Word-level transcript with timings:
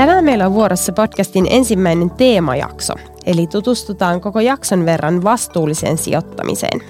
Tänään 0.00 0.24
meillä 0.24 0.46
on 0.46 0.54
vuorossa 0.54 0.92
podcastin 0.92 1.46
ensimmäinen 1.50 2.10
teemajakso, 2.10 2.94
eli 3.26 3.46
tutustutaan 3.46 4.20
koko 4.20 4.40
jakson 4.40 4.86
verran 4.86 5.24
vastuulliseen 5.24 5.98
sijoittamiseen. 5.98 6.80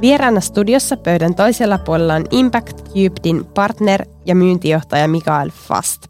Vieraana 0.00 0.40
studiossa 0.40 0.96
pöydän 0.96 1.34
toisella 1.34 1.78
puolella 1.78 2.14
on 2.14 2.24
Impact 2.30 2.88
Cubedin 2.88 3.44
partner 3.44 4.06
ja 4.26 4.34
myyntijohtaja 4.34 5.08
Mikael 5.08 5.50
Fast. 5.50 6.02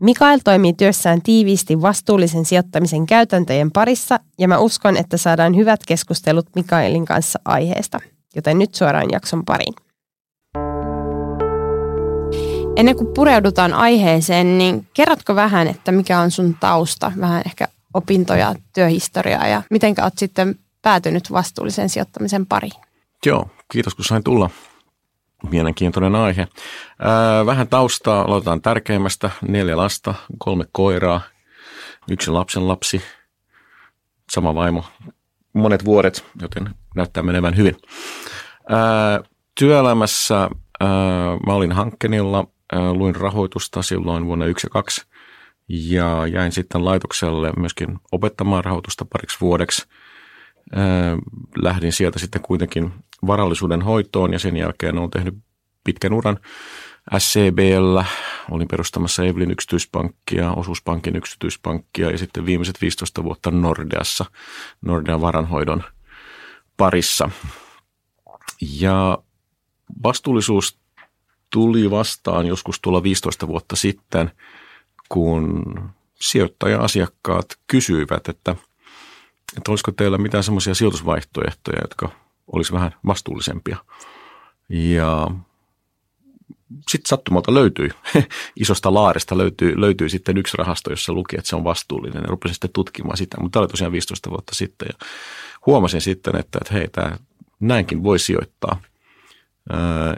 Mikael 0.00 0.40
toimii 0.44 0.72
työssään 0.72 1.22
tiiviisti 1.22 1.82
vastuullisen 1.82 2.44
sijoittamisen 2.44 3.06
käytäntöjen 3.06 3.70
parissa 3.70 4.20
ja 4.38 4.48
mä 4.48 4.58
uskon, 4.58 4.96
että 4.96 5.16
saadaan 5.16 5.56
hyvät 5.56 5.80
keskustelut 5.86 6.46
Mikaelin 6.54 7.04
kanssa 7.04 7.38
aiheesta. 7.44 8.00
Joten 8.34 8.58
nyt 8.58 8.74
suoraan 8.74 9.10
jakson 9.12 9.44
pariin. 9.44 9.85
Ennen 12.76 12.96
kuin 12.96 13.14
pureudutaan 13.14 13.74
aiheeseen, 13.74 14.58
niin 14.58 14.86
kerrotko 14.94 15.34
vähän, 15.34 15.68
että 15.68 15.92
mikä 15.92 16.20
on 16.20 16.30
sun 16.30 16.56
tausta, 16.60 17.12
vähän 17.20 17.42
ehkä 17.46 17.68
opintoja, 17.94 18.54
työhistoriaa 18.74 19.46
ja 19.46 19.62
miten 19.70 19.94
olet 20.02 20.18
sitten 20.18 20.58
päätynyt 20.82 21.32
vastuullisen 21.32 21.88
sijoittamisen 21.88 22.46
pariin? 22.46 22.72
Joo, 23.26 23.50
kiitos 23.72 23.94
kun 23.94 24.04
sain 24.04 24.24
tulla. 24.24 24.50
Mielenkiintoinen 25.50 26.14
aihe. 26.14 26.48
Ää, 26.98 27.46
vähän 27.46 27.68
taustaa, 27.68 28.20
aloitetaan 28.20 28.62
tärkeimmästä. 28.62 29.30
Neljä 29.48 29.76
lasta, 29.76 30.14
kolme 30.38 30.64
koiraa, 30.72 31.20
yksi 32.10 32.30
lapsen 32.30 32.68
lapsi, 32.68 33.02
sama 34.30 34.54
vaimo, 34.54 34.84
monet 35.52 35.84
vuodet, 35.84 36.24
joten 36.40 36.74
näyttää 36.94 37.22
menevän 37.22 37.56
hyvin. 37.56 37.76
Ää, 38.68 39.20
työelämässä 39.58 40.36
ää, 40.80 40.88
mä 41.46 41.52
olin 41.52 41.72
Hankkenilla, 41.72 42.46
luin 42.72 43.16
rahoitusta 43.16 43.82
silloin 43.82 44.26
vuonna 44.26 44.46
1 44.46 44.66
ja 44.66 44.70
2 44.70 45.06
ja 45.68 46.26
jäin 46.26 46.52
sitten 46.52 46.84
laitokselle 46.84 47.52
myöskin 47.56 47.98
opettamaan 48.12 48.64
rahoitusta 48.64 49.04
pariksi 49.04 49.36
vuodeksi. 49.40 49.86
Lähdin 51.62 51.92
sieltä 51.92 52.18
sitten 52.18 52.42
kuitenkin 52.42 52.92
varallisuuden 53.26 53.82
hoitoon 53.82 54.32
ja 54.32 54.38
sen 54.38 54.56
jälkeen 54.56 54.98
olen 54.98 55.10
tehnyt 55.10 55.34
pitkän 55.84 56.12
uran 56.12 56.38
SCBllä, 57.18 58.04
olin 58.50 58.68
perustamassa 58.68 59.24
Evelin 59.24 59.50
yksityispankkia, 59.50 60.52
osuuspankin 60.52 61.16
yksityispankkia 61.16 62.10
ja 62.10 62.18
sitten 62.18 62.46
viimeiset 62.46 62.80
15 62.80 63.24
vuotta 63.24 63.50
Nordeassa, 63.50 64.24
Nordean 64.82 65.20
varanhoidon 65.20 65.84
parissa. 66.76 67.30
Ja 68.80 69.18
vastuullisuus 70.02 70.78
tuli 71.52 71.90
vastaan 71.90 72.46
joskus 72.46 72.80
tuolla 72.80 73.02
15 73.02 73.46
vuotta 73.46 73.76
sitten, 73.76 74.30
kun 75.08 75.64
sijoittaja-asiakkaat 76.20 77.46
kysyivät, 77.66 78.28
että, 78.28 78.56
että 79.56 79.70
olisiko 79.70 79.92
teillä 79.92 80.18
mitään 80.18 80.44
semmoisia 80.44 80.74
sijoitusvaihtoehtoja, 80.74 81.80
jotka 81.80 82.08
olisi 82.52 82.72
vähän 82.72 82.94
vastuullisempia. 83.06 83.76
Ja 84.68 85.28
sitten 86.90 87.08
sattumalta 87.08 87.54
löytyi, 87.54 87.90
isosta 88.62 88.94
laaresta 88.94 89.38
löytyi, 89.38 89.80
löytyi 89.80 90.08
sitten 90.08 90.38
yksi 90.38 90.56
rahasto, 90.56 90.90
jossa 90.90 91.12
luki, 91.12 91.36
että 91.36 91.48
se 91.48 91.56
on 91.56 91.64
vastuullinen. 91.64 92.22
Ja 92.22 92.28
rupesin 92.28 92.54
sitten 92.54 92.70
tutkimaan 92.72 93.16
sitä, 93.16 93.36
mutta 93.40 93.52
tämä 93.52 93.60
oli 93.60 93.68
tosiaan 93.68 93.92
15 93.92 94.30
vuotta 94.30 94.54
sitten. 94.54 94.88
Ja 94.92 95.06
huomasin 95.66 96.00
sitten, 96.00 96.36
että, 96.36 96.58
että 96.62 96.74
hei, 96.74 96.88
tämä, 96.88 97.16
näinkin 97.60 98.02
voi 98.02 98.18
sijoittaa. 98.18 98.80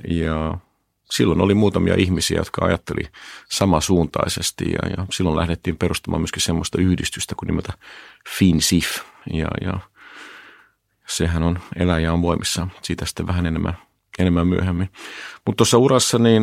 ja 0.09 0.59
silloin 1.11 1.41
oli 1.41 1.55
muutamia 1.55 1.95
ihmisiä, 1.95 2.39
jotka 2.39 2.65
ajatteli 2.65 3.09
samasuuntaisesti 3.51 4.65
ja, 4.65 4.89
ja 4.97 5.07
silloin 5.11 5.37
lähdettiin 5.37 5.77
perustamaan 5.77 6.21
myöskin 6.21 6.43
semmoista 6.43 6.81
yhdistystä 6.81 7.35
kuin 7.35 7.47
nimeltä 7.47 7.73
FinSIF. 8.39 8.99
Ja, 9.33 9.49
ja 9.61 9.81
sehän 11.07 11.43
on 11.43 11.59
eläjä 11.77 12.13
on 12.13 12.23
voimissa. 12.23 12.69
Siitä 12.83 13.07
sitten 13.07 13.27
vähän 13.27 13.47
enemmän, 13.47 13.79
enemmän 14.19 14.47
myöhemmin. 14.47 14.89
Mutta 15.47 15.57
tuossa 15.57 15.79
urassa 15.79 16.19
niin 16.19 16.43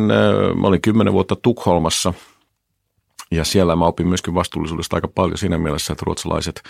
mä 0.60 0.66
olin 0.66 0.82
kymmenen 0.82 1.12
vuotta 1.12 1.36
Tukholmassa 1.36 2.14
ja 3.30 3.44
siellä 3.44 3.76
mä 3.76 3.84
opin 3.84 4.08
myöskin 4.08 4.34
vastuullisuudesta 4.34 4.96
aika 4.96 5.08
paljon 5.08 5.38
siinä 5.38 5.58
mielessä, 5.58 5.92
että 5.92 6.02
ruotsalaiset 6.06 6.62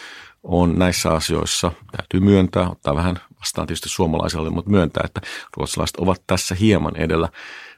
on 0.43 0.79
näissä 0.79 1.11
asioissa, 1.11 1.73
täytyy 1.97 2.21
myöntää, 2.21 2.71
ottaa 2.71 2.97
vähän 2.97 3.19
vastaan 3.41 3.67
tietysti 3.67 3.89
suomalaiselle, 3.89 4.51
mutta 4.51 4.71
myöntää, 4.71 5.03
että 5.05 5.21
ruotsalaiset 5.57 5.97
ovat 5.97 6.23
tässä 6.27 6.55
hieman 6.55 6.97
edellä 6.97 7.29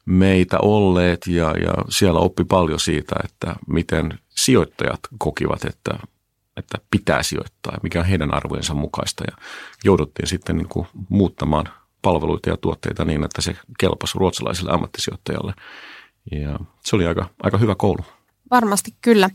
meitä 0.09 0.59
olleet 0.63 1.27
ja, 1.27 1.45
ja 1.51 1.73
siellä 1.89 2.21
oppi 2.21 2.45
paljon 2.45 2.81
siitä, 2.81 3.15
että 3.25 3.57
miten 3.67 4.19
sijoittajat 4.29 5.01
kokivat, 5.19 5.65
että 5.65 5.99
että 6.57 6.79
pitää 6.91 7.23
sijoittaa 7.23 7.73
ja 7.73 7.79
mikä 7.83 8.01
on 8.01 8.07
heidän 8.07 8.35
arvojensa 8.35 8.75
mukaista. 8.75 9.25
Ja 9.27 9.37
jouduttiin 9.85 10.29
sitten 10.29 10.57
niin 10.57 10.69
kuin 10.69 10.87
muuttamaan 11.09 11.69
palveluita 12.03 12.51
ja 12.51 12.57
tuotteita 12.57 13.05
niin, 13.05 13.25
että 13.25 13.43
se 13.43 13.57
kelpasi 13.79 14.19
ruotsalaiselle 14.19 14.73
ammattisijoittajalle. 14.73 15.55
Ja 16.33 16.59
se 16.85 16.97
oli 16.97 17.07
aika, 17.07 17.29
aika 17.43 17.59
hyvä 17.59 17.75
koulu. 17.75 18.05
Varmasti 18.51 18.95
kyllä. 19.03 19.31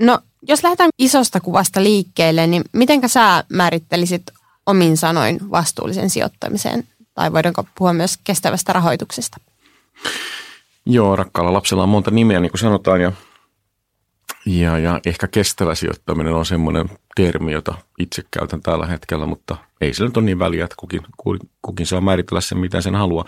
No, 0.00 0.18
jos 0.42 0.62
lähdetään 0.62 0.90
isosta 0.98 1.40
kuvasta 1.40 1.82
liikkeelle, 1.82 2.46
niin 2.46 2.64
mitenkä 2.72 3.08
sä 3.08 3.44
määrittelisit 3.48 4.22
omin 4.66 4.96
sanoin 4.96 5.50
vastuullisen 5.50 6.10
sijoittamiseen? 6.10 6.88
Tai 7.14 7.32
voidaanko 7.32 7.66
puhua 7.78 7.92
myös 7.92 8.18
kestävästä 8.24 8.72
rahoituksesta? 8.72 9.36
Joo, 10.86 11.16
rakkaalla 11.16 11.52
lapsella 11.52 11.82
on 11.82 11.88
monta 11.88 12.10
nimeä, 12.10 12.40
niin 12.40 12.50
kuin 12.50 12.60
sanotaan, 12.60 13.00
ja 13.00 13.12
ja, 14.46 14.78
ja 14.78 15.00
ehkä 15.06 15.26
kestävä 15.26 15.74
sijoittaminen 15.74 16.34
on 16.34 16.46
semmoinen 16.46 16.88
termi, 17.16 17.52
jota 17.52 17.74
itse 17.98 18.22
käytän 18.30 18.60
tällä 18.60 18.86
hetkellä, 18.86 19.26
mutta 19.26 19.56
ei 19.80 19.94
se 19.94 20.04
nyt 20.04 20.16
ole 20.16 20.24
niin 20.24 20.38
väliä, 20.38 20.64
että 20.64 20.76
kukin, 20.78 21.02
kukin 21.62 21.86
saa 21.86 22.00
määritellä 22.00 22.40
sen, 22.40 22.58
mitä 22.58 22.80
sen 22.80 22.94
haluaa. 22.94 23.24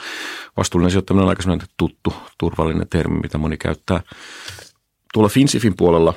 Vastuullinen 0.56 0.90
sijoittaminen 0.90 1.22
on 1.24 1.28
aika 1.28 1.42
semmoinen 1.42 1.68
tuttu, 1.76 2.14
turvallinen 2.38 2.88
termi, 2.88 3.20
mitä 3.20 3.38
moni 3.38 3.56
käyttää. 3.56 4.00
Tuolla 5.12 5.28
FinSifin 5.28 5.76
puolella, 5.76 6.14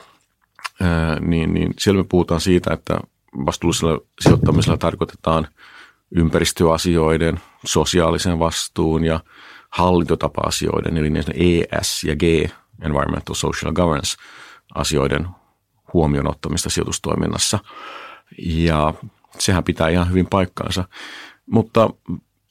ää, 0.82 1.20
niin, 1.20 1.54
niin 1.54 1.74
siellä 1.80 2.02
me 2.02 2.08
puhutaan 2.10 2.42
siitä, 2.42 2.74
että 2.74 3.00
vastuullisella 3.46 4.00
sijoittamisella 4.22 4.78
tarkoitetaan 4.78 5.48
ympäristöasioiden, 6.16 7.40
sosiaalisen 7.66 8.40
vastuun 8.40 9.06
ja 9.06 9.20
hallintotapa-asioiden, 9.70 10.98
eli 10.98 11.12
ES 11.72 12.04
ja 12.04 12.16
G, 12.16 12.24
Environmental 12.82 13.36
Social 13.36 13.74
Governance– 13.74 14.16
asioiden 14.76 15.28
huomioon 15.94 16.30
ottamista 16.30 16.70
sijoitustoiminnassa. 16.70 17.60
Ja 18.38 18.94
sehän 19.40 19.64
pitää 19.64 19.90
ihan 19.90 20.10
hyvin 20.10 20.28
paikkaansa. 20.28 20.88
Mutta 21.46 21.90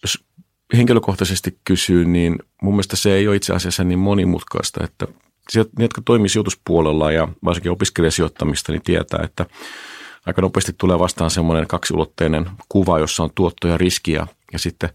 jos 0.02 0.24
henkilökohtaisesti 0.76 1.58
kysyy, 1.64 2.04
niin 2.04 2.38
mun 2.62 2.74
mielestä 2.74 2.96
se 2.96 3.14
ei 3.14 3.28
ole 3.28 3.36
itse 3.36 3.54
asiassa 3.54 3.84
niin 3.84 3.98
monimutkaista, 3.98 4.84
että 4.84 5.06
ne, 5.56 5.64
jotka 5.78 6.02
toimii 6.04 6.28
sijoituspuolella 6.28 7.12
ja 7.12 7.28
varsinkin 7.44 7.72
opiskelijasijoittamista, 7.72 8.72
niin 8.72 8.82
tietää, 8.82 9.20
että 9.24 9.46
aika 10.26 10.42
nopeasti 10.42 10.72
tulee 10.78 10.98
vastaan 10.98 11.30
semmoinen 11.30 11.66
kaksiulotteinen 11.66 12.50
kuva, 12.68 12.98
jossa 12.98 13.22
on 13.22 13.30
tuotto 13.34 13.68
ja 13.68 13.78
riskiä 13.78 14.26
ja 14.52 14.58
sitten 14.58 14.90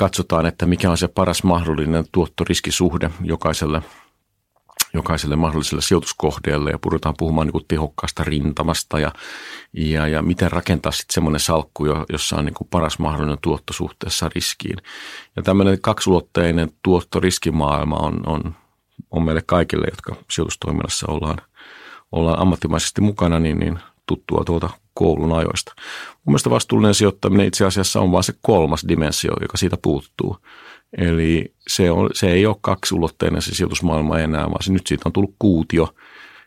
katsotaan, 0.00 0.46
että 0.46 0.66
mikä 0.66 0.90
on 0.90 0.98
se 0.98 1.08
paras 1.08 1.42
mahdollinen 1.42 2.04
tuottoriskisuhde 2.12 3.10
jokaiselle 3.22 3.82
jokaiselle 4.94 5.36
mahdolliselle 5.36 5.82
sijoituskohteelle 5.82 6.70
ja 6.70 6.78
puhutaan 6.78 7.14
puhumaan 7.18 7.46
niin 7.46 7.52
kuin 7.52 7.64
tehokkaasta 7.68 8.24
rintamasta 8.24 8.98
ja, 8.98 9.12
ja, 9.72 10.08
ja 10.08 10.22
miten 10.22 10.52
rakentaa 10.52 10.92
sitten 10.92 11.14
semmoinen 11.14 11.40
salkku, 11.40 11.86
jossa 12.12 12.36
on 12.36 12.44
niin 12.44 12.54
kuin 12.54 12.68
paras 12.70 12.98
mahdollinen 12.98 13.38
tuotto 13.42 13.72
suhteessa 13.72 14.30
riskiin. 14.34 14.76
Ja 15.36 15.42
tämmöinen 15.42 15.80
kaksulotteinen 15.80 16.70
tuottoriskimaailma 16.82 17.96
on, 17.96 18.28
on, 18.28 18.54
on 19.10 19.22
meille 19.22 19.42
kaikille, 19.46 19.86
jotka 19.90 20.16
sijoitustoiminnassa 20.30 21.06
ollaan, 21.12 21.38
ollaan 22.12 22.38
ammattimaisesti 22.38 23.00
mukana, 23.00 23.38
niin, 23.38 23.58
niin 23.58 23.78
tuttua 24.10 24.44
tuolta 24.44 24.70
koulun 24.94 25.32
ajoista. 25.32 25.72
Mun 26.12 26.32
mielestä 26.32 26.50
vastuullinen 26.50 26.94
sijoittaminen 26.94 27.46
itse 27.46 27.66
asiassa 27.66 28.00
on 28.00 28.12
vain 28.12 28.24
se 28.24 28.34
kolmas 28.42 28.84
dimensio, 28.88 29.32
joka 29.40 29.56
siitä 29.56 29.76
puuttuu– 29.82 30.36
Eli 30.98 31.54
se, 31.68 31.90
on, 31.90 32.10
se 32.12 32.30
ei 32.30 32.46
ole 32.46 32.56
kaksulotteinen 32.60 33.42
se 33.42 33.54
sijoitusmaailma 33.54 34.18
enää, 34.18 34.44
vaan 34.44 34.62
se 34.62 34.72
nyt 34.72 34.86
siitä 34.86 35.02
on 35.06 35.12
tullut 35.12 35.34
kuutio. 35.38 35.94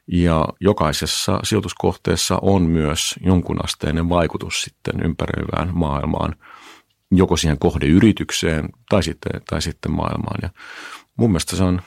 Ja 0.07 0.47
jokaisessa 0.59 1.39
sijoituskohteessa 1.43 2.39
on 2.41 2.61
myös 2.61 3.15
jonkunasteinen 3.25 4.09
vaikutus 4.09 4.61
sitten 4.61 5.05
ympäröivään 5.05 5.69
maailmaan, 5.73 6.35
joko 7.11 7.37
siihen 7.37 7.59
kohdeyritykseen 7.59 8.69
tai 8.89 9.03
sitten, 9.03 9.41
tai 9.49 9.61
sitten 9.61 9.91
maailmaan. 9.91 10.39
Ja 10.41 10.49
mun 11.17 11.29
mielestä 11.29 11.55
se 11.55 11.63
on 11.63 11.81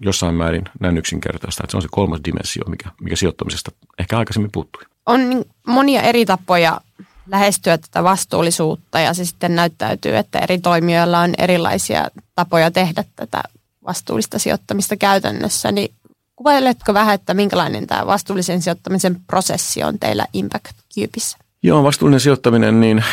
jossain 0.00 0.34
määrin 0.34 0.64
näin 0.80 0.98
yksinkertaista, 0.98 1.64
että 1.64 1.70
se 1.70 1.76
on 1.76 1.82
se 1.82 1.88
kolmas 1.90 2.20
dimensio, 2.24 2.64
mikä, 2.68 2.90
mikä 3.00 3.16
sijoittamisesta 3.16 3.72
ehkä 3.98 4.18
aikaisemmin 4.18 4.52
puuttui. 4.52 4.82
On 5.06 5.30
niin 5.30 5.44
monia 5.66 6.02
eri 6.02 6.26
tapoja 6.26 6.80
lähestyä 7.26 7.78
tätä 7.78 8.04
vastuullisuutta 8.04 9.00
ja 9.00 9.14
se 9.14 9.24
sitten 9.24 9.56
näyttäytyy, 9.56 10.16
että 10.16 10.38
eri 10.38 10.58
toimijoilla 10.58 11.20
on 11.20 11.34
erilaisia 11.38 12.08
tapoja 12.34 12.70
tehdä 12.70 13.04
tätä 13.16 13.42
vastuullista 13.86 14.38
sijoittamista 14.38 14.96
käytännössä, 14.96 15.72
niin 15.72 15.94
Kuvailetko 16.36 16.94
vähän, 16.94 17.14
että 17.14 17.34
minkälainen 17.34 17.86
tämä 17.86 18.06
vastuullisen 18.06 18.62
sijoittamisen 18.62 19.20
prosessi 19.26 19.82
on 19.82 19.98
teillä 19.98 20.26
Impact 20.32 20.76
Cubeissa? 20.94 21.38
Joo, 21.62 21.82
vastuullinen 21.82 22.20
sijoittaminen, 22.20 22.80
niin 22.80 23.04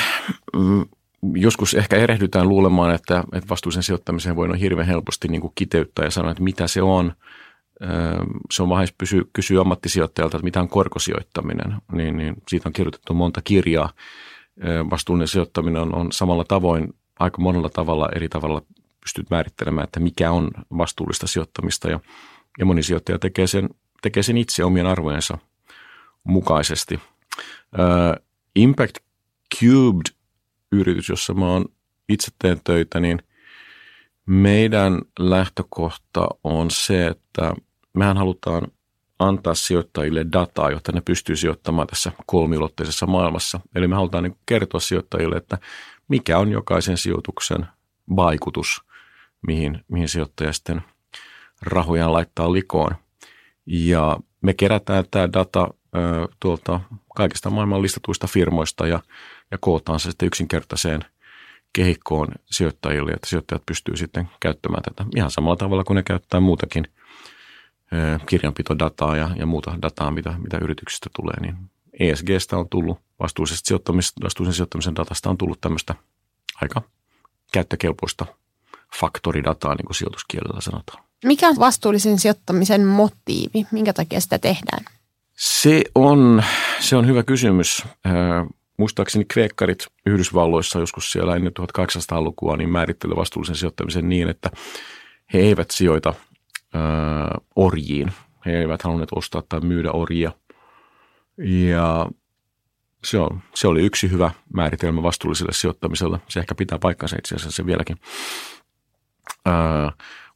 mm, 0.55 0.85
joskus 1.33 1.73
ehkä 1.73 1.95
erehdytään 1.95 2.49
luulemaan, 2.49 2.95
että, 2.95 3.23
että 3.33 3.49
vastuullisen 3.49 3.83
sijoittamiseen 3.83 4.35
voi 4.35 4.59
hirveän 4.59 4.87
helposti 4.87 5.27
niin 5.27 5.41
kuin 5.41 5.53
kiteyttää 5.55 6.05
ja 6.05 6.11
sanoa, 6.11 6.31
että 6.31 6.43
mitä 6.43 6.67
se 6.67 6.81
on. 6.81 7.13
Se 8.51 8.63
on 8.63 8.69
vähän 8.69 8.87
pysy, 8.97 9.29
kysyä 9.33 9.61
ammattisijoittajalta, 9.61 10.37
että 10.37 10.45
mitä 10.45 10.61
on 10.61 10.69
korkosijoittaminen. 10.69 11.73
Niin, 11.91 12.17
niin 12.17 12.35
siitä 12.47 12.69
on 12.69 12.73
kirjoitettu 12.73 13.13
monta 13.13 13.41
kirjaa. 13.43 13.93
Vastuullinen 14.89 15.27
sijoittaminen 15.27 15.81
on, 15.81 15.95
on 15.95 16.11
samalla 16.11 16.43
tavoin, 16.43 16.93
aika 17.19 17.41
monella 17.41 17.69
tavalla 17.69 18.09
eri 18.15 18.29
tavalla 18.29 18.61
pystyt 19.01 19.29
määrittelemään, 19.29 19.83
että 19.83 19.99
mikä 19.99 20.31
on 20.31 20.51
vastuullista 20.77 21.27
sijoittamista. 21.27 21.89
Ja, 21.89 21.99
ja 22.59 22.65
moni 22.65 22.83
sijoittaja 22.83 23.19
tekee 23.19 23.47
sen, 23.47 23.69
tekee 24.01 24.23
sen 24.23 24.37
itse 24.37 24.63
omien 24.63 24.87
arvojensa 24.87 25.37
mukaisesti. 26.23 26.99
Impact 28.55 28.97
Cubed 29.59 30.05
yritys, 30.71 31.09
jossa 31.09 31.33
mä 31.33 31.45
oon 31.45 31.65
itse 32.09 32.31
teen 32.39 32.61
töitä, 32.63 32.99
niin 32.99 33.23
meidän 34.25 35.01
lähtökohta 35.19 36.27
on 36.43 36.71
se, 36.71 37.07
että 37.07 37.53
mehän 37.93 38.17
halutaan 38.17 38.67
antaa 39.19 39.53
sijoittajille 39.53 40.25
dataa, 40.33 40.71
jotta 40.71 40.91
ne 40.91 41.01
pystyy 41.01 41.35
sijoittamaan 41.35 41.87
tässä 41.87 42.11
kolmiulotteisessa 42.25 43.07
maailmassa. 43.07 43.59
Eli 43.75 43.87
me 43.87 43.95
halutaan 43.95 44.23
niin 44.23 44.37
kertoa 44.45 44.79
sijoittajille, 44.79 45.35
että 45.35 45.57
mikä 46.07 46.37
on 46.37 46.51
jokaisen 46.51 46.97
sijoituksen 46.97 47.67
vaikutus, 48.15 48.81
mihin, 49.47 49.85
mihin 49.87 50.07
sijoittaja 50.07 50.53
sitten 50.53 50.81
rahojaan 51.61 52.13
laittaa 52.13 52.53
likoon. 52.53 52.95
Ja 53.65 54.19
me 54.41 54.53
kerätään 54.53 55.05
tämä 55.11 55.33
data 55.33 55.67
ö, 55.95 56.27
tuolta 56.39 56.79
kaikista 57.15 57.49
maailman 57.49 57.81
listatuista 57.81 58.27
firmoista 58.27 58.87
ja 58.87 58.99
ja 59.51 59.57
kootaan 59.61 59.99
se 59.99 60.09
sitten 60.09 60.27
yksinkertaiseen 60.27 61.01
kehikkoon 61.73 62.27
sijoittajille, 62.45 63.11
että 63.11 63.29
sijoittajat 63.29 63.65
pystyy 63.65 63.97
sitten 63.97 64.29
käyttämään 64.39 64.83
tätä 64.83 65.05
ihan 65.15 65.31
samalla 65.31 65.55
tavalla 65.55 65.83
kuin 65.83 65.95
ne 65.95 66.03
käyttää 66.03 66.39
muutakin 66.39 66.87
kirjanpitodataa 68.25 69.17
ja, 69.17 69.29
ja 69.35 69.45
muuta 69.45 69.75
dataa, 69.81 70.11
mitä, 70.11 70.33
mitä 70.37 70.57
yrityksistä 70.61 71.09
tulee, 71.15 71.39
niin 71.41 71.55
ESGstä 71.99 72.57
on 72.57 72.69
tullut, 72.69 72.99
vastuullisesta 73.19 73.67
sijoittamisen, 73.67 74.13
vastuullisen 74.23 74.55
sijoittamisen 74.55 74.95
datasta 74.95 75.29
on 75.29 75.37
tullut 75.37 75.61
tämmöistä 75.61 75.95
aika 76.61 76.81
käyttökelpoista 77.53 78.25
faktoridataa, 78.99 79.75
niin 79.75 79.85
kuin 79.85 79.95
sijoituskielellä 79.95 80.61
sanotaan. 80.61 81.03
Mikä 81.25 81.47
on 81.47 81.55
vastuullisen 81.59 82.19
sijoittamisen 82.19 82.85
motiivi? 82.87 83.67
Minkä 83.71 83.93
takia 83.93 84.19
sitä 84.19 84.39
tehdään? 84.39 84.85
Se 85.37 85.83
on, 85.95 86.43
se 86.79 86.95
on 86.95 87.07
hyvä 87.07 87.23
kysymys. 87.23 87.83
Muistaakseni 88.77 89.25
kreekkarit 89.25 89.87
Yhdysvalloissa 90.05 90.79
joskus 90.79 91.11
siellä 91.11 91.35
ennen 91.35 91.53
1800-lukua 91.59 92.57
niin 92.57 92.69
määrittelivät 92.69 93.17
vastuullisen 93.17 93.55
sijoittamisen 93.55 94.09
niin, 94.09 94.29
että 94.29 94.49
he 95.33 95.39
eivät 95.39 95.71
sijoita 95.71 96.13
ö, 96.75 96.79
orjiin. 97.55 98.11
He 98.45 98.51
eivät 98.59 98.81
halunneet 98.81 99.09
ostaa 99.15 99.43
tai 99.49 99.59
myydä 99.59 99.91
orjia. 99.91 100.31
Ja 101.71 102.07
se, 103.03 103.19
on, 103.19 103.41
se 103.55 103.67
oli 103.67 103.81
yksi 103.81 104.11
hyvä 104.11 104.31
määritelmä 104.53 105.03
vastuulliselle 105.03 105.53
sijoittamiselle. 105.53 106.19
Se 106.27 106.39
ehkä 106.39 106.55
pitää 106.55 106.79
paikkansa 106.79 107.15
itse 107.19 107.35
asiassa 107.35 107.55
se 107.55 107.65
vieläkin. 107.65 107.97
Ö, 109.47 109.51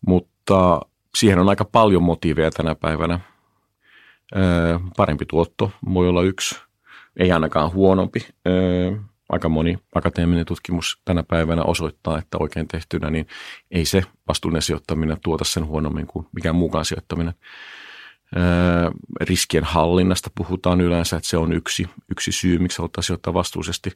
mutta 0.07 0.81
siihen 1.17 1.39
on 1.39 1.49
aika 1.49 1.65
paljon 1.65 2.03
motiiveja 2.03 2.51
tänä 2.51 2.75
päivänä. 2.75 3.19
Ö, 4.35 4.39
parempi 4.97 5.25
tuotto 5.25 5.71
voi 5.93 6.09
olla 6.09 6.23
yksi 6.23 6.65
ei 7.17 7.31
ainakaan 7.31 7.73
huonompi. 7.73 8.27
Aika 9.29 9.49
moni 9.49 9.77
akateeminen 9.95 10.45
tutkimus 10.45 11.01
tänä 11.05 11.23
päivänä 11.23 11.63
osoittaa, 11.63 12.17
että 12.17 12.37
oikein 12.39 12.67
tehtynä, 12.67 13.09
niin 13.09 13.27
ei 13.71 13.85
se 13.85 14.03
vastuullinen 14.27 14.61
sijoittaminen 14.61 15.17
tuota 15.23 15.43
sen 15.43 15.65
huonommin 15.65 16.07
kuin 16.07 16.27
mikään 16.31 16.55
muukaan 16.55 16.85
sijoittaminen. 16.85 17.33
Riskien 19.21 19.63
hallinnasta 19.63 20.29
puhutaan 20.35 20.81
yleensä, 20.81 21.17
että 21.17 21.29
se 21.29 21.37
on 21.37 21.53
yksi, 21.53 21.89
yksi 22.11 22.31
syy, 22.31 22.57
miksi 22.57 22.77
halutaan 22.77 23.03
sijoittaa 23.03 23.33
vastuullisesti. 23.33 23.91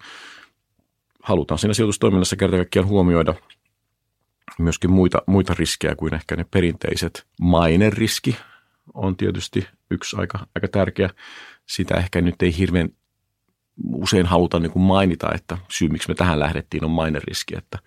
Halutaan 1.23 1.59
siinä 1.59 1.73
sijoitustoiminnassa 1.73 2.35
kerta 2.35 2.57
kaikkiaan 2.57 2.87
huomioida 2.87 3.33
myöskin 4.59 4.91
muita, 4.91 5.21
muita 5.27 5.53
riskejä 5.57 5.95
kuin 5.95 6.13
ehkä 6.13 6.35
ne 6.35 6.45
perinteiset. 6.51 7.27
Maineriski 7.41 8.37
on 8.93 9.17
tietysti 9.17 9.67
yksi 9.91 10.15
aika, 10.19 10.47
aika 10.55 10.67
tärkeä. 10.67 11.09
Sitä 11.65 11.95
ehkä 11.95 12.21
nyt 12.21 12.41
ei 12.41 12.57
hirveän 12.57 12.89
usein 13.93 14.25
halutaan 14.25 14.63
niin 14.63 14.71
kuin 14.71 14.83
mainita, 14.83 15.33
että 15.35 15.57
syy 15.71 15.89
miksi 15.89 16.09
me 16.09 16.15
tähän 16.15 16.39
lähdettiin 16.39 16.85
on 16.85 16.91
maineriski, 16.91 17.57
että, 17.57 17.79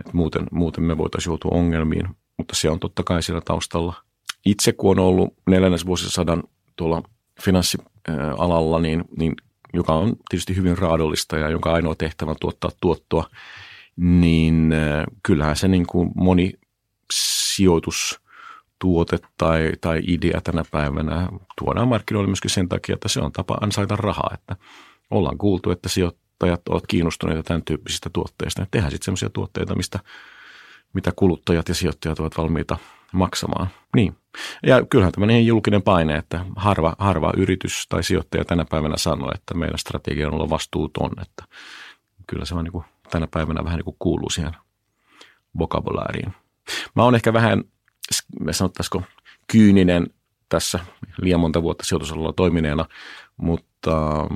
että 0.00 0.12
muuten, 0.12 0.46
muuten 0.50 0.84
me 0.84 0.98
voitaisiin 0.98 1.30
joutua 1.30 1.58
ongelmiin, 1.58 2.08
mutta 2.38 2.56
se 2.56 2.70
on 2.70 2.80
totta 2.80 3.02
kai 3.02 3.22
siellä 3.22 3.40
taustalla. 3.40 3.94
Itse 4.46 4.72
kun 4.72 4.98
on 4.98 5.04
ollut 5.04 5.34
neljännesvuosisadan 5.46 6.42
tuolla 6.76 7.02
finanssialalla, 7.42 8.78
niin, 8.78 9.04
niin 9.18 9.34
joka 9.72 9.92
on 9.92 10.16
tietysti 10.28 10.56
hyvin 10.56 10.78
raadollista 10.78 11.38
ja 11.38 11.48
jonka 11.48 11.72
ainoa 11.72 11.94
tehtävä 11.94 12.30
on 12.30 12.36
tuottaa 12.40 12.70
tuottoa, 12.80 13.28
niin 13.96 14.72
äh, 14.72 15.04
kyllähän 15.22 15.56
se 15.56 15.68
niin 15.68 15.86
kuin 15.86 16.10
moni 16.14 16.52
sijoitustuote 17.12 19.18
tai, 19.38 19.72
tai 19.80 20.02
idea 20.06 20.40
tänä 20.40 20.64
päivänä 20.70 21.28
tuodaan 21.58 21.88
markkinoille 21.88 22.28
myöskin 22.28 22.50
sen 22.50 22.68
takia, 22.68 22.94
että 22.94 23.08
se 23.08 23.20
on 23.20 23.32
tapa 23.32 23.58
ansaita 23.60 23.96
rahaa, 23.96 24.30
että 24.34 24.56
ollaan 25.14 25.38
kuultu, 25.38 25.70
että 25.70 25.88
sijoittajat 25.88 26.68
ovat 26.68 26.86
kiinnostuneita 26.86 27.42
tämän 27.42 27.62
tyyppisistä 27.64 28.10
tuotteista. 28.12 28.62
Ja 28.62 28.66
tehdään 28.70 28.90
sitten 28.90 29.04
sellaisia 29.04 29.30
tuotteita, 29.30 29.74
mistä, 29.74 29.98
mitä 30.92 31.12
kuluttajat 31.16 31.68
ja 31.68 31.74
sijoittajat 31.74 32.20
ovat 32.20 32.38
valmiita 32.38 32.76
maksamaan. 33.12 33.68
Niin. 33.96 34.16
Ja 34.66 34.86
kyllähän 34.90 35.12
tämmöinen 35.12 35.46
julkinen 35.46 35.82
paine, 35.82 36.16
että 36.16 36.44
harva, 36.56 36.96
harva 36.98 37.32
yritys 37.36 37.86
tai 37.88 38.02
sijoittaja 38.02 38.44
tänä 38.44 38.64
päivänä 38.64 38.96
sanoo, 38.96 39.32
että 39.34 39.54
meidän 39.54 39.78
strategia 39.78 40.28
on 40.28 40.34
olla 40.34 40.50
vastuuton. 40.50 41.10
Että 41.22 41.44
kyllä 42.26 42.44
se 42.44 42.54
on 42.54 42.64
niin 42.64 42.72
kuin 42.72 42.84
tänä 43.10 43.26
päivänä 43.30 43.64
vähän 43.64 43.76
niin 43.76 43.84
kuin 43.84 43.96
kuuluu 43.98 44.30
siihen 44.30 44.52
vokabulaariin. 45.58 46.34
Mä 46.96 47.02
oon 47.02 47.14
ehkä 47.14 47.32
vähän, 47.32 47.64
sanottaisiko, 48.50 49.02
kyyninen 49.52 50.06
tässä 50.48 50.80
liian 51.20 51.40
monta 51.40 51.62
vuotta 51.62 51.84
sijoitusalalla 51.84 52.32
toimineena, 52.32 52.84
mutta 53.36 54.26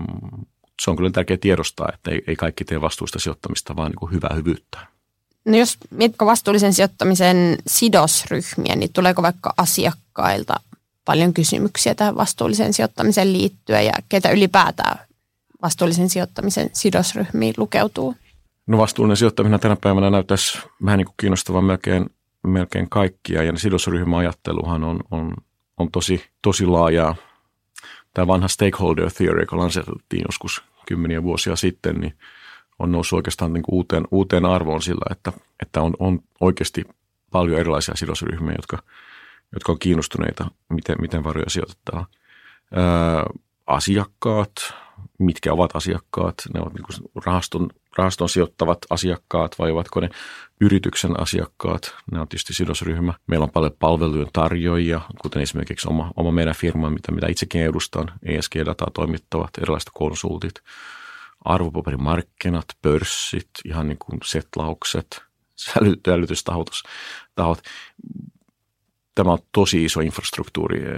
se 0.83 0.91
on 0.91 0.97
kyllä 0.97 1.11
tärkeää 1.11 1.39
tiedostaa, 1.41 1.89
että 1.95 2.11
ei, 2.11 2.23
ei 2.27 2.37
kaikki 2.37 2.65
tee 2.65 2.81
vastuusta 2.81 3.19
sijoittamista, 3.19 3.77
vaan 3.77 3.91
niin 3.91 3.99
kuin 3.99 4.13
hyvää 4.13 4.35
hyvyyttä. 4.35 4.79
No 5.45 5.57
jos 5.57 5.79
mietitkö 5.91 6.27
vastuullisen 6.27 6.73
sijoittamisen 6.73 7.59
sidosryhmiä, 7.67 8.77
niin 8.77 8.93
tuleeko 8.93 9.23
vaikka 9.23 9.55
asiakkailta 9.57 10.61
paljon 11.05 11.35
kysymyksiä 11.35 11.95
tähän 11.95 12.17
vastuullisen 12.17 12.73
sijoittamiseen 12.73 13.33
liittyen 13.33 13.87
ja 13.87 13.93
ketä 14.09 14.31
ylipäätään 14.31 14.99
vastuullisen 15.63 16.09
sijoittamisen 16.09 16.71
sidosryhmiin 16.73 17.55
lukeutuu? 17.57 18.15
No 18.67 18.79
vastuullinen 18.79 19.17
sijoittaminen 19.17 19.61
tänä 19.61 19.77
päivänä 19.77 20.11
näyttäisi 20.11 20.59
vähän 20.85 20.99
niin 20.99 21.07
kuin 21.07 21.15
kiinnostavan 21.21 21.65
melkein, 21.65 22.07
melkein 22.47 22.91
kaikkia 22.91 23.43
ja 23.43 23.59
sidosryhmäajatteluhan 23.59 24.85
on, 24.85 25.01
on, 25.11 25.35
on 25.77 25.91
tosi, 25.91 26.25
tosi 26.43 26.67
laajaa 26.67 27.17
tämä 28.15 28.27
vanha 28.27 28.49
stakeholder 28.49 29.11
theory, 29.13 29.41
joka 29.41 29.57
lanseerattiin 29.57 30.25
joskus 30.29 30.63
kymmeniä 30.87 31.23
vuosia 31.23 31.57
sitten, 31.57 31.95
niin 31.95 32.15
on 32.79 32.93
noussut 32.93 33.17
oikeastaan 33.17 33.53
niin 33.53 33.65
uuteen, 33.69 34.05
uuteen 34.11 34.47
arvoon 34.47 34.83
sillä, 34.83 35.07
että, 35.11 35.33
että 35.63 35.83
on, 35.83 35.95
on 35.99 36.21
oikeasti 36.41 36.85
paljon 37.31 37.61
erilaisia 37.61 37.97
sidosryhmiä, 37.97 38.55
jotka, 38.57 38.79
jotka 39.53 39.73
on 39.73 39.79
kiinnostuneita, 39.79 40.51
miten, 40.69 40.97
miten 41.01 41.25
varoja 41.25 41.51
sijoitetaan. 41.51 42.07
Ää, 42.75 43.25
asiakkaat, 43.67 44.53
mitkä 45.19 45.53
ovat 45.53 45.77
asiakkaat, 45.77 46.35
ne 46.55 46.61
ovat 46.61 46.75
niin 46.75 47.11
rahaston, 47.27 47.71
rahaston 47.99 48.29
sijoittavat 48.29 48.79
asiakkaat 48.91 49.59
vai 49.59 49.71
ovatko 49.71 50.01
ne 50.01 50.09
yrityksen 50.61 51.21
asiakkaat, 51.21 51.95
ne 52.13 52.21
on 52.21 52.29
tietysti 52.29 52.55
sidosryhmä. 52.55 53.15
Meillä 53.27 53.45
on 53.45 53.51
paljon 53.51 53.73
palvelujen 53.79 54.29
tarjoajia, 54.33 55.01
kuten 55.23 55.43
esimerkiksi 55.43 55.89
oma, 55.89 56.13
oma 56.17 56.33
meidän 56.33 56.55
firma, 56.55 56.91
mitä, 56.91 57.13
mitä 57.13 57.27
itsekin 57.31 57.63
edustan, 57.63 58.13
ESG-dataa 58.23 58.91
toimittavat, 58.95 59.51
erilaiset 59.63 59.91
konsultit, 59.95 60.55
arvopaperimarkkinat, 61.45 62.67
pörssit, 62.83 63.51
ihan 63.65 63.89
niin 63.89 63.99
kuin 63.99 64.19
setlaukset, 64.25 65.23
sälytystahot. 66.07 66.71
Tämä 69.15 69.33
on 69.33 69.39
tosi 69.53 69.85
iso 69.85 70.01
infrastruktuuri 70.01 70.83
eh, 70.83 70.89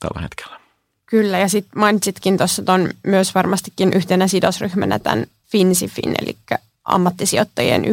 tällä 0.00 0.20
hetkellä. 0.20 0.60
Kyllä, 1.06 1.38
ja 1.38 1.48
sitten 1.48 1.78
mainitsitkin 1.78 2.38
tuossa 2.38 2.62
tuon 2.62 2.90
myös 3.06 3.34
varmastikin 3.34 3.92
yhtenä 3.92 4.28
sidosryhmänä 4.28 4.98
tämän 4.98 5.26
FinSIFin, 5.50 6.14
eli 6.22 6.36
ammattisijoittajien 6.84 7.84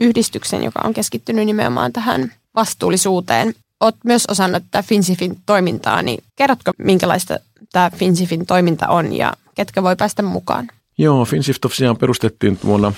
yhdistyksen, 0.00 0.64
joka 0.64 0.80
on 0.84 0.94
keskittynyt 0.94 1.46
nimenomaan 1.46 1.92
tähän 1.92 2.32
vastuullisuuteen. 2.54 3.54
olet 3.80 3.96
myös 4.04 4.24
osannut 4.28 4.62
tätä 4.70 4.82
FinSifin 4.88 5.36
toimintaa, 5.46 6.02
niin 6.02 6.24
kerrotko 6.36 6.72
minkälaista 6.78 7.38
tämä 7.72 7.90
FinSifin 7.90 8.46
toiminta 8.46 8.88
on 8.88 9.12
ja 9.12 9.32
ketkä 9.54 9.82
voi 9.82 9.96
päästä 9.96 10.22
mukaan? 10.22 10.68
Joo, 10.98 11.24
FinSif 11.24 11.56
tosiaan 11.60 11.96
perustettiin 11.96 12.58
vuonna 12.64 12.92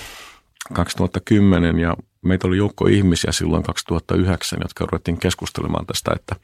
2010 0.73 1.79
ja 1.79 1.95
meitä 2.21 2.47
oli 2.47 2.57
joukko 2.57 2.87
ihmisiä 2.87 3.31
silloin 3.31 3.63
2009, 3.63 4.59
jotka 4.61 4.85
ruvettiin 4.85 5.19
keskustelemaan 5.19 5.85
tästä, 5.85 6.11
että 6.15 6.35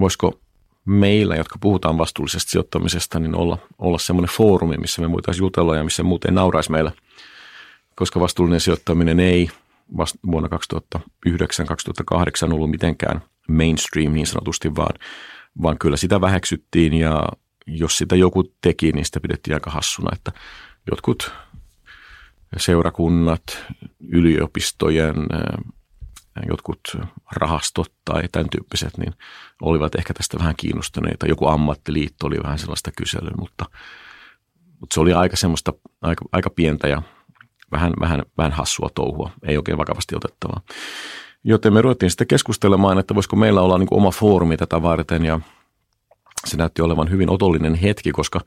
voisiko 0.00 0.40
meillä, 0.84 1.36
jotka 1.36 1.58
puhutaan 1.60 1.98
vastuullisesta 1.98 2.50
sijoittamisesta, 2.50 3.18
niin 3.20 3.36
olla, 3.36 3.58
olla 3.78 3.98
semmoinen 3.98 4.36
foorumi, 4.36 4.76
missä 4.76 5.02
me 5.02 5.12
voitaisiin 5.12 5.42
jutella 5.42 5.76
ja 5.76 5.84
missä 5.84 6.02
muuten 6.02 6.34
nauraisi 6.34 6.70
meillä, 6.70 6.92
koska 7.94 8.20
vastuullinen 8.20 8.60
sijoittaminen 8.60 9.20
ei 9.20 9.50
vasta 9.96 10.18
vuonna 10.30 10.48
2009-2008 10.98 12.52
ollut 12.52 12.70
mitenkään 12.70 13.22
mainstream 13.48 14.12
niin 14.12 14.26
sanotusti, 14.26 14.76
vaan, 14.76 14.98
vaan 15.62 15.78
kyllä 15.78 15.96
sitä 15.96 16.20
väheksyttiin 16.20 16.94
ja 16.94 17.24
jos 17.66 17.96
sitä 17.96 18.16
joku 18.16 18.44
teki, 18.60 18.92
niin 18.92 19.04
sitä 19.04 19.20
pidettiin 19.20 19.54
aika 19.54 19.70
hassuna, 19.70 20.08
että 20.12 20.32
jotkut 20.90 21.32
seurakunnat, 22.56 23.64
yliopistojen, 24.08 25.14
jotkut 26.48 26.80
rahastot 27.36 27.92
tai 28.04 28.22
tämän 28.32 28.50
tyyppiset, 28.50 28.98
niin 28.98 29.14
olivat 29.62 29.94
ehkä 29.94 30.14
tästä 30.14 30.38
vähän 30.38 30.54
kiinnostuneita. 30.56 31.26
Joku 31.26 31.46
ammattiliitto 31.46 32.26
oli 32.26 32.36
vähän 32.42 32.58
sellaista 32.58 32.90
kyselyä, 32.96 33.34
mutta, 33.38 33.64
mutta 34.80 34.94
se 34.94 35.00
oli 35.00 35.12
aika 35.12 35.36
semmoista, 35.36 35.72
aika, 36.02 36.24
aika 36.32 36.50
pientä 36.50 36.88
ja 36.88 37.02
vähän, 37.74 37.92
vähän, 38.00 38.22
vähän 38.38 38.52
hassua 38.52 38.88
touhua, 38.94 39.30
ei 39.48 39.56
oikein 39.56 39.78
vakavasti 39.78 40.16
otettavaa. 40.16 40.60
Joten 41.44 41.72
me 41.72 41.82
ruvettiin 41.82 42.10
sitten 42.10 42.26
keskustelemaan, 42.26 42.98
että 42.98 43.14
voisiko 43.14 43.36
meillä 43.36 43.60
olla 43.60 43.78
niin 43.78 43.86
kuin 43.86 43.98
oma 43.98 44.10
foorumi 44.10 44.56
tätä 44.56 44.82
varten 44.82 45.24
ja 45.24 45.40
se 46.46 46.56
näytti 46.56 46.82
olevan 46.82 47.10
hyvin 47.10 47.30
otollinen 47.30 47.74
hetki, 47.74 48.12
koska, 48.12 48.40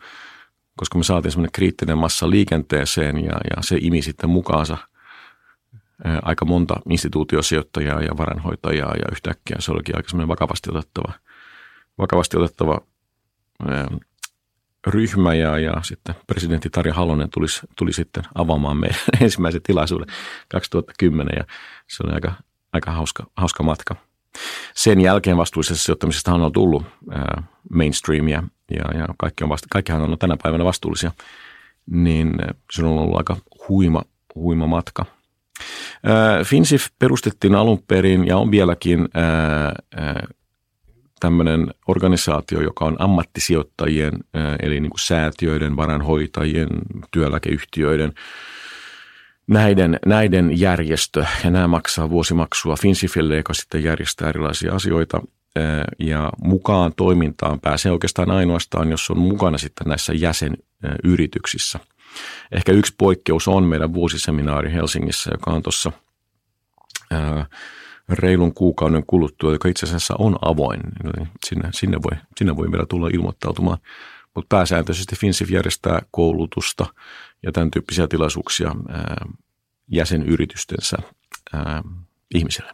koska 0.76 0.98
me 0.98 1.04
saatiin 1.04 1.32
semmoinen 1.32 1.52
kriittinen 1.52 1.98
massa 1.98 2.30
liikenteeseen 2.30 3.18
ja, 3.18 3.32
ja 3.32 3.62
se 3.62 3.78
imi 3.82 4.02
sitten 4.02 4.30
mukaansa 4.30 4.78
aika 6.22 6.46
monta 6.46 6.76
instituutiosijoittajaa 6.90 8.02
ja 8.02 8.18
varanhoitajaa 8.18 8.96
ja 8.96 9.06
yhtäkkiä 9.12 9.58
se 9.60 9.72
olikin 9.72 9.96
aika 9.96 10.10
semmoinen 10.10 10.28
vakavasti 10.28 10.70
otettava, 10.70 11.14
vakavasti 11.98 12.38
otettava 12.38 12.82
ryhmä 14.88 15.34
ja, 15.34 15.60
ja 15.60 15.74
sitten 15.82 16.15
presidentti 16.27 16.70
Tarja 16.70 16.94
Halonen 16.94 17.29
tuli, 17.29 17.48
tuli 17.75 17.94
sitten 17.94 18.24
avaamaan 18.36 18.77
meidän 18.77 19.00
ensimmäisen 19.22 19.62
tilaisuuden 19.62 20.08
2010 20.50 21.34
ja 21.38 21.44
se 21.88 22.03
oli 22.03 22.13
aika, 22.13 22.34
aika 22.74 22.91
hauska, 22.91 23.27
hauska 23.36 23.63
matka. 23.63 23.96
Sen 24.75 25.01
jälkeen 25.01 25.38
vastuullisesta 25.38 25.84
sijoittamisesta 25.84 26.34
on 26.34 26.51
tullut 26.51 26.84
ää, 27.12 27.44
mainstreamia 27.74 28.44
ja, 28.72 29.00
ja 29.00 29.08
kaikki 29.17 29.44
on 29.44 29.50
vasta, 29.50 29.67
kaikkihan 29.72 30.01
on 30.01 30.20
tänä 30.20 30.38
päivänä 30.44 30.63
vastuullisia, 30.65 31.12
niin 31.91 32.34
se 32.72 32.86
on 32.86 32.98
ollut 32.98 33.17
aika 33.17 33.38
huima, 33.70 34.01
huima 34.36 34.67
matka. 34.67 35.06
Ää, 36.03 36.44
Finsif 36.44 36.88
perustettiin 37.00 37.56
alun 37.56 37.84
perin 37.88 38.27
ja 38.27 38.38
on 38.38 38.51
vieläkin 38.51 39.10
ää, 39.13 39.74
ää, 39.96 40.27
tämmöinen 41.20 41.74
organisaatio, 41.88 42.62
joka 42.62 42.86
on 42.86 42.96
ammattisijoittajien, 43.00 44.14
eli 44.62 44.80
niin 44.80 44.90
kuin 44.90 45.00
säätiöiden, 45.00 45.78
varanhoitajien, 45.78 46.70
työeläkeyhtiöiden, 47.12 48.14
näiden, 49.48 50.00
näiden 50.06 50.60
järjestö, 50.60 51.26
ja 51.44 51.50
nämä 51.50 51.68
maksaa 51.68 52.10
vuosimaksua 52.10 52.76
Finsifille, 52.76 53.38
joka 53.38 53.54
sitten 53.54 53.84
järjestää 53.84 54.30
erilaisia 54.30 54.74
asioita, 54.74 55.22
ja 56.00 56.32
mukaan 56.44 56.94
toimintaan 56.96 57.60
pääsee 57.60 57.92
oikeastaan 57.92 58.32
ainoastaan, 58.32 58.92
jos 58.92 59.10
on 59.10 59.18
mukana 59.18 59.58
sitten 59.58 59.88
näissä 59.88 60.14
jäsenyrityksissä. 60.14 61.80
Ehkä 62.52 62.72
yksi 62.72 62.96
poikkeus 62.98 63.48
on 63.48 63.64
meidän 63.64 63.94
vuosiseminaari 63.94 64.74
Helsingissä, 64.74 65.30
joka 65.34 65.52
on 65.52 65.64
tuossa 65.64 65.92
reilun 68.10 68.54
kuukauden 68.54 69.04
kuluttua, 69.08 69.52
joka 69.52 69.70
itse 69.70 69.86
asiassa 69.86 70.16
on 70.20 70.38
avoin. 70.42 70.80
Niin 71.04 71.28
sinne, 71.46 71.70
sinne, 71.74 71.98
voi, 72.04 72.18
sinne 72.38 72.56
voi 72.56 72.72
vielä 72.72 72.86
tulla 72.90 73.08
ilmoittautumaan. 73.08 73.78
Mutta 74.36 74.56
pääsääntöisesti 74.56 75.16
FinSIF 75.16 75.52
järjestää 75.52 76.02
koulutusta 76.12 76.86
ja 77.44 77.52
tämän 77.52 77.72
tyyppisiä 77.72 78.08
tilaisuuksia 78.08 78.76
jäsenyritystensä 79.88 80.98
ihmisille. 82.36 82.74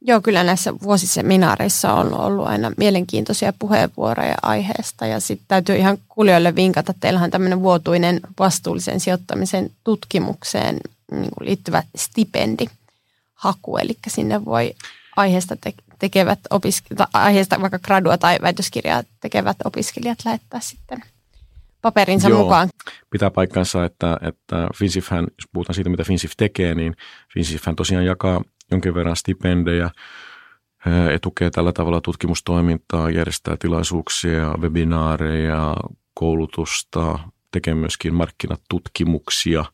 Joo, 0.00 0.20
kyllä 0.20 0.44
näissä 0.44 0.74
vuosiseminaareissa 0.82 1.92
on 1.92 2.14
ollut 2.14 2.46
aina 2.46 2.72
mielenkiintoisia 2.76 3.52
puheenvuoroja 3.58 4.34
aiheesta 4.42 5.06
ja 5.06 5.20
sitten 5.20 5.44
täytyy 5.48 5.76
ihan 5.76 5.98
kuulijoille 6.08 6.54
vinkata, 6.54 6.94
teillähän 7.00 7.30
tämmöinen 7.30 7.60
vuotuinen 7.60 8.20
vastuullisen 8.38 9.00
sijoittamisen 9.00 9.70
tutkimukseen 9.84 10.76
niin 11.12 11.30
liittyvä 11.40 11.82
stipendi– 11.96 12.66
haku, 13.38 13.76
eli 13.76 13.96
sinne 14.06 14.44
voi 14.44 14.74
aiheesta 15.16 15.56
te- 15.56 15.74
tekevät 15.98 16.38
opiskelijat, 16.50 17.08
aiheesta 17.14 17.60
vaikka 17.60 17.78
gradua 17.78 18.18
tai 18.18 18.38
väitöskirjaa 18.42 19.02
tekevät 19.20 19.56
opiskelijat 19.64 20.18
lähettää 20.24 20.60
sitten 20.60 21.02
paperinsa 21.82 22.28
Joo, 22.28 22.42
mukaan. 22.42 22.68
Pitää 23.10 23.30
paikkansa, 23.30 23.84
että, 23.84 24.16
että 24.22 24.68
FinSIFhän, 24.76 25.24
jos 25.24 25.48
puhutaan 25.52 25.74
siitä, 25.74 25.90
mitä 25.90 26.04
FinSIF 26.04 26.32
tekee, 26.36 26.74
niin 26.74 26.96
FinSIFhän 27.34 27.76
tosiaan 27.76 28.04
jakaa 28.04 28.42
jonkin 28.70 28.94
verran 28.94 29.16
stipendejä, 29.16 29.90
etukee 31.12 31.50
tällä 31.50 31.72
tavalla 31.72 32.00
tutkimustoimintaa, 32.00 33.10
järjestää 33.10 33.56
tilaisuuksia, 33.56 34.54
webinaareja, 34.60 35.76
koulutusta, 36.14 37.18
tekee 37.52 37.74
myöskin 37.74 38.14
markkinatutkimuksia, 38.14 39.64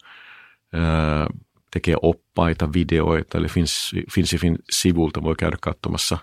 tekee 1.74 1.96
oppaita, 2.02 2.72
videoita, 2.72 3.38
eli 3.38 3.46
Finsifin 4.10 4.58
sivulta 4.70 5.22
voi 5.22 5.34
käydä 5.38 5.56
katsomassa, 5.60 6.18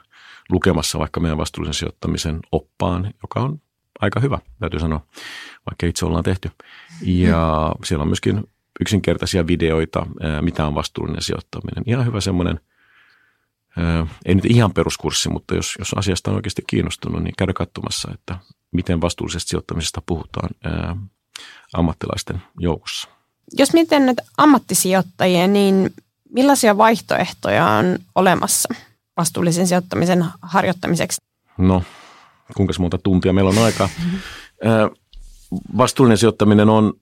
lukemassa 0.50 1.00
vaikka 1.00 1.20
meidän 1.20 1.38
vastuullisen 1.38 1.74
sijoittamisen 1.74 2.39
oppaan, 2.51 3.13
joka 3.24 3.39
on 3.39 3.62
aika 4.00 4.20
hyvä, 4.20 4.39
täytyy 4.60 4.79
sanoa, 4.79 5.05
vaikka 5.70 5.86
itse 5.86 6.05
ollaan 6.05 6.24
tehty. 6.24 6.51
Ja 7.01 7.75
siellä 7.84 8.01
on 8.01 8.08
myöskin 8.08 8.43
yksinkertaisia 8.81 9.48
videoita, 9.48 10.05
mitä 10.41 10.67
on 10.67 10.75
vastuullinen 10.75 11.22
sijoittaminen. 11.22 11.84
Ihan 11.86 12.05
hyvä 12.05 12.22
semmoinen, 12.22 12.60
ei 14.25 14.36
nyt 14.36 14.46
ihan 14.46 14.74
peruskurssi, 14.74 15.29
mutta 15.29 15.55
jos, 15.55 15.75
jos 15.79 15.93
asiasta 15.93 16.31
on 16.31 16.36
oikeasti 16.36 16.62
kiinnostunut, 16.67 17.24
niin 17.24 17.34
käydä 17.38 17.53
katsomassa, 17.53 18.12
että 18.13 18.38
miten 18.72 19.01
vastuullisesta 19.01 19.50
sijoittamisesta 19.50 20.01
puhutaan 20.05 20.50
ammattilaisten 21.74 22.41
joukossa. 22.60 23.10
Jos 23.58 23.74
miten 23.74 24.05
näitä 24.05 24.24
ammattisijoittajia, 24.38 25.48
niin 25.48 25.93
millaisia 26.29 26.77
vaihtoehtoja 26.77 27.67
on 27.67 28.00
olemassa 28.15 28.74
vastuullisen 29.17 29.67
sijoittamisen 29.67 30.25
harjoittamiseksi? 30.41 31.22
No, 31.58 31.84
kuinka 32.55 32.74
monta 32.79 32.98
tuntia 32.98 33.34
meillä 33.34 33.50
on 33.50 33.58
aikaa. 33.58 33.89
Vastuullinen 35.77 36.17
sijoittaminen 36.17 36.70
on 36.70 36.93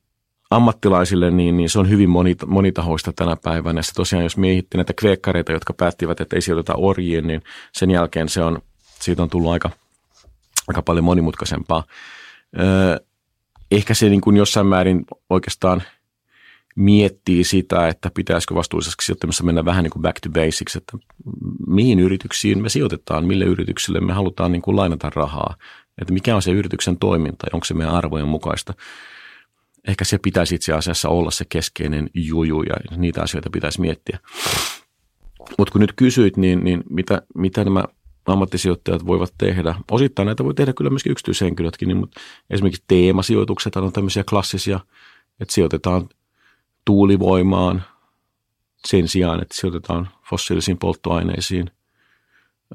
ammattilaisille, 0.52 1.32
niin, 1.32 1.58
niin 1.58 1.70
se 1.70 1.80
on 1.80 1.90
hyvin 1.90 2.10
monitahoista 2.48 3.14
tänä 3.14 3.36
päivänä. 3.44 3.80
Ja 3.80 3.84
tosiaan, 3.96 4.24
jos 4.24 4.38
miehitti 4.38 4.78
näitä 4.78 4.94
kveekkareita, 4.94 5.52
jotka 5.52 5.74
päättivät, 5.74 6.22
että 6.22 6.36
ei 6.36 6.42
sijoiteta 6.42 6.74
orjiin, 6.78 7.28
niin 7.28 7.42
sen 7.74 7.92
jälkeen 7.92 8.30
se 8.30 8.44
on, 8.44 8.62
siitä 9.00 9.24
on 9.24 9.30
tullut 9.30 9.52
aika, 9.52 9.70
aika 10.68 10.82
paljon 10.82 11.06
monimutkaisempaa. 11.06 11.84
Ehkä 13.72 13.94
se 13.94 14.10
niin 14.10 14.22
kuin 14.22 14.38
jossain 14.38 14.68
määrin 14.68 15.06
oikeastaan– 15.30 15.84
miettii 16.80 17.44
sitä, 17.44 17.88
että 17.88 18.12
pitäisikö 18.14 18.56
vastuulliseksi 18.56 19.06
sijoittamisessa 19.06 19.44
mennä 19.44 19.66
vähän 19.66 19.84
niin 19.84 19.92
kuin 19.92 20.02
back 20.02 20.20
to 20.20 20.30
basics, 20.30 20.76
että 20.76 20.98
mihin 21.68 22.00
yrityksiin 22.00 22.62
me 22.62 22.70
sijoitetaan, 22.70 23.26
mille 23.26 23.46
yrityksille 23.46 24.00
me 24.02 24.14
halutaan 24.14 24.52
niin 24.52 24.62
kuin 24.62 24.76
lainata 24.76 25.12
rahaa, 25.16 25.56
että 26.02 26.14
mikä 26.14 26.36
on 26.36 26.42
se 26.42 26.52
yrityksen 26.52 26.98
toiminta 26.98 27.48
onko 27.54 27.66
se 27.66 27.74
meidän 27.74 27.96
arvojen 27.96 28.28
mukaista. 28.28 28.74
Ehkä 29.88 30.06
se 30.06 30.18
pitäisi 30.18 30.56
itse 30.56 30.74
asiassa 30.74 31.10
olla 31.10 31.32
se 31.32 31.46
keskeinen 31.50 32.10
juju 32.14 32.64
ja 32.64 32.98
niitä 32.98 33.22
asioita 33.22 33.50
pitäisi 33.50 33.82
miettiä. 33.82 34.20
Mutta 35.58 35.72
kun 35.72 35.82
nyt 35.82 35.94
kysyit, 35.96 36.38
niin, 36.38 36.64
niin 36.64 36.84
mitä, 36.90 37.22
mitä 37.36 37.64
nämä 37.64 37.84
ammattisijoittajat 38.26 39.06
voivat 39.06 39.34
tehdä. 39.38 39.76
Osittain 39.92 40.26
näitä 40.26 40.44
voi 40.44 40.54
tehdä 40.54 40.74
kyllä 40.74 40.90
myöskin 40.90 41.12
yksityishenkilötkin, 41.12 41.88
niin, 41.88 41.98
mutta 41.98 42.22
esimerkiksi 42.50 42.84
teemasijoitukset 42.88 43.76
on 43.76 43.94
tämmöisiä 43.94 44.24
klassisia, 44.24 44.80
että 45.40 45.54
sijoitetaan 45.54 46.10
tuulivoimaan 46.90 47.84
sen 48.86 49.08
sijaan, 49.08 49.42
että 49.42 49.56
sijoitetaan 49.56 50.10
fossiilisiin 50.30 50.78
polttoaineisiin. 50.78 51.72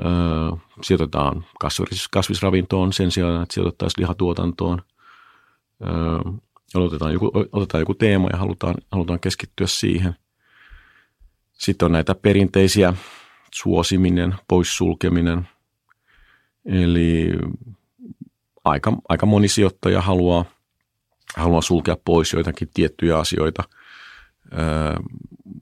Öö, 0.04 0.56
sijoitetaan 0.83 1.44
kasvis, 1.61 2.09
kasvisravintoon 2.09 2.92
sen 2.92 3.11
sijaan, 3.11 3.42
että 3.42 3.54
sijoitettaisiin 3.54 4.02
lihatuotantoon. 4.02 4.83
Öö, 5.87 6.33
otetaan, 6.75 7.12
joku, 7.12 7.30
otetaan 7.52 7.83
joku 7.83 7.94
teema 7.94 8.28
ja 8.33 8.38
halutaan, 8.38 8.75
halutaan 8.92 9.21
keskittyä 9.21 9.66
siihen. 9.66 10.16
Sitten 11.52 11.87
on 11.87 11.92
näitä 11.92 12.14
perinteisiä 12.14 12.94
suosiminen, 13.54 14.35
poissulkeminen. 14.49 15.49
Eli 16.64 17.33
aika, 18.64 18.92
aika 19.09 19.26
moni 19.26 19.49
sijoittaja 19.49 20.00
haluaa, 20.00 20.44
haluaa 21.37 21.62
sulkea 21.62 21.97
pois 22.04 22.33
joitakin 22.33 22.68
tiettyjä 22.75 23.18
asioita. 23.18 23.62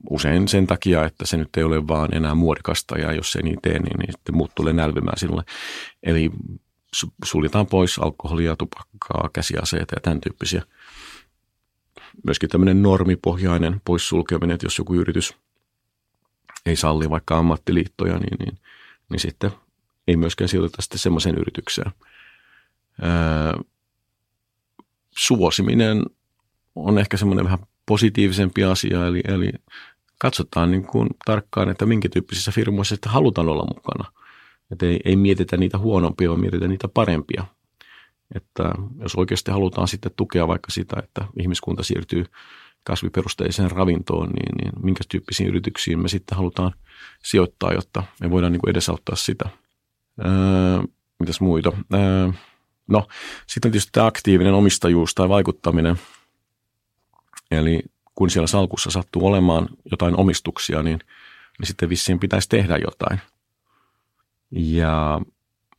Usein 0.09 0.47
sen 0.47 0.67
takia, 0.67 1.05
että 1.05 1.25
se 1.25 1.37
nyt 1.37 1.57
ei 1.57 1.63
ole 1.63 1.87
vaan 1.87 2.13
enää 2.13 2.35
muodikasta 2.35 2.99
ja 2.99 3.13
jos 3.13 3.31
se 3.31 3.41
niin 3.41 3.59
tee, 3.61 3.79
niin, 3.79 3.99
niin 3.99 4.11
sitten 4.11 4.35
muut 4.35 4.55
tulee 4.55 4.73
nälvimään 4.73 5.17
sinulle. 5.17 5.43
Eli 6.03 6.31
suljetaan 7.25 7.67
pois 7.67 7.99
alkoholia, 7.99 8.55
tupakkaa, 8.55 9.29
käsiaseita 9.33 9.95
ja 9.95 10.01
tämän 10.01 10.21
tyyppisiä. 10.21 10.63
Myöskin 12.25 12.49
tämmöinen 12.49 12.81
normipohjainen 12.81 13.81
poissulkeminen, 13.85 14.53
että 14.53 14.65
jos 14.65 14.77
joku 14.77 14.93
yritys 14.93 15.37
ei 16.65 16.75
salli 16.75 17.09
vaikka 17.09 17.37
ammattiliittoja, 17.37 18.13
niin, 18.13 18.37
niin, 18.39 18.59
niin 19.09 19.19
sitten 19.19 19.51
ei 20.07 20.17
myöskään 20.17 20.49
sijoiteta 20.49 20.81
sitten 20.81 20.99
semmoiseen 20.99 21.37
yritykseen. 21.37 21.91
Ää, 23.01 23.53
suosiminen 25.17 26.03
on 26.75 26.97
ehkä 26.99 27.17
semmoinen 27.17 27.45
vähän 27.45 27.59
positiivisempi 27.85 28.63
asia, 28.63 29.07
eli, 29.07 29.21
eli 29.27 29.51
katsotaan 30.19 30.71
niin 30.71 30.85
kuin 30.85 31.09
tarkkaan, 31.25 31.69
että 31.69 31.85
minkä 31.85 32.09
tyyppisissä 32.09 32.51
firmoissa 32.51 32.95
sitten 32.95 33.11
halutaan 33.11 33.49
olla 33.49 33.65
mukana. 33.75 34.11
Että 34.71 34.85
ei, 34.85 34.99
ei 35.05 35.15
mietitä 35.15 35.57
niitä 35.57 35.77
huonompia, 35.77 36.29
vaan 36.29 36.39
mietitään 36.39 36.69
niitä 36.69 36.87
parempia. 36.87 37.45
Että 38.35 38.63
jos 39.01 39.15
oikeasti 39.15 39.51
halutaan 39.51 39.87
sitten 39.87 40.11
tukea 40.15 40.47
vaikka 40.47 40.71
sitä, 40.71 40.95
että 41.03 41.25
ihmiskunta 41.39 41.83
siirtyy 41.83 42.25
kasviperusteiseen 42.83 43.71
ravintoon, 43.71 44.29
niin, 44.29 44.55
niin 44.61 44.85
minkä 44.85 45.03
tyyppisiin 45.09 45.49
yrityksiin 45.49 45.99
me 45.99 46.07
sitten 46.07 46.37
halutaan 46.37 46.71
sijoittaa, 47.23 47.73
jotta 47.73 48.03
me 48.21 48.31
voidaan 48.31 48.51
niin 48.51 48.59
kuin 48.59 48.71
edesauttaa 48.71 49.15
sitä. 49.15 49.49
Öö, 50.25 50.83
mitäs 51.19 51.41
muita? 51.41 51.71
Öö, 51.93 52.29
no, 52.87 53.07
sitten 53.47 53.71
tietysti 53.71 53.91
tämä 53.91 54.07
aktiivinen 54.07 54.53
omistajuus 54.53 55.15
tai 55.15 55.29
vaikuttaminen. 55.29 55.95
Eli 57.53 57.83
kun 58.15 58.29
siellä 58.29 58.47
salkussa 58.47 58.91
sattuu 58.91 59.27
olemaan 59.27 59.67
jotain 59.91 60.19
omistuksia, 60.19 60.83
niin, 60.83 60.99
niin 61.59 61.67
sitten 61.67 61.89
vissiin 61.89 62.19
pitäisi 62.19 62.49
tehdä 62.49 62.77
jotain. 62.77 63.19
Ja 64.51 65.21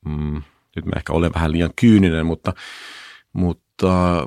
mm, 0.04 0.42
nyt 0.76 0.84
mä 0.84 0.92
ehkä 0.96 1.12
olen 1.12 1.34
vähän 1.34 1.52
liian 1.52 1.70
kyyninen, 1.76 2.26
mutta, 2.26 2.52
mutta 3.32 4.26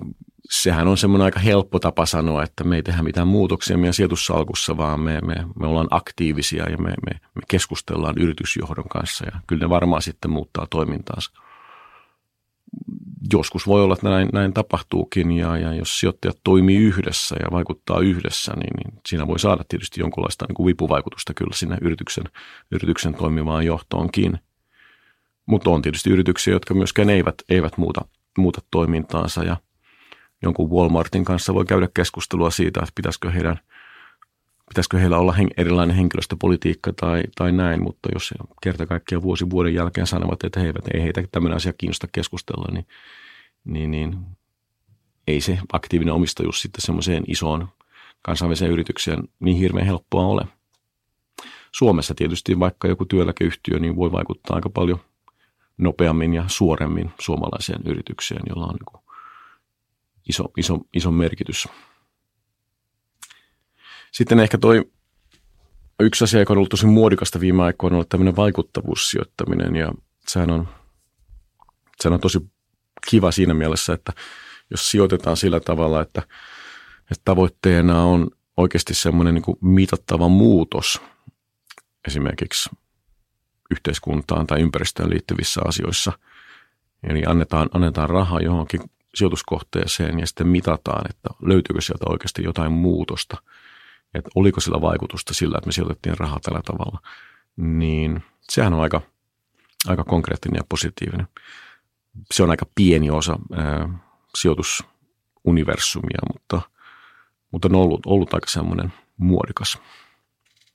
sehän 0.49 0.87
on 0.87 0.97
semmoinen 0.97 1.25
aika 1.25 1.39
helppo 1.39 1.79
tapa 1.79 2.05
sanoa, 2.05 2.43
että 2.43 2.63
me 2.63 2.75
ei 2.75 2.83
tehdä 2.83 3.03
mitään 3.03 3.27
muutoksia 3.27 3.77
meidän 3.77 3.93
sijoitussalkussa, 3.93 4.77
vaan 4.77 4.99
me, 4.99 5.19
me, 5.21 5.35
me 5.59 5.67
ollaan 5.67 5.87
aktiivisia 5.89 6.69
ja 6.69 6.77
me, 6.77 6.89
me, 6.89 7.19
me 7.35 7.41
keskustellaan 7.47 8.15
yritysjohdon 8.17 8.89
kanssa 8.89 9.25
ja 9.25 9.39
kyllä 9.47 9.65
ne 9.65 9.69
varmaan 9.69 10.01
sitten 10.01 10.31
muuttaa 10.31 10.67
toimintaansa. 10.69 11.31
Joskus 13.33 13.67
voi 13.67 13.83
olla, 13.83 13.93
että 13.93 14.09
näin, 14.09 14.29
näin 14.33 14.53
tapahtuukin 14.53 15.31
ja, 15.31 15.57
ja 15.57 15.73
jos 15.73 15.99
sijoittajat 15.99 16.37
toimii 16.43 16.77
yhdessä 16.77 17.35
ja 17.39 17.51
vaikuttaa 17.51 17.99
yhdessä, 17.99 18.53
niin, 18.55 18.73
niin 18.77 19.01
siinä 19.07 19.27
voi 19.27 19.39
saada 19.39 19.63
tietysti 19.69 20.01
jonkunlaista 20.01 20.45
niin 20.47 20.55
kuin 20.55 20.67
vipuvaikutusta 20.67 21.33
kyllä 21.33 21.55
sinne 21.55 21.77
yrityksen, 21.81 22.23
yrityksen 22.71 23.13
toimivaan 23.13 23.65
johtoonkin. 23.65 24.39
Mutta 25.45 25.69
on 25.69 25.81
tietysti 25.81 26.09
yrityksiä, 26.09 26.53
jotka 26.53 26.73
myöskään 26.73 27.09
eivät, 27.09 27.35
eivät 27.49 27.77
muuta, 27.77 28.01
muuta 28.37 28.61
toimintaansa 28.71 29.43
ja– 29.43 29.57
jonkun 30.41 30.69
Walmartin 30.69 31.25
kanssa 31.25 31.53
voi 31.53 31.65
käydä 31.65 31.89
keskustelua 31.93 32.49
siitä, 32.49 32.79
että 32.79 32.91
pitäisikö 32.95 33.31
heidän 33.31 33.59
pitäisikö 34.69 34.97
heillä 34.97 35.17
olla 35.17 35.33
hen, 35.33 35.47
erilainen 35.57 35.95
henkilöstöpolitiikka 35.95 36.93
tai, 36.93 37.23
tai 37.35 37.51
näin, 37.51 37.83
mutta 37.83 38.09
jos 38.13 38.33
kerta 38.61 38.85
kaikkiaan 38.85 39.21
vuosi 39.21 39.49
vuoden 39.49 39.73
jälkeen 39.73 40.07
sanovat, 40.07 40.43
että 40.43 40.59
he 40.59 40.65
eivät, 40.65 40.87
ei 40.93 41.03
heitä 41.03 41.23
tämmöinen 41.31 41.55
asia 41.55 41.73
kiinnosta 41.73 42.07
keskustella, 42.11 42.73
niin, 42.73 42.85
niin, 43.65 43.91
niin 43.91 44.17
ei 45.27 45.41
se 45.41 45.59
aktiivinen 45.73 46.13
omistajuus 46.13 46.61
sitten 46.61 46.81
semmoiseen 46.81 47.23
isoon 47.27 47.67
kansainväliseen 48.21 48.71
yritykseen 48.71 49.23
niin 49.39 49.57
hirveän 49.57 49.85
helppoa 49.85 50.25
ole. 50.25 50.45
Suomessa 51.71 52.15
tietysti 52.15 52.59
vaikka 52.59 52.87
joku 52.87 53.05
työeläkeyhtiö 53.05 53.79
niin 53.79 53.95
voi 53.95 54.11
vaikuttaa 54.11 54.55
aika 54.55 54.69
paljon 54.69 54.99
nopeammin 55.77 56.33
ja 56.33 56.43
suoremmin 56.47 57.11
suomalaiseen 57.19 57.81
yritykseen, 57.85 58.41
jolla 58.49 58.65
on 58.65 58.75
niin 58.75 59.03
iso, 60.29 60.43
iso, 60.57 60.79
iso 60.93 61.11
merkitys. 61.11 61.67
Sitten 64.11 64.39
ehkä 64.39 64.57
toi 64.57 64.91
yksi 65.99 66.23
asia, 66.23 66.39
joka 66.39 66.53
on 66.53 66.57
ollut 66.57 66.69
tosi 66.69 66.85
muodikasta 66.85 67.39
viime 67.39 67.63
aikoina, 67.63 67.93
on 67.93 67.95
ollut 67.95 68.09
tämmöinen 68.09 68.35
vaikuttavuussijoittaminen 68.35 69.75
ja 69.75 69.91
sehän 70.27 70.51
on, 70.51 70.67
sehän 72.01 72.13
on 72.13 72.19
tosi 72.19 72.39
kiva 73.09 73.31
siinä 73.31 73.53
mielessä, 73.53 73.93
että 73.93 74.13
jos 74.71 74.91
sijoitetaan 74.91 75.37
sillä 75.37 75.59
tavalla, 75.59 76.01
että, 76.01 76.21
että 77.11 77.21
tavoitteena 77.25 78.03
on 78.03 78.27
oikeasti 78.57 78.93
semmoinen 78.93 79.33
niin 79.33 79.57
mitattava 79.61 80.27
muutos 80.27 81.01
esimerkiksi 82.07 82.69
yhteiskuntaan 83.71 84.47
tai 84.47 84.61
ympäristöön 84.61 85.09
liittyvissä 85.09 85.61
asioissa. 85.65 86.11
Eli 87.03 87.23
annetaan, 87.25 87.69
annetaan 87.73 88.09
rahaa 88.09 88.39
johonkin 88.39 88.81
sijoituskohteeseen 89.15 90.19
ja 90.19 90.27
sitten 90.27 90.47
mitataan, 90.47 91.05
että 91.09 91.29
löytyykö 91.41 91.81
sieltä 91.81 92.05
oikeasti 92.09 92.43
jotain 92.43 92.71
muutosta, 92.71 93.37
että 94.17 94.29
oliko 94.35 94.61
sillä 94.61 94.81
vaikutusta 94.81 95.33
sillä, 95.33 95.57
että 95.57 95.67
me 95.67 95.71
sijoitettiin 95.71 96.17
rahaa 96.17 96.39
tällä 96.43 96.61
tavalla, 96.65 96.99
niin 97.57 98.23
sehän 98.49 98.73
on 98.73 98.81
aika, 98.81 99.01
aika 99.87 100.03
konkreettinen 100.03 100.57
ja 100.57 100.63
positiivinen. 100.69 101.27
Se 102.33 102.43
on 102.43 102.49
aika 102.49 102.65
pieni 102.75 103.09
osa 103.09 103.39
ää, 103.53 103.89
sijoitusuniversumia, 104.37 106.19
mutta, 106.33 106.61
mutta 107.51 107.67
on 107.67 107.75
ollut, 107.75 108.05
ollut 108.05 108.33
aika 108.33 108.47
semmoinen 108.49 108.93
muodikas. 109.17 109.77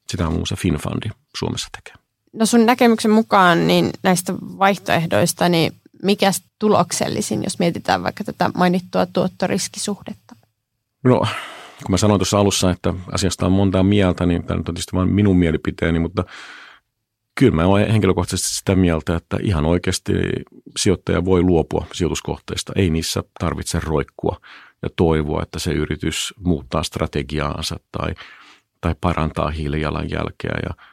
Sitä 0.08 0.26
on 0.26 0.32
muun 0.32 0.40
muassa 0.40 0.56
FinFundi 0.56 1.08
Suomessa 1.38 1.68
tekee. 1.76 2.02
No 2.32 2.46
sun 2.46 2.66
näkemyksen 2.66 3.10
mukaan 3.10 3.66
niin 3.66 3.90
näistä 4.02 4.34
vaihtoehdoista, 4.34 5.48
niin 5.48 5.72
mikä 6.02 6.30
tuloksellisin, 6.58 7.42
jos 7.44 7.58
mietitään 7.58 8.02
vaikka 8.02 8.24
tätä 8.24 8.50
mainittua 8.54 9.06
tuottoriskisuhdetta? 9.06 10.36
No, 11.04 11.26
kun 11.82 11.90
mä 11.90 11.96
sanoin 11.96 12.18
tuossa 12.18 12.38
alussa, 12.38 12.70
että 12.70 12.94
asiasta 13.12 13.46
on 13.46 13.52
montaa 13.52 13.82
mieltä, 13.82 14.26
niin 14.26 14.44
tämä 14.44 14.58
nyt 14.58 14.68
on 14.68 14.74
tietysti 14.74 14.96
vain 14.96 15.12
minun 15.12 15.36
mielipiteeni, 15.36 15.98
mutta 15.98 16.24
kyllä 17.34 17.52
mä 17.56 17.66
olen 17.66 17.90
henkilökohtaisesti 17.90 18.54
sitä 18.58 18.76
mieltä, 18.76 19.16
että 19.16 19.38
ihan 19.42 19.64
oikeasti 19.64 20.12
sijoittaja 20.78 21.24
voi 21.24 21.42
luopua 21.42 21.86
sijoituskohteista. 21.92 22.72
Ei 22.76 22.90
niissä 22.90 23.22
tarvitse 23.40 23.80
roikkua 23.84 24.40
ja 24.82 24.88
toivoa, 24.96 25.42
että 25.42 25.58
se 25.58 25.72
yritys 25.72 26.34
muuttaa 26.44 26.82
strategiaansa 26.82 27.76
tai, 27.92 28.14
tai 28.80 28.94
parantaa 29.00 29.50
hiilijalanjälkeä 29.50 30.54
ja– 30.62 30.74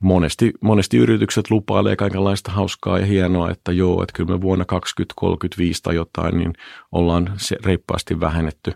monesti, 0.00 0.52
monesti 0.60 0.96
yritykset 0.96 1.50
lupailee 1.50 1.96
kaikenlaista 1.96 2.52
hauskaa 2.52 2.98
ja 2.98 3.06
hienoa, 3.06 3.50
että 3.50 3.72
joo, 3.72 4.02
että 4.02 4.12
kyllä 4.12 4.32
me 4.32 4.40
vuonna 4.40 4.64
2035 4.64 5.82
tai 5.82 5.94
jotain, 5.94 6.38
niin 6.38 6.52
ollaan 6.92 7.32
se 7.36 7.56
reippaasti 7.64 8.20
vähennetty 8.20 8.72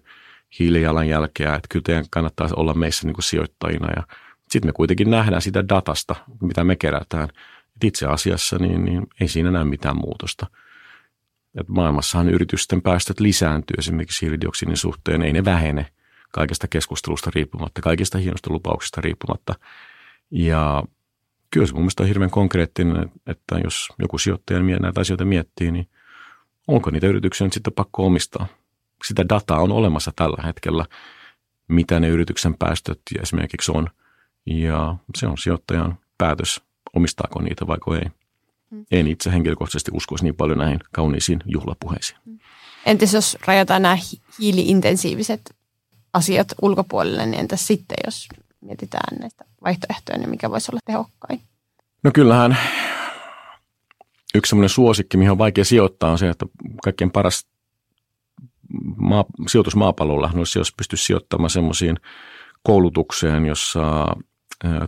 hiilijalanjälkeä, 0.59 1.55
että 1.55 1.69
kyllä 1.71 1.83
teidän 1.83 2.05
kannattaa 2.11 2.49
olla 2.57 2.75
meissä 2.75 3.07
niin 3.07 3.15
kuin 3.15 3.25
sijoittajina 3.25 3.89
ja 3.97 4.03
sitten 4.51 4.69
me 4.69 4.73
kuitenkin 4.73 5.11
nähdään 5.11 5.43
sitä 5.43 5.69
datasta, 5.69 6.15
mitä 6.41 6.65
me 6.65 6.77
kerätään. 6.77 7.29
Et 7.77 7.85
itse 7.85 8.07
asiassa 8.07 8.59
niin, 8.59 8.85
niin 8.85 9.07
ei 9.21 9.29
siinä 9.29 9.51
näe 9.51 9.65
mitään 9.65 9.97
muutosta. 9.97 10.47
Et 11.61 11.69
maailmassahan 11.69 12.29
yritysten 12.29 12.83
päästöt 12.83 13.21
lisääntyy 13.21 13.75
esimerkiksi 13.79 14.23
hiilidioksidin 14.23 14.77
suhteen, 14.77 15.23
ei 15.23 15.33
ne 15.33 15.45
vähene 15.45 15.87
kaikesta 16.33 16.69
keskustelusta 16.69 17.31
riippumatta, 17.35 17.81
kaikista 17.81 18.19
hienosta 18.19 18.53
lupauksista 18.53 19.01
riippumatta. 19.01 19.55
Ja 20.31 20.85
kyllä 21.51 21.67
se 21.67 21.73
mun 21.73 21.83
mielestä 21.83 22.03
on 22.03 22.09
hirveän 22.09 22.31
konkreettinen, 22.31 23.11
että 23.27 23.59
jos 23.65 23.89
joku 23.99 24.19
sijoittaja 24.19 24.61
näitä 24.61 25.01
asioita 25.01 25.25
miettii, 25.25 25.73
niin 25.73 25.89
onko 26.69 26.91
niitä 26.91 27.07
yrityksiä 27.07 27.47
nyt 27.47 27.53
sitten 27.53 27.73
pakko 27.73 28.07
omistaa? 28.07 28.47
Sitä 29.07 29.29
dataa 29.29 29.61
on 29.61 29.73
olemassa 29.73 30.13
tällä 30.17 30.43
hetkellä, 30.47 30.85
mitä 31.69 32.01
ne 32.01 32.09
yrityksen 32.09 32.55
päästöt 32.59 33.01
esimerkiksi 33.23 33.73
on. 33.75 33.89
Ja 34.47 34.97
se 35.17 35.27
on 35.27 35.39
sijoittajan 35.39 35.99
päätös, 36.19 36.61
omistaako 36.97 37.41
niitä 37.41 37.67
vai 37.67 37.79
ei. 38.01 38.11
Hmm. 38.71 38.87
En 38.91 39.07
itse 39.07 39.33
henkilökohtaisesti 39.33 39.91
uskoisi 39.95 40.25
niin 40.25 40.37
paljon 40.37 40.59
näihin 40.59 40.81
kauniisiin 40.93 41.41
juhlapuheisiin. 41.47 42.19
Hmm. 42.25 42.39
Entäs 42.87 43.15
jos 43.15 43.39
rajataan 43.47 43.83
nämä 43.83 43.99
hiiliintensiiviset 44.39 45.55
asiat 46.13 46.55
ulkopuolelle, 46.63 47.27
niin 47.27 47.41
entäs 47.41 47.67
sitten, 47.67 47.97
jos 48.07 48.29
mietitään 48.61 49.19
näistä 49.21 49.45
vaihtoehtoja, 49.65 50.19
niin 50.19 50.31
mikä 50.31 50.51
voisi 50.51 50.73
olla 50.73 50.81
tehokkain? 50.85 51.41
No 52.03 52.11
kyllähän 52.15 52.59
yksi 54.35 54.51
semmoinen 54.51 54.69
suosikki, 54.69 55.17
mihin 55.17 55.31
on 55.31 55.39
vaikea 55.39 55.65
sijoittaa, 55.65 56.11
on 56.11 56.19
se, 56.19 56.29
että 56.29 56.47
kaikkein 56.85 57.11
paras 57.11 57.47
maa, 58.97 59.25
sijoitus 59.47 59.77
maapallolla 59.77 60.31
olisi, 60.35 60.59
jos 60.59 60.73
pystyisi 60.77 61.05
sijoittamaan 61.05 61.51
semmoisiin 61.51 61.97
koulutukseen, 62.63 63.47
jossa 63.47 64.07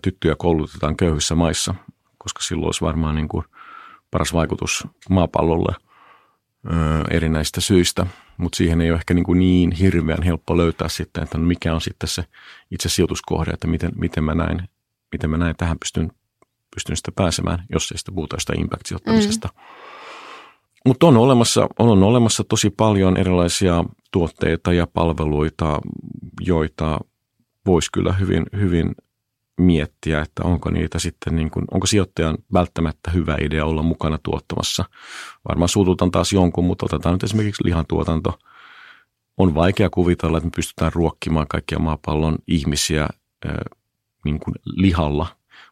tyttöjä 0.03 0.35
koulutetaan 0.39 0.97
köyhissä 0.97 1.35
maissa, 1.35 1.75
koska 2.19 2.43
silloin 2.43 2.67
olisi 2.67 2.81
varmaan 2.81 3.15
niin 3.15 3.29
kuin 3.29 3.45
paras 4.11 4.33
vaikutus 4.33 4.87
maapallolle 5.11 5.75
erinäistä 7.11 7.61
syistä, 7.61 8.07
mutta 8.37 8.57
siihen 8.57 8.81
ei 8.81 8.91
ole 8.91 8.99
ehkä 8.99 9.15
niin, 9.15 9.25
kuin 9.25 9.39
niin 9.39 9.73
hirveän 9.73 10.23
helppo 10.23 10.57
löytää 10.57 10.89
sitten, 10.89 11.23
että 11.23 11.39
mikä 11.39 11.75
on 11.75 11.81
sitten 11.81 12.09
se 12.09 12.25
itse 12.71 12.89
sijoituskohde, 12.89 13.51
että 13.51 13.67
miten, 13.67 13.93
miten 13.95 14.25
mä 14.25 14.35
näin, 14.35 14.69
miten 15.13 15.31
mä 15.31 15.37
näin 15.37 15.57
tähän 15.57 15.79
pystyn, 15.79 16.13
pystyn 16.75 16.97
sitä 16.97 17.13
pääsemään, 17.13 17.65
jos 17.73 17.93
ei 17.93 17.99
sitä 17.99 18.13
puhuta 18.13 18.37
sitä 18.41 18.53
impact-sijoittamisesta. 18.57 19.49
Mm. 19.49 19.61
Mutta 20.87 21.07
on 21.07 21.17
olemassa, 21.17 21.69
on 21.79 22.03
olemassa 22.03 22.45
tosi 22.45 22.71
paljon 22.71 23.17
erilaisia 23.17 23.85
tuotteita 24.13 24.73
ja 24.73 24.87
palveluita, 24.87 25.81
joita 26.41 27.01
voisi 27.67 27.93
kyllä 27.93 28.13
hyvin, 28.13 28.47
hyvin 28.57 28.95
miettiä, 29.61 30.21
että 30.21 30.43
onko 30.45 30.71
niitä 30.71 30.99
sitten, 30.99 31.37
niin 31.37 31.51
kuin, 31.51 31.65
onko 31.71 31.87
sijoittajan 31.87 32.39
välttämättä 32.53 33.11
hyvä 33.11 33.37
idea 33.41 33.65
olla 33.65 33.83
mukana 33.83 34.19
tuottamassa. 34.23 34.85
Varmaan 35.49 35.69
suututan 35.69 36.11
taas 36.11 36.33
jonkun, 36.33 36.65
mutta 36.65 36.87
otetaan 36.87 37.13
nyt 37.13 37.25
esimerkiksi 37.25 37.65
lihantuotanto. 37.65 38.39
On 39.37 39.55
vaikea 39.55 39.91
kuvitella, 39.91 40.39
että 40.39 40.47
me 40.47 40.53
pystytään 40.57 40.93
ruokkimaan 40.93 41.47
kaikkia 41.49 41.79
maapallon 41.79 42.39
ihmisiä 42.47 43.09
niin 44.25 44.41
kuin 44.41 44.55
lihalla, 44.65 45.27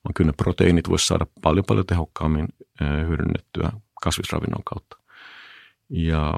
vaan 0.05 0.14
kyllä 0.14 0.29
ne 0.29 0.35
proteiinit 0.37 0.88
voisi 0.88 1.07
saada 1.07 1.27
paljon 1.42 1.64
paljon 1.64 1.87
tehokkaammin 1.87 2.48
hyödynnettyä 2.81 3.72
kasvisravinnon 4.03 4.64
kautta. 4.64 5.04
Ja 5.88 6.35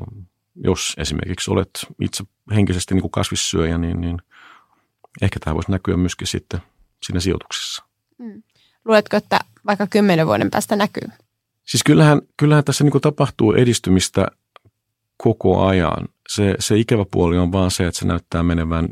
jos 0.55 0.95
esimerkiksi 0.99 1.51
olet 1.51 1.71
itse 2.01 2.25
henkisesti 2.55 2.95
niin 2.95 3.03
kuin 3.03 3.11
kasvissyöjä, 3.11 3.79
niin, 3.79 4.01
niin 4.01 4.19
ehkä 5.23 5.41
tämä 5.41 5.55
voisi 5.55 5.71
näkyä 5.71 5.97
myöskin 5.97 6.27
sitten 6.27 6.61
siinä 7.03 7.21
sijoituksessa. 7.21 7.85
Mm. 8.19 8.43
Luuletko, 8.85 9.17
että 9.17 9.41
vaikka 9.67 9.87
kymmenen 9.87 10.27
vuoden 10.27 10.51
päästä 10.51 10.77
näkyy? 10.77 11.09
Siis 11.65 11.85
kyllähän, 11.85 12.21
kyllähän 12.37 12.65
tässä 12.65 12.85
niin 12.85 12.93
kuin 12.93 13.03
tapahtuu 13.03 13.53
edistymistä 13.53 14.27
koko 15.17 15.67
ajan. 15.67 16.09
Se, 16.29 16.55
se 16.59 16.77
ikävä 16.77 17.05
puoli 17.11 17.39
on 17.39 17.53
vaan 17.53 17.71
se, 17.71 17.87
että 17.87 18.01
se 18.01 18.07
näyttää 18.07 18.43
menevän 18.43 18.89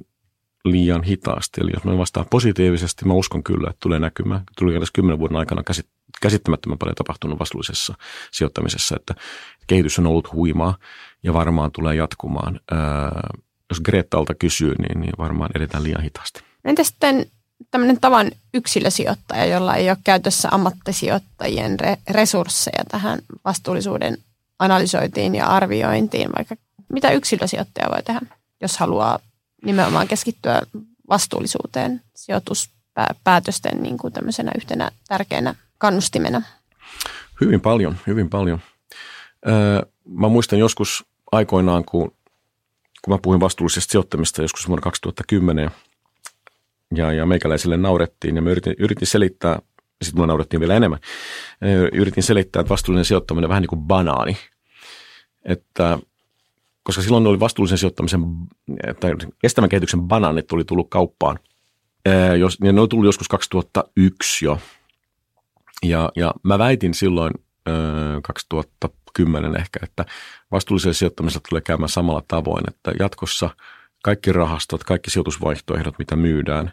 liian 0.64 1.03
hitaasti. 1.03 1.61
Eli 1.61 1.71
jos 1.75 1.85
me 1.85 1.99
vastaan 1.99 2.27
positiivisesti, 2.31 3.05
mä 3.05 3.14
uskon 3.14 3.45
kyllä, 3.45 3.71
että 3.71 3.81
tulee 3.81 3.99
näkymään. 3.99 4.43
Tuli 4.59 4.77
edes 4.77 4.90
kymmenen 4.90 5.19
vuoden 5.19 5.37
aikana 5.37 5.62
käsit, 5.62 5.87
käsittämättömän 6.20 6.79
paljon 6.79 6.94
tapahtunut 6.94 7.38
vastuullisessa 7.38 7.94
sijoittamisessa, 8.33 8.96
että 8.96 9.14
kehitys 9.66 9.98
on 9.98 10.07
ollut 10.07 10.33
huimaa 10.33 10.79
ja 11.22 11.33
varmaan 11.33 11.72
tulee 11.72 11.94
jatkumaan. 11.94 12.61
Ää, 12.70 13.20
jos 13.70 13.81
Gretalta 13.81 14.35
kysyy, 14.35 14.74
niin, 14.74 15.00
niin 15.00 15.12
varmaan 15.18 15.50
edetään 15.55 15.83
liian 15.83 16.03
hitaasti. 16.03 16.40
Entä 16.64 16.85
sitten 16.85 17.27
tämmöinen 17.70 18.00
tavan 18.00 18.31
yksilösijoittaja, 18.55 19.44
jolla 19.44 19.74
ei 19.74 19.90
ole 19.90 19.98
käytössä 20.05 20.48
ammattisijoittajien 20.53 21.77
re- 21.81 22.00
resursseja 22.11 22.85
tähän 22.88 23.18
vastuullisuuden 23.44 24.18
analysointiin 24.59 25.35
ja 25.35 25.46
arviointiin, 25.46 26.29
vaikka 26.37 26.57
mitä 26.92 27.11
yksilösijoittaja 27.11 27.90
voi 27.90 28.03
tehdä, 28.03 28.20
jos 28.61 28.79
haluaa 28.79 29.18
nimenomaan 29.64 30.09
keskittyä 30.09 30.62
vastuullisuuteen 31.09 32.03
sijoituspäätösten 32.16 33.83
niin 33.83 33.98
kuin 33.98 34.12
tämmöisenä 34.12 34.53
yhtenä 34.57 34.90
tärkeänä 35.09 35.55
kannustimena? 35.79 36.43
Hyvin 37.41 37.61
paljon, 37.61 37.97
hyvin 38.07 38.31
paljon. 38.31 38.59
mä 40.09 40.29
muistan 40.29 40.59
joskus 40.59 41.05
aikoinaan, 41.33 41.85
kun, 41.85 42.13
kun 43.05 43.15
mä 43.15 43.19
puhuin 43.23 43.41
vastuullisesta 43.41 43.93
sijoittamista 43.93 44.43
joskus 44.43 44.69
vuonna 44.69 44.83
2010, 44.83 45.71
ja, 46.97 47.13
ja 47.13 47.27
meikäläiselle 47.27 47.77
naurettiin 47.77 48.37
ja 48.37 48.43
mä 48.43 48.51
yritin, 48.51 48.75
yritin 48.79 49.07
selittää, 49.07 49.59
sitten 50.03 50.17
mulla 50.17 50.27
naurettiin 50.27 50.61
vielä 50.61 50.77
enemmän, 50.77 50.99
yritin 51.93 52.23
selittää, 52.23 52.61
että 52.61 52.71
vastuullinen 52.71 53.05
sijoittaminen 53.05 53.45
on 53.45 53.49
vähän 53.49 53.61
niin 53.61 53.69
kuin 53.69 53.83
banaani. 53.83 54.37
Että 55.45 55.99
koska 56.83 57.03
silloin 57.03 57.27
oli 57.27 57.41
vastuullisen 57.41 57.79
sijoittamisen 57.79 58.21
tai 59.01 59.11
kestävän 59.39 59.71
kehityksen 59.71 60.03
banaanit 60.03 60.53
oli 60.53 60.65
tullut 60.65 60.91
kauppaan. 60.91 61.39
Jos, 62.39 62.61
ne 62.61 62.81
oli 62.81 62.89
tullut 62.89 63.07
joskus 63.07 63.29
2001 63.29 64.45
jo. 64.45 64.59
Ja, 65.85 66.11
ja 66.16 66.35
mä 66.42 66.59
väitin 66.59 66.94
silloin 66.94 67.33
2010 68.23 69.57
ehkä, 69.57 69.81
että 69.83 70.05
vastuullisella 70.51 70.94
sijoittamisella 70.94 71.44
tulee 71.49 71.61
käymään 71.61 71.88
samalla 71.88 72.23
tavoin, 72.29 72.64
että 72.68 72.92
jatkossa 73.01 73.51
kaikki 74.05 74.33
rahastot, 74.33 74.85
kaikki 74.85 75.11
sijoitusvaihtoehdot, 75.11 75.99
mitä 75.99 76.16
myydään, 76.16 76.73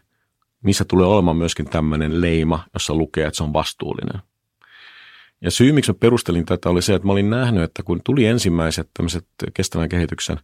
niissä 0.64 0.86
tulee 0.86 1.08
olemaan 1.08 1.38
myöskin 1.38 1.66
tämmöinen 1.66 2.22
leima, 2.22 2.64
jossa 2.74 2.94
lukee, 2.94 3.28
että 3.28 3.38
se 3.38 3.44
on 3.44 3.54
vastuullinen. 3.54 4.22
Ja 5.42 5.52
syy, 5.52 5.72
miksi 5.72 5.92
mä 5.92 5.98
perustelin 6.00 6.46
tätä, 6.46 6.70
oli 6.70 6.82
se, 6.82 6.94
että 6.94 7.06
mä 7.06 7.12
olin 7.12 7.30
nähnyt, 7.30 7.64
että 7.64 7.84
kun 7.84 8.02
tuli 8.04 8.26
ensimmäiset 8.26 8.90
tämmöiset 8.94 9.28
kestävän 9.54 9.90
kehityksen, 9.90 10.38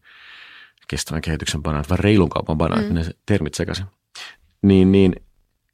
kestävän 0.87 1.21
kehityksen 1.21 1.63
banaanit, 1.63 1.89
vai 1.89 1.97
reilun 2.01 2.29
kaupan 2.29 2.57
banaanit, 2.57 2.89
mm. 2.89 2.95
ne 2.95 3.05
termit 3.25 3.53
sekaisin, 3.53 3.85
niin, 4.61 4.91
niin 4.91 5.15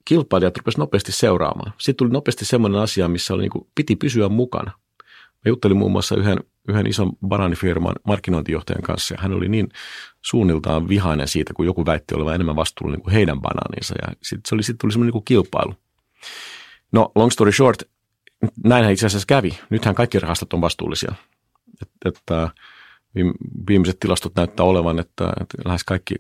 kilpailijat 0.06 0.58
rupesivat 0.58 0.80
nopeasti 0.80 1.12
seuraamaan. 1.12 1.74
Sitten 1.78 1.96
tuli 1.96 2.14
nopeasti 2.14 2.46
semmoinen 2.46 2.82
asia, 2.82 3.08
missä 3.08 3.34
oli 3.34 3.42
niin 3.42 3.52
kuin, 3.52 3.68
piti 3.76 3.96
pysyä 3.96 4.30
mukana. 4.30 4.72
Mä 5.46 5.50
juttelin 5.50 5.78
muun 5.78 5.92
muassa 5.92 6.16
yhden, 6.16 6.38
yhden 6.68 6.88
ison 6.88 7.12
banaanifirman 7.28 7.96
markkinointijohtajan 8.08 8.82
kanssa 8.82 9.14
ja 9.14 9.22
hän 9.22 9.34
oli 9.34 9.50
niin 9.50 9.70
suunniltaan 10.22 10.90
vihainen 10.90 11.28
siitä, 11.28 11.54
kun 11.54 11.66
joku 11.66 11.86
väitti 11.86 12.16
olevan 12.16 12.36
enemmän 12.36 12.56
vastuullinen 12.56 13.02
kuin 13.02 13.14
heidän 13.14 13.42
banaaninsa 13.42 13.96
ja 14.02 14.08
sitten 14.22 14.50
se 14.50 14.56
oli, 14.56 14.64
sit 14.64 14.78
tuli 14.78 14.92
semmoinen 14.92 15.08
niin 15.08 15.14
kuin 15.14 15.26
kilpailu. 15.26 15.76
No 16.92 17.12
long 17.16 17.32
story 17.32 17.52
short, 17.52 17.84
näinhän 18.64 18.94
itse 18.94 19.06
asiassa 19.06 19.26
kävi. 19.26 19.60
Nythän 19.70 19.96
kaikki 19.96 20.20
rahastot 20.20 20.54
on 20.54 20.62
vastuullisia. 20.62 21.14
Et, 21.82 21.90
että 22.06 22.50
viimeiset 23.68 24.00
tilastot 24.00 24.36
näyttää 24.36 24.66
olevan, 24.66 25.00
että, 25.00 25.34
että 25.42 25.58
lähes 25.66 25.84
kaikki, 25.84 26.16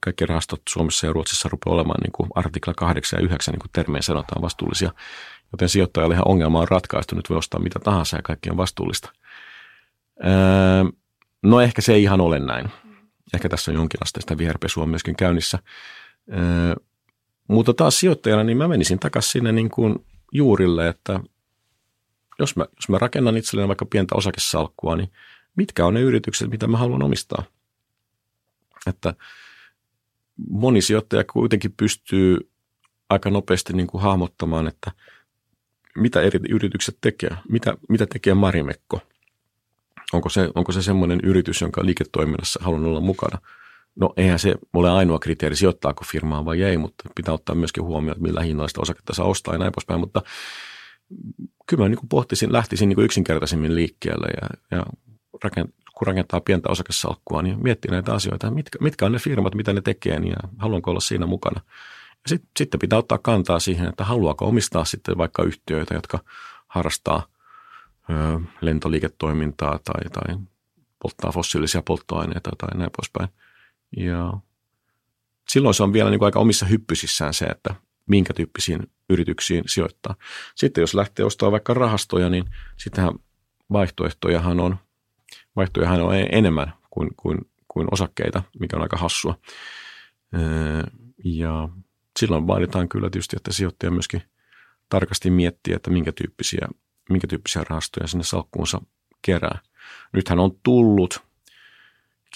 kaikki 0.00 0.26
rahastot 0.26 0.62
Suomessa 0.68 1.06
ja 1.06 1.12
Ruotsissa 1.12 1.48
rupeaa 1.48 1.74
olemaan 1.74 2.00
niin 2.04 2.12
kuin 2.12 2.30
artikla 2.34 2.74
8 2.74 3.18
ja 3.18 3.24
9, 3.24 3.52
niin 3.52 3.60
kuin 3.60 3.70
termeen 3.72 4.02
sanotaan, 4.02 4.42
vastuullisia. 4.42 4.92
Joten 5.52 5.68
sijoittajalle 5.68 6.14
ihan 6.14 6.28
ongelma 6.28 6.60
on 6.60 6.68
ratkaistu. 6.68 7.14
Nyt 7.14 7.30
voi 7.30 7.38
ostaa 7.38 7.60
mitä 7.60 7.78
tahansa 7.78 8.16
ja 8.16 8.22
kaikki 8.22 8.50
on 8.50 8.56
vastuullista. 8.56 9.12
Öö, 10.24 10.84
no 11.42 11.60
ehkä 11.60 11.82
se 11.82 11.94
ei 11.94 12.02
ihan 12.02 12.20
ole 12.20 12.38
näin. 12.38 12.70
Ehkä 13.34 13.48
tässä 13.48 13.70
on 13.70 13.74
jonkinlaista 13.74 14.38
viherpesua 14.38 14.86
myöskin 14.86 15.16
käynnissä. 15.16 15.58
Öö, 16.32 16.74
mutta 17.48 17.74
taas 17.74 18.00
sijoittajana, 18.00 18.44
niin 18.44 18.58
mä 18.58 18.68
menisin 18.68 18.98
takaisin 18.98 19.30
sinne 19.30 19.52
niin 19.52 19.70
kuin 19.70 20.06
juurille, 20.32 20.88
että 20.88 21.20
jos 22.38 22.56
mä, 22.56 22.66
jos 22.76 22.88
mä 22.88 22.98
rakennan 22.98 23.36
itselleni 23.36 23.68
vaikka 23.68 23.86
pientä 23.86 24.14
osakesalkkua, 24.14 24.96
niin 24.96 25.12
mitkä 25.56 25.86
on 25.86 25.94
ne 25.94 26.00
yritykset, 26.00 26.50
mitä 26.50 26.66
mä 26.66 26.78
haluan 26.78 27.02
omistaa? 27.02 27.42
Että 28.86 29.14
moni 30.50 30.82
sijoittaja 30.82 31.24
kuitenkin 31.24 31.72
pystyy 31.76 32.50
aika 33.08 33.30
nopeasti 33.30 33.72
niin 33.72 33.86
kuin 33.86 34.02
hahmottamaan, 34.02 34.68
että 34.68 34.92
mitä 35.96 36.20
eri 36.20 36.40
yritykset 36.48 36.98
tekee, 37.00 37.36
mitä, 37.48 37.76
mitä 37.88 38.06
tekee 38.06 38.34
Marimekko. 38.34 39.00
Onko 40.12 40.28
se, 40.28 40.48
onko 40.54 40.72
se 40.72 40.82
semmoinen 40.82 41.20
yritys, 41.22 41.60
jonka 41.60 41.84
liiketoiminnassa 41.84 42.60
haluan 42.62 42.84
olla 42.84 43.00
mukana– 43.00 43.38
No 43.96 44.12
eihän 44.16 44.38
se 44.38 44.54
ole 44.72 44.90
ainoa 44.90 45.18
kriteeri, 45.18 45.56
sijoittaako 45.56 46.04
firmaa 46.04 46.44
vai 46.44 46.62
ei, 46.62 46.78
mutta 46.78 47.04
pitää 47.14 47.34
ottaa 47.34 47.54
myöskin 47.54 47.84
huomioon, 47.84 48.16
että 48.16 48.22
millä 48.22 48.42
hinnalla 48.42 48.68
sitä 48.68 48.80
osaketta 48.80 49.14
saa 49.14 49.26
ostaa 49.26 49.54
ja 49.54 49.58
näin 49.58 49.72
poispäin. 49.72 50.00
Mutta 50.00 50.22
kyllä 51.66 51.82
mä 51.82 51.88
niin 51.88 51.98
kuin 51.98 52.08
pohtisin, 52.08 52.52
lähtisin 52.52 52.88
niin 52.88 52.94
kuin 52.94 53.04
yksinkertaisemmin 53.04 53.74
liikkeelle 53.74 54.26
ja, 54.26 54.76
ja 54.78 54.86
kun 55.98 56.06
rakentaa 56.06 56.40
pientä 56.40 56.68
osakesalkkua, 56.68 57.42
niin 57.42 57.62
miettii 57.62 57.90
näitä 57.90 58.14
asioita, 58.14 58.50
mitkä, 58.50 58.78
mitkä 58.80 59.06
on 59.06 59.12
ne 59.12 59.18
firmat, 59.18 59.54
mitä 59.54 59.72
ne 59.72 59.80
tekee 59.80 60.20
niin 60.20 60.30
ja 60.30 60.48
haluanko 60.58 60.90
olla 60.90 61.00
siinä 61.00 61.26
mukana. 61.26 61.60
Ja 62.10 62.28
sit, 62.28 62.42
sitten 62.58 62.80
pitää 62.80 62.98
ottaa 62.98 63.18
kantaa 63.18 63.60
siihen, 63.60 63.88
että 63.88 64.04
haluaako 64.04 64.46
omistaa 64.46 64.84
sitten 64.84 65.18
vaikka 65.18 65.42
yhtiöitä, 65.42 65.94
jotka 65.94 66.18
harrastaa 66.66 67.26
ö, 68.10 68.40
lentoliiketoimintaa 68.60 69.78
tai, 69.84 70.10
tai 70.12 70.36
polttaa 71.02 71.32
fossiilisia 71.32 71.82
polttoaineita 71.82 72.50
tai 72.58 72.78
näin 72.78 72.90
poispäin– 72.96 73.28
ja 73.96 74.32
silloin 75.48 75.74
se 75.74 75.82
on 75.82 75.92
vielä 75.92 76.10
niin 76.10 76.18
kuin 76.18 76.26
aika 76.26 76.40
omissa 76.40 76.66
hyppysissään 76.66 77.34
se, 77.34 77.44
että 77.44 77.74
minkä 78.06 78.34
tyyppisiin 78.34 78.90
yrityksiin 79.10 79.64
sijoittaa. 79.66 80.14
Sitten 80.54 80.82
jos 80.82 80.94
lähtee 80.94 81.24
ostamaan 81.24 81.52
vaikka 81.52 81.74
rahastoja, 81.74 82.30
niin 82.30 82.44
sittenhän 82.76 83.12
vaihtoehtojahan 83.72 84.60
on, 84.60 84.76
vaihtoehtojahan 85.56 86.00
on 86.00 86.14
enemmän 86.32 86.72
kuin, 86.90 87.10
kuin, 87.16 87.38
kuin 87.68 87.88
osakkeita, 87.90 88.42
mikä 88.60 88.76
on 88.76 88.82
aika 88.82 88.96
hassua. 88.96 89.38
Ja 91.24 91.68
silloin 92.18 92.46
vaaditaan 92.46 92.88
kyllä 92.88 93.10
tietysti, 93.10 93.36
että 93.36 93.52
sijoittaja 93.52 93.90
myöskin 93.90 94.22
tarkasti 94.88 95.30
miettii, 95.30 95.74
että 95.74 95.90
minkä 95.90 96.12
tyyppisiä, 96.12 96.68
minkä 97.10 97.26
tyyppisiä 97.26 97.64
rahastoja 97.68 98.06
sinne 98.06 98.24
salkkuunsa 98.24 98.82
kerää. 99.22 99.58
Nythän 100.12 100.38
on 100.38 100.50
tullut 100.62 101.26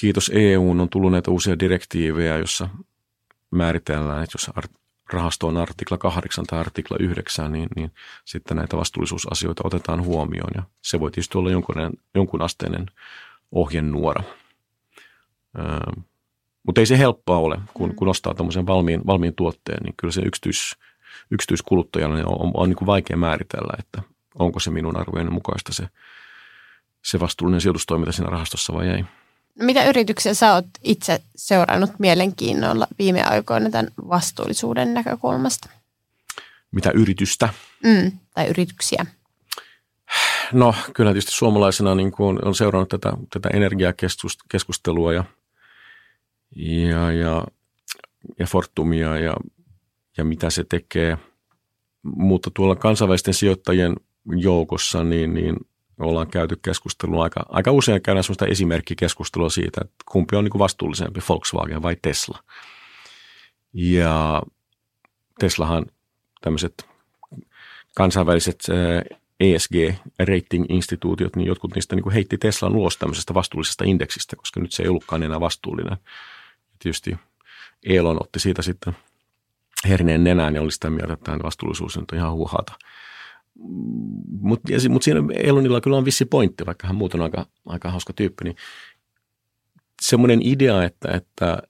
kiitos 0.00 0.30
EU 0.35 0.70
on 0.70 0.88
tullut 0.88 1.12
näitä 1.12 1.30
uusia 1.30 1.59
direktiivejä, 1.59 2.38
jossa 2.38 2.68
määritellään, 3.50 4.22
että 4.22 4.35
jos 4.35 4.50
rahastoon 5.12 5.56
artikla 5.56 5.98
8 5.98 6.46
tai 6.46 6.60
artikla 6.60 6.96
9, 7.00 7.52
niin, 7.52 7.68
niin 7.76 7.92
sitten 8.24 8.56
näitä 8.56 8.76
vastuullisuusasioita 8.76 9.62
otetaan 9.64 10.04
huomioon. 10.04 10.50
Ja 10.54 10.62
se 10.82 11.00
voi 11.00 11.10
tietysti 11.10 11.38
olla 11.38 11.50
jonkun, 11.50 11.76
jonkun 12.14 12.42
asteinen 12.42 12.86
ohjenuora. 13.52 14.22
Öö, 15.58 16.02
mutta 16.66 16.80
ei 16.80 16.86
se 16.86 16.98
helppoa 16.98 17.38
ole, 17.38 17.58
kun, 17.74 17.94
kun 17.94 18.08
ostaa 18.08 18.34
tuommoisen 18.34 18.66
valmiin, 18.66 19.06
valmiin 19.06 19.34
tuotteen, 19.34 19.82
niin 19.82 19.94
kyllä 19.96 20.12
se 20.12 20.20
yksityis, 20.20 20.76
yksityiskuluttajalle 21.30 22.24
on, 22.24 22.40
on, 22.40 22.50
on 22.54 22.68
niin 22.68 22.76
kuin 22.76 22.86
vaikea 22.86 23.16
määritellä, 23.16 23.74
että 23.78 24.02
onko 24.34 24.60
se 24.60 24.70
minun 24.70 24.96
arvojeni 24.96 25.30
mukaista 25.30 25.72
se, 25.72 25.88
se 27.04 27.20
vastuullinen 27.20 27.60
sijoitustoiminta 27.60 28.12
siinä 28.12 28.30
rahastossa 28.30 28.72
vai 28.72 28.88
ei. 28.88 29.04
Mitä 29.60 29.84
yrityksiä 29.84 30.34
sä 30.34 30.54
oot 30.54 30.66
itse 30.82 31.22
seurannut 31.36 31.90
mielenkiinnolla 31.98 32.86
viime 32.98 33.24
aikoina 33.24 33.70
tämän 33.70 33.90
vastuullisuuden 34.08 34.94
näkökulmasta? 34.94 35.68
Mitä 36.70 36.90
yritystä? 36.90 37.48
Mm, 37.84 38.12
tai 38.34 38.48
yrityksiä. 38.48 39.06
No 40.52 40.74
kyllä 40.94 41.10
tietysti 41.10 41.32
suomalaisena 41.32 41.94
niin 41.94 42.12
kuin 42.12 42.44
on 42.44 42.54
seurannut 42.54 42.88
tätä, 42.88 43.12
tätä 43.32 43.48
energiakeskustelua 43.48 45.12
ja, 45.12 45.24
ja, 46.56 47.12
ja, 47.12 47.44
ja 48.38 48.46
Fortumia 48.46 49.18
ja, 49.18 49.36
ja 50.16 50.24
mitä 50.24 50.50
se 50.50 50.64
tekee. 50.64 51.18
Mutta 52.02 52.50
tuolla 52.54 52.76
kansainvälisten 52.76 53.34
sijoittajien 53.34 53.96
joukossa 54.36 55.04
niin, 55.04 55.34
niin 55.34 55.56
ollaan 56.04 56.30
käyty 56.30 56.56
keskustelua 56.62 57.24
aika, 57.24 57.46
aika 57.48 57.72
usein 57.72 58.02
käydään 58.02 58.24
sellaista 58.24 58.46
esimerkkikeskustelua 58.46 59.50
siitä, 59.50 59.80
että 59.84 59.96
kumpi 60.06 60.36
on 60.36 60.44
niin 60.44 60.50
kuin 60.50 60.58
vastuullisempi, 60.58 61.20
Volkswagen 61.28 61.82
vai 61.82 61.96
Tesla. 62.02 62.38
Ja 63.72 64.42
Teslahan 65.38 65.86
tämmöiset 66.40 66.88
kansainväliset 67.96 68.66
ESG-rating-instituutiot, 69.40 71.36
niin 71.36 71.46
jotkut 71.46 71.74
niistä 71.74 71.96
niin 71.96 72.02
kuin 72.02 72.12
heitti 72.12 72.38
Teslan 72.38 72.76
ulos 72.76 72.96
tämmöisestä 72.96 73.34
vastuullisesta 73.34 73.84
indeksistä, 73.84 74.36
koska 74.36 74.60
nyt 74.60 74.72
se 74.72 74.82
ei 74.82 74.88
ollutkaan 74.88 75.22
enää 75.22 75.40
vastuullinen. 75.40 75.96
Tietysti 76.78 77.16
Elon 77.82 78.22
otti 78.22 78.40
siitä 78.40 78.62
sitten 78.62 78.96
herneen 79.88 80.24
nenään 80.24 80.54
ja 80.54 80.62
oli 80.62 80.72
sitä 80.72 80.90
mieltä, 80.90 81.12
että 81.12 81.38
vastuullisuus 81.42 81.96
on 81.96 82.04
ihan 82.14 82.32
huuhata– 82.32 82.72
mutta 84.40 84.72
mut 84.88 85.02
siinä 85.02 85.20
Elonilla 85.34 85.80
kyllä 85.80 85.96
on 85.96 86.04
vissi 86.04 86.24
pointti, 86.24 86.66
vaikka 86.66 86.86
hän 86.86 86.96
muuten 86.96 87.20
on 87.20 87.24
aika, 87.24 87.46
aika 87.66 87.90
hauska 87.90 88.12
tyyppi, 88.12 88.44
niin 88.44 88.56
semmoinen 90.02 90.40
idea, 90.42 90.84
että, 90.84 91.08
että, 91.12 91.62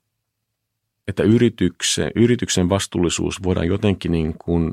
että 1.09 1.23
yrityksen, 1.23 2.11
yrityksen 2.17 2.69
vastuullisuus 2.69 3.43
voidaan 3.43 3.67
jotenkin 3.67 4.13
niin 4.13 4.35
kuin 4.45 4.73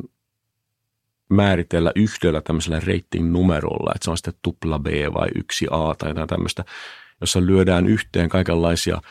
määritellä 1.29 1.91
yhdellä 1.95 2.41
tämmöisellä 2.41 2.79
rating-numerolla, 2.79 3.91
että 3.95 4.05
se 4.05 4.11
on 4.11 4.17
sitten 4.17 4.33
tupla 4.41 4.79
B 4.79 4.85
vai 5.13 5.27
yksi 5.35 5.67
A 5.71 5.95
tai 5.97 6.09
jotain 6.09 6.27
tämmöistä, 6.27 6.65
jossa 7.21 7.45
lyödään 7.45 7.87
yhteen 7.87 8.29
kaikenlaisia 8.29 9.01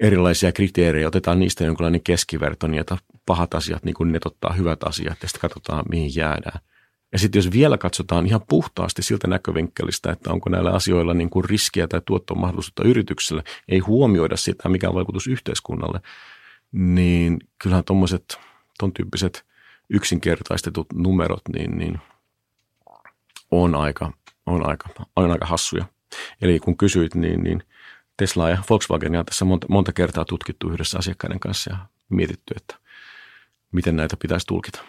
erilaisia 0.00 0.52
kriteerejä, 0.52 1.08
otetaan 1.08 1.38
niistä 1.38 1.64
jonkinlainen 1.64 2.02
keskiverto, 2.02 2.66
niin 2.66 2.80
että 2.80 2.96
pahat 3.26 3.54
asiat 3.54 3.84
niin 3.84 3.94
kuin 3.94 4.12
netottaa 4.12 4.52
hyvät 4.52 4.82
asiat 4.82 5.18
ja 5.22 5.28
sitten 5.28 5.40
katsotaan, 5.40 5.84
mihin 5.90 6.16
jäädään– 6.16 6.60
ja 7.14 7.18
sitten 7.18 7.38
jos 7.38 7.52
vielä 7.52 7.78
katsotaan 7.78 8.26
ihan 8.26 8.40
puhtaasti 8.48 9.02
siltä 9.02 9.26
näkövinkkelistä, 9.28 10.12
että 10.12 10.32
onko 10.32 10.50
näillä 10.50 10.70
asioilla 10.70 11.14
niin 11.14 11.30
kuin 11.30 11.44
riskiä 11.44 11.88
tai 11.88 12.00
tuottomahdollisuutta 12.04 12.84
yritykselle, 12.84 13.42
ei 13.68 13.78
huomioida 13.78 14.36
sitä, 14.36 14.68
mikä 14.68 14.88
on 14.88 14.94
vaikutus 14.94 15.26
yhteiskunnalle, 15.26 16.00
niin 16.72 17.38
kyllähän 17.62 17.84
tuommoiset, 17.84 18.38
ton 18.78 18.92
tyyppiset 18.92 19.44
yksinkertaistetut 19.90 20.86
numerot, 20.94 21.42
niin, 21.54 21.78
niin 21.78 21.98
on, 23.50 23.74
aika, 23.74 24.12
on, 24.46 24.66
aika, 24.66 24.88
on 25.16 25.30
aika 25.30 25.46
hassuja. 25.46 25.84
Eli 26.42 26.58
kun 26.58 26.76
kysyit, 26.76 27.14
niin, 27.14 27.42
niin 27.42 27.62
Tesla 28.16 28.50
ja 28.50 28.58
Volkswagen 28.70 29.16
on 29.16 29.26
tässä 29.26 29.44
monta, 29.44 29.66
monta 29.70 29.92
kertaa 29.92 30.24
tutkittu 30.24 30.70
yhdessä 30.70 30.98
asiakkaiden 30.98 31.40
kanssa 31.40 31.70
ja 31.70 31.76
mietitty, 32.08 32.54
että 32.56 32.76
miten 33.72 33.96
näitä 33.96 34.16
pitäisi 34.16 34.46
tulkita. 34.46 34.84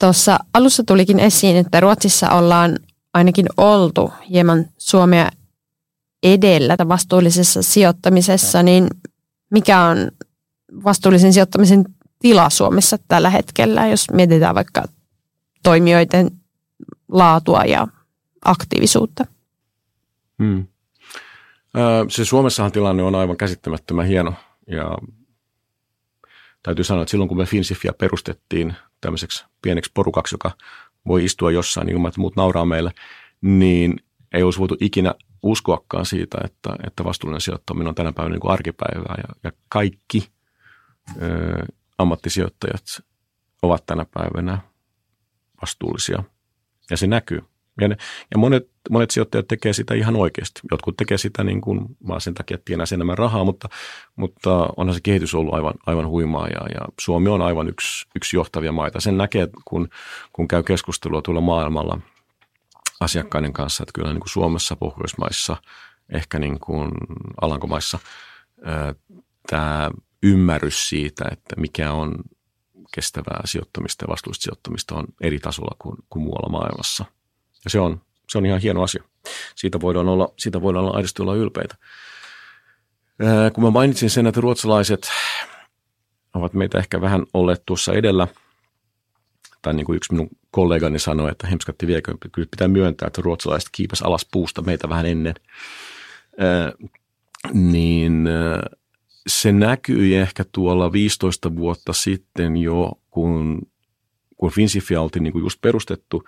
Tuossa 0.00 0.38
alussa 0.54 0.82
tulikin 0.84 1.18
esiin, 1.18 1.56
että 1.56 1.80
Ruotsissa 1.80 2.30
ollaan 2.30 2.78
ainakin 3.14 3.46
oltu 3.56 4.12
hieman 4.30 4.66
Suomea 4.78 5.30
edellä 6.22 6.76
vastuullisessa 6.88 7.62
sijoittamisessa, 7.62 8.62
niin 8.62 8.88
mikä 9.50 9.80
on 9.80 10.10
vastuullisen 10.84 11.32
sijoittamisen 11.32 11.84
tila 12.18 12.50
Suomessa 12.50 12.98
tällä 13.08 13.30
hetkellä, 13.30 13.86
jos 13.86 14.10
mietitään 14.12 14.54
vaikka 14.54 14.84
toimijoiden 15.62 16.30
laatua 17.08 17.64
ja 17.64 17.88
aktiivisuutta? 18.44 19.26
Hmm. 20.42 20.66
Se 22.08 22.24
Suomessahan 22.24 22.72
tilanne 22.72 23.02
on 23.02 23.14
aivan 23.14 23.36
käsittämättömän 23.36 24.06
hieno 24.06 24.34
ja 24.66 24.98
täytyy 26.62 26.84
sanoa, 26.84 27.02
että 27.02 27.10
silloin 27.10 27.28
kun 27.28 27.38
me 27.38 27.46
Finsifia 27.46 27.92
perustettiin 27.92 28.74
tämmöiseksi 29.06 29.44
pieneksi 29.62 29.90
porukaksi, 29.94 30.34
joka 30.34 30.50
voi 31.06 31.24
istua 31.24 31.50
jossain 31.50 31.88
ilman, 31.88 32.08
että 32.08 32.20
muut 32.20 32.36
nauraa 32.36 32.64
meille, 32.64 32.92
niin 33.40 33.96
ei 34.34 34.42
olisi 34.42 34.58
voitu 34.58 34.76
ikinä 34.80 35.14
uskoakaan 35.42 36.06
siitä, 36.06 36.38
että, 36.44 36.76
että 36.86 37.04
vastuullinen 37.04 37.40
sijoittaminen 37.40 37.88
on 37.88 37.94
tänä 37.94 38.12
päivänä 38.12 38.32
niin 38.32 38.40
kuin 38.40 38.52
arkipäivää. 38.52 39.14
Ja, 39.18 39.34
ja 39.44 39.52
kaikki 39.68 40.28
ö, 41.22 41.66
ammattisijoittajat 41.98 42.82
ovat 43.62 43.86
tänä 43.86 44.06
päivänä 44.14 44.58
vastuullisia. 45.62 46.22
Ja 46.90 46.96
se 46.96 47.06
näkyy. 47.06 47.42
Ja, 47.80 47.88
ne, 47.88 47.96
ja 48.30 48.38
monet, 48.38 48.70
monet 48.90 49.10
sijoittajat 49.10 49.48
tekee 49.48 49.72
sitä 49.72 49.94
ihan 49.94 50.16
oikeasti. 50.16 50.60
Jotkut 50.70 50.96
tekee 50.96 51.18
sitä 51.18 51.44
niin 51.44 51.60
kuin 51.60 51.86
vaan 52.08 52.20
sen 52.20 52.34
takia, 52.34 52.54
että 52.54 52.64
tienaa 52.64 52.86
enemmän 52.94 53.18
rahaa, 53.18 53.44
mutta, 53.44 53.68
mutta 54.16 54.68
onhan 54.76 54.94
se 54.94 55.00
kehitys 55.02 55.34
ollut 55.34 55.54
aivan, 55.54 55.74
aivan 55.86 56.08
huimaa 56.08 56.48
ja, 56.48 56.60
ja 56.74 56.80
Suomi 57.00 57.28
on 57.28 57.42
aivan 57.42 57.68
yksi, 57.68 58.06
yksi 58.16 58.36
johtavia 58.36 58.72
maita. 58.72 59.00
Sen 59.00 59.16
näkee, 59.16 59.48
kun, 59.64 59.88
kun 60.32 60.48
käy 60.48 60.62
keskustelua 60.62 61.22
tuolla 61.22 61.40
maailmalla 61.40 61.98
asiakkaiden 63.00 63.52
kanssa, 63.52 63.82
että 63.82 63.92
kyllä 63.94 64.12
niin 64.12 64.20
kuin 64.20 64.30
Suomessa, 64.30 64.76
Pohjoismaissa, 64.76 65.56
ehkä 66.12 66.38
niin 66.38 66.60
kuin 66.60 66.90
Alankomaissa 67.40 67.98
tämä 69.46 69.90
ymmärrys 70.22 70.88
siitä, 70.88 71.24
että 71.32 71.60
mikä 71.60 71.92
on 71.92 72.14
kestävää 72.94 73.40
sijoittamista 73.44 74.04
ja 74.04 74.08
vastuullista 74.08 74.42
sijoittamista 74.42 74.94
on 74.94 75.04
eri 75.20 75.38
tasolla 75.38 75.76
kuin, 75.78 75.96
kuin 76.10 76.22
muualla 76.22 76.48
maailmassa– 76.48 77.04
ja 77.66 77.70
se 77.70 77.80
on, 77.80 78.00
se 78.30 78.38
on 78.38 78.46
ihan 78.46 78.60
hieno 78.60 78.82
asia. 78.82 79.02
Siitä 79.54 79.80
voidaan 79.80 80.08
olla, 80.08 80.32
siitä 80.38 80.62
voidaan 80.62 80.84
olla 80.84 80.96
aidosti 80.96 81.22
olla 81.22 81.34
ylpeitä. 81.34 81.74
Ää, 83.22 83.50
kun 83.50 83.64
mä 83.64 83.70
mainitsin 83.70 84.10
sen, 84.10 84.26
että 84.26 84.40
ruotsalaiset 84.40 85.08
ovat 86.34 86.54
meitä 86.54 86.78
ehkä 86.78 87.00
vähän 87.00 87.26
olleet 87.34 87.62
tuossa 87.66 87.92
edellä, 87.92 88.28
tai 89.62 89.74
niin 89.74 89.86
kuin 89.86 89.96
yksi 89.96 90.12
minun 90.12 90.28
kollegani 90.50 90.98
sanoi, 90.98 91.30
että 91.30 91.46
hemskatti 91.46 91.86
viekö, 91.86 92.14
kyllä 92.32 92.48
pitää 92.50 92.68
myöntää, 92.68 93.06
että 93.06 93.22
ruotsalaiset 93.22 93.68
kiipäs 93.72 94.02
alas 94.02 94.26
puusta 94.32 94.62
meitä 94.62 94.88
vähän 94.88 95.06
ennen, 95.06 95.34
ää, 96.38 96.72
niin 97.52 98.28
se 99.26 99.52
näkyi 99.52 100.16
ehkä 100.16 100.44
tuolla 100.52 100.92
15 100.92 101.56
vuotta 101.56 101.92
sitten 101.92 102.56
jo, 102.56 102.92
kun, 103.10 103.62
kun 104.36 104.50
Finsifia 104.50 105.00
oltiin 105.00 105.22
niin 105.22 105.32
kuin 105.32 105.42
just 105.42 105.60
perustettu, 105.60 106.24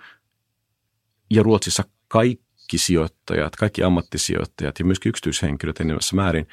ja 1.29 1.43
Ruotsissa 1.43 1.83
kaikki 2.07 2.77
sijoittajat, 2.77 3.55
kaikki 3.55 3.83
ammattisijoittajat 3.83 4.79
ja 4.79 4.85
myös 4.85 4.97
yksityishenkilöt 5.05 5.79
enemmässä 5.79 6.15
määrin 6.15 6.47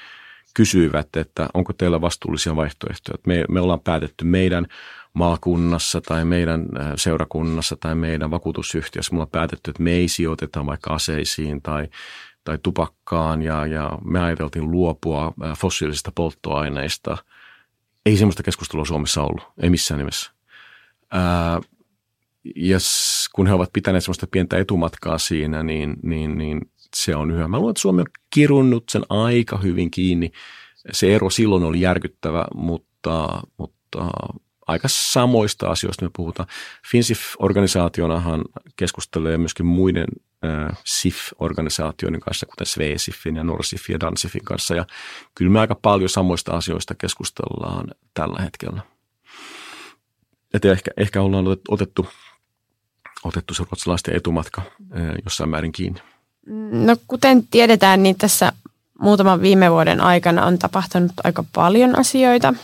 kysyivät, 0.54 1.16
että 1.16 1.48
onko 1.54 1.72
teillä 1.72 2.00
vastuullisia 2.00 2.56
vaihtoehtoja. 2.56 3.18
Me, 3.26 3.44
me 3.48 3.60
ollaan 3.60 3.80
päätetty 3.80 4.24
meidän 4.24 4.66
maakunnassa 5.12 6.00
tai 6.00 6.24
meidän 6.24 6.60
äh, 6.60 6.92
seurakunnassa 6.96 7.76
tai 7.80 7.94
meidän 7.94 8.30
vakuutusyhtiössä, 8.30 9.12
me 9.12 9.16
ollaan 9.16 9.30
päätetty, 9.30 9.70
että 9.70 9.82
me 9.82 9.90
ei 9.92 10.08
sijoiteta 10.08 10.66
vaikka 10.66 10.94
aseisiin 10.94 11.62
tai, 11.62 11.88
tai 12.44 12.58
tupakkaan 12.62 13.42
ja, 13.42 13.66
ja 13.66 13.98
me 14.04 14.20
ajateltiin 14.20 14.70
luopua 14.70 15.34
äh, 15.44 15.58
fossiilisista 15.58 16.12
polttoaineista. 16.14 17.18
Ei 18.06 18.16
sellaista 18.16 18.42
keskustelua 18.42 18.84
Suomessa 18.84 19.22
ollut, 19.22 19.44
ei 19.62 19.70
missään 19.70 19.98
nimessä. 19.98 20.30
Ää, 21.10 21.60
ja 22.56 22.78
kun 23.34 23.46
he 23.46 23.52
ovat 23.52 23.72
pitäneet 23.72 24.04
sellaista 24.04 24.26
pientä 24.26 24.58
etumatkaa 24.58 25.18
siinä, 25.18 25.62
niin, 25.62 25.96
niin, 26.02 26.38
niin 26.38 26.60
se 26.96 27.16
on 27.16 27.30
yhä. 27.30 27.48
Mä 27.48 27.58
luulen, 27.58 27.70
että 27.70 27.80
Suomi 27.80 28.00
on 28.00 28.06
kirunnut 28.34 28.84
sen 28.88 29.02
aika 29.08 29.58
hyvin 29.58 29.90
kiinni. 29.90 30.30
Se 30.92 31.14
ero 31.14 31.30
silloin 31.30 31.64
oli 31.64 31.80
järkyttävä, 31.80 32.44
mutta, 32.54 33.42
mutta 33.56 34.08
aika 34.66 34.88
samoista 34.90 35.70
asioista 35.70 36.04
me 36.04 36.10
puhutaan. 36.16 36.48
FinSIF-organisaationahan 36.90 38.44
keskustelee 38.76 39.38
myöskin 39.38 39.66
muiden 39.66 40.06
äh, 40.44 40.78
SIF-organisaatioiden 40.84 42.20
kanssa, 42.20 42.46
kuten 42.46 42.66
SVSIFin 42.66 43.36
ja 43.36 43.44
NorSIFin 43.44 43.94
ja 43.94 44.00
DANSIFin 44.00 44.44
kanssa. 44.44 44.74
Ja 44.74 44.86
kyllä 45.34 45.50
me 45.50 45.60
aika 45.60 45.74
paljon 45.74 46.08
samoista 46.08 46.52
asioista 46.52 46.94
keskustellaan 46.94 47.86
tällä 48.14 48.42
hetkellä. 48.42 48.82
että 50.54 50.72
ehkä, 50.72 50.90
ehkä 50.96 51.22
ollaan 51.22 51.44
otettu, 51.68 52.06
otettu 53.24 53.54
se 53.54 53.62
ruotsalaisten 53.62 54.16
etumatka 54.16 54.62
jossain 55.24 55.50
määrin 55.50 55.72
kiinni. 55.72 56.00
No 56.70 56.96
kuten 57.08 57.46
tiedetään, 57.50 58.02
niin 58.02 58.16
tässä 58.16 58.52
muutaman 59.00 59.40
viime 59.40 59.70
vuoden 59.70 60.00
aikana 60.00 60.46
on 60.46 60.58
tapahtunut 60.58 61.12
aika 61.24 61.44
paljon 61.54 61.98
asioita. 61.98 62.54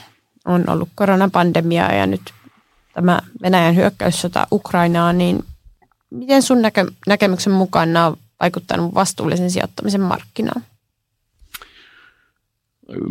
On 0.44 0.70
ollut 0.70 0.88
koronapandemia 0.94 1.94
ja 1.94 2.06
nyt 2.06 2.20
tämä 2.94 3.20
Venäjän 3.42 3.76
hyökkäyssota 3.76 4.46
Ukrainaan, 4.52 5.18
niin 5.18 5.44
miten 6.10 6.42
sun 6.42 6.62
näkö, 6.62 6.90
näkemyksen 7.06 7.52
mukaan 7.52 7.92
nämä 7.92 8.06
on 8.06 8.16
vaikuttanut 8.40 8.94
vastuullisen 8.94 9.50
sijoittamisen 9.50 10.00
markkinaan? 10.00 10.62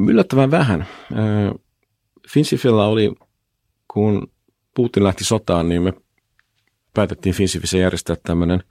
Yllättävän 0.10 0.52
vähän. 0.52 0.88
Finsifilla 2.30 2.86
oli, 2.86 3.16
kun 3.88 4.32
Putin 4.74 5.04
lähti 5.04 5.24
sotaan, 5.24 5.70
niin 5.70 5.82
me 5.82 5.94
päätettiin 6.94 7.36
Finsifissä 7.36 7.78
järjestää 7.78 8.16
tämmöinen 8.24 8.64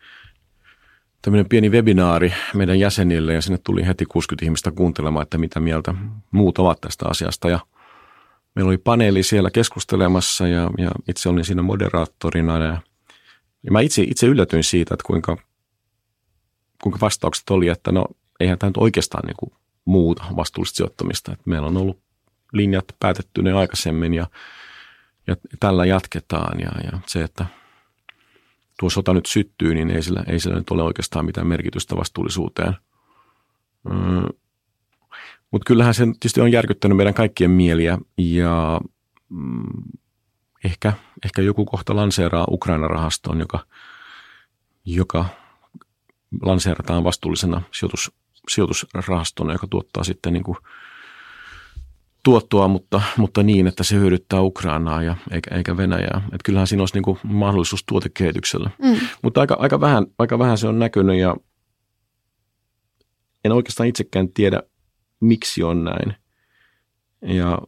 tämmöinen 1.22 1.48
pieni 1.48 1.70
webinaari 1.70 2.33
meidän 2.54 2.80
jäsenille 2.80 3.35
ja 3.35 3.42
sinne 3.42 3.59
tuli 3.64 3.87
heti 3.87 4.06
60 4.06 4.44
ihmistä 4.44 4.70
kuuntelemaan, 4.70 5.22
että 5.22 5.38
mitä 5.38 5.61
mieltä 5.61 5.94
muut 6.30 6.59
ovat 6.59 6.80
tästä 6.80 7.06
asiasta. 7.09 7.48
Ja 7.48 7.61
meillä 8.54 8.68
oli 8.68 8.78
paneeli 8.78 9.22
siellä 9.22 9.50
keskustelemassa 9.50 10.48
ja, 10.48 10.70
ja 10.78 10.90
itse 11.09 11.28
olin 11.28 11.44
siinä 11.44 11.62
moderaattorina 11.62 12.59
ja, 12.59 12.80
ja 13.62 13.72
mä 13.72 13.80
itse, 13.80 14.02
itse 14.02 14.26
yllätyin 14.26 14.64
siitä, 14.64 14.94
että 14.94 15.06
kuinka, 15.06 15.37
kuinka 16.83 16.98
vastaukset 17.00 17.50
oli, 17.50 17.68
että 17.68 17.92
no 17.92 18.06
eihän 18.40 18.59
tämä 18.59 18.68
nyt 18.68 18.76
oikeastaan 18.76 19.26
niin 19.26 19.37
kuin 19.38 19.52
muuta 19.85 20.24
vastuullista 20.37 20.76
sijoittamista. 20.76 21.33
Että 21.33 21.50
meillä 21.50 21.68
on 21.68 21.76
ollut 21.76 22.00
linjat 22.52 22.85
päätetty 23.00 23.42
ne 23.42 23.52
aikaisemmin 23.52 24.14
ja, 24.14 24.26
ja 25.26 25.37
tällä 25.61 25.87
jatketaan 25.87 26.61
ja, 26.61 26.70
ja 26.85 26.98
se, 27.06 27.22
että 27.22 27.46
tuo 28.80 28.90
sota 28.90 29.14
nyt 29.14 29.26
syttyy, 29.26 29.74
niin 29.74 29.90
ei 29.90 30.02
sillä, 30.02 30.24
ei 30.26 30.40
sillä 30.40 30.56
nyt 30.56 30.70
ole 30.70 30.82
oikeastaan 30.82 31.24
mitään 31.24 31.46
merkitystä 31.46 31.96
vastuullisuuteen. 31.96 32.76
Mm. 33.84 34.26
Mutta 35.50 35.66
kyllähän 35.66 35.94
se 35.94 36.04
tietysti 36.04 36.40
on 36.40 36.52
järkyttänyt 36.52 36.96
meidän 36.96 37.14
kaikkien 37.14 37.50
mieliä 37.50 37.98
ja 38.18 38.80
mm, 39.28 39.62
ehkä, 40.64 40.92
ehkä 41.24 41.42
joku 41.42 41.64
kohta 41.64 41.96
lanseeraa 41.96 42.46
Ukraina-rahaston, 42.50 43.40
joka, 43.40 43.66
joka 44.84 45.24
lanseerataan 46.42 47.04
vastuullisena 47.04 47.62
sijoitus, 47.72 48.12
sijoitusrahastona, 48.48 49.52
joka 49.52 49.66
tuottaa 49.66 50.04
sitten 50.04 50.32
niin 50.32 50.44
kuin 50.44 50.58
tuottoa, 52.22 52.68
mutta, 52.68 53.02
mutta 53.16 53.42
niin, 53.42 53.66
että 53.66 53.85
se 53.85 53.96
hyödyttää 53.96 54.40
Ukrainaa 54.40 55.02
ja 55.02 55.16
eikä, 55.30 55.54
eikä 55.54 55.76
Venäjää. 55.76 56.22
Että 56.24 56.44
kyllähän 56.44 56.66
siinä 56.66 56.83
olisi 56.83 56.94
niin 56.94 57.02
kuin 57.02 57.18
mahdollisuus 57.22 57.85
tuotekehitykselle. 57.85 58.70
Mm. 58.83 59.00
Mutta 59.22 59.40
aika, 59.40 59.56
aika, 59.61 59.80
vähän, 59.80 60.06
aika 60.18 60.38
vähän 60.38 60.59
se 60.59 60.68
on 60.68 60.78
näkynyt 60.78 61.18
ja 61.18 61.37
en 63.44 63.52
oikeastaan 63.52 63.88
itsekään 63.88 64.28
tiedä, 64.28 64.62
miksi 65.20 65.62
on 65.62 65.85
näin. 65.85 66.14
Ja 67.22 67.59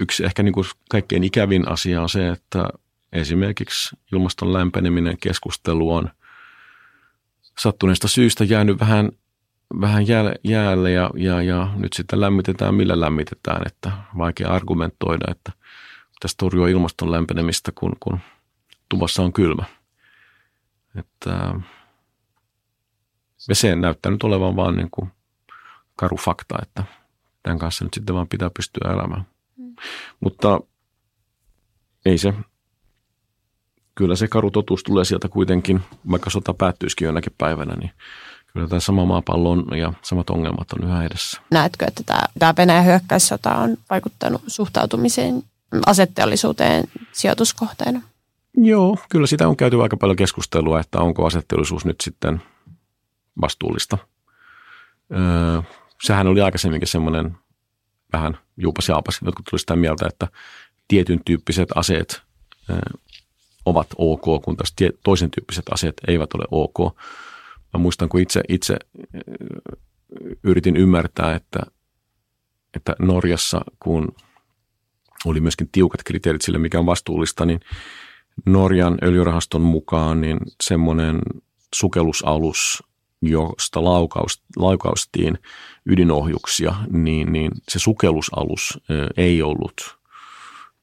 yksi 0.00 0.24
ehkä 0.24 0.42
niin 0.42 0.52
kuin 0.52 0.66
kaikkein 0.90 1.24
ikävin 1.24 1.68
asia 1.68 2.02
on 2.02 2.08
se, 2.08 2.28
että 2.28 2.64
esimerkiksi 3.12 3.96
ilmaston 4.12 4.52
lämpeneminen 4.52 5.16
keskustelu 5.22 5.92
on 5.92 6.10
sattuneesta 7.58 8.08
syystä 8.08 8.44
jäänyt 8.44 8.80
vähän, 8.80 9.10
vähän 9.80 10.08
jäälle, 10.08 10.34
jäälle 10.44 10.90
ja, 10.90 11.10
ja, 11.14 11.42
ja, 11.42 11.68
nyt 11.76 11.92
sitten 11.92 12.20
lämmitetään 12.20 12.74
millä 12.74 13.00
lämmitetään, 13.00 13.62
että 13.66 13.92
vaikea 14.18 14.48
argumentoida, 14.48 15.24
että 15.30 15.52
pitäisi 16.14 16.36
torjua 16.36 16.68
ilmaston 16.68 17.10
lämpenemistä, 17.10 17.72
kun, 17.74 17.92
kun 18.00 18.20
tuvassa 18.88 19.22
on 19.22 19.32
kylmä. 19.32 19.64
Että 20.96 21.54
ja 23.48 23.54
se 23.54 23.76
näyttää 23.76 24.12
nyt 24.12 24.22
olevan 24.22 24.56
vaan 24.56 24.76
niin 24.76 24.88
kuin 24.90 25.10
karu 25.96 26.16
fakta, 26.16 26.58
että 26.62 26.84
tämän 27.42 27.58
kanssa 27.58 27.84
nyt 27.84 27.94
sitten 27.94 28.14
vaan 28.14 28.28
pitää 28.28 28.50
pystyä 28.56 28.92
elämään. 28.92 29.26
Mm. 29.56 29.74
Mutta 30.20 30.60
ei 32.04 32.18
se, 32.18 32.34
kyllä 33.94 34.16
se 34.16 34.28
karu 34.28 34.50
totuus 34.50 34.82
tulee 34.82 35.04
sieltä 35.04 35.28
kuitenkin, 35.28 35.80
vaikka 36.10 36.30
sota 36.30 36.54
päättyisikin 36.54 37.06
jonakin 37.06 37.34
päivänä, 37.38 37.74
niin 37.74 37.90
kyllä 38.52 38.68
tämä 38.68 38.80
sama 38.80 39.04
maapallo 39.04 39.50
on 39.50 39.64
ja 39.78 39.92
samat 40.02 40.30
ongelmat 40.30 40.72
on 40.72 40.88
yhä 40.88 41.04
edessä. 41.04 41.40
Näetkö, 41.50 41.84
että 41.88 42.02
tämä, 42.06 42.22
tämä 42.38 42.54
Venäjän 42.56 42.84
hyökkäyssota 42.84 43.54
on 43.54 43.76
vaikuttanut 43.90 44.42
suhtautumiseen 44.46 45.42
asetteollisuuteen 45.86 46.84
sijoituskohteena? 47.12 48.02
Joo, 48.56 48.96
kyllä 49.08 49.26
sitä 49.26 49.48
on 49.48 49.56
käyty 49.56 49.82
aika 49.82 49.96
paljon 49.96 50.16
keskustelua, 50.16 50.80
että 50.80 51.00
onko 51.00 51.26
asetteollisuus 51.26 51.84
nyt 51.84 52.00
sitten 52.00 52.42
vastuullista. 53.40 53.98
Öö, 55.12 55.62
sehän 56.02 56.26
oli 56.26 56.40
aikaisemminkin 56.40 56.88
semmoinen 56.88 57.36
vähän 58.12 58.38
juupas 58.56 58.88
jaapas. 58.88 59.18
Jotkut 59.24 59.46
tuli 59.50 59.60
sitä 59.60 59.76
mieltä, 59.76 60.06
että 60.08 60.28
tietyn 60.88 61.20
tyyppiset 61.24 61.68
aseet 61.74 62.22
öö, 62.70 62.78
ovat 63.64 63.86
ok, 63.96 64.42
kun 64.44 64.56
taas 64.56 64.74
toisen 65.04 65.30
tyyppiset 65.30 65.64
aseet 65.72 65.94
eivät 66.08 66.34
ole 66.34 66.44
ok. 66.50 66.96
Mä 67.74 67.78
muistan, 67.78 68.08
kun 68.08 68.20
itse, 68.20 68.42
itse 68.48 68.76
yritin 70.44 70.76
ymmärtää, 70.76 71.34
että, 71.34 71.60
että 72.76 72.96
Norjassa, 72.98 73.60
kun 73.82 74.08
oli 75.24 75.40
myöskin 75.40 75.68
tiukat 75.72 76.02
kriteerit 76.02 76.42
sille, 76.42 76.58
mikä 76.58 76.78
on 76.78 76.86
vastuullista, 76.86 77.46
niin 77.46 77.60
Norjan 78.46 78.98
öljyrahaston 79.02 79.62
mukaan 79.62 80.20
niin 80.20 80.38
semmoinen 80.62 81.18
sukellusalus, 81.74 82.82
josta 83.22 83.84
laukaus, 83.84 84.42
laukaustiin 84.56 85.38
ydinohjuksia, 85.86 86.74
niin, 86.92 87.32
niin 87.32 87.50
se 87.68 87.78
sukellusalus 87.78 88.78
ei 89.16 89.42
ollut 89.42 89.99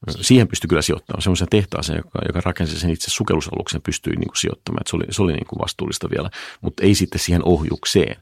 Siihen 0.09 0.47
pystyi 0.47 0.67
kyllä 0.67 0.81
sijoittamaan. 0.81 1.21
Semmoisen 1.21 1.47
tehtaaseen, 1.49 1.97
joka, 1.97 2.19
joka 2.27 2.41
rakensi 2.45 2.79
sen 2.79 2.89
itse 2.89 3.11
sukellusaluksen, 3.11 3.81
pystyi 3.81 4.15
niin 4.15 4.27
kuin 4.27 4.37
sijoittamaan. 4.37 4.81
Että 4.81 4.89
se 4.89 4.95
oli, 4.95 5.05
se 5.09 5.21
oli 5.21 5.33
niin 5.33 5.47
kuin 5.47 5.59
vastuullista 5.59 6.09
vielä, 6.09 6.29
mutta 6.61 6.83
ei 6.83 6.95
sitten 6.95 7.19
siihen 7.19 7.41
ohjukseen. 7.45 8.15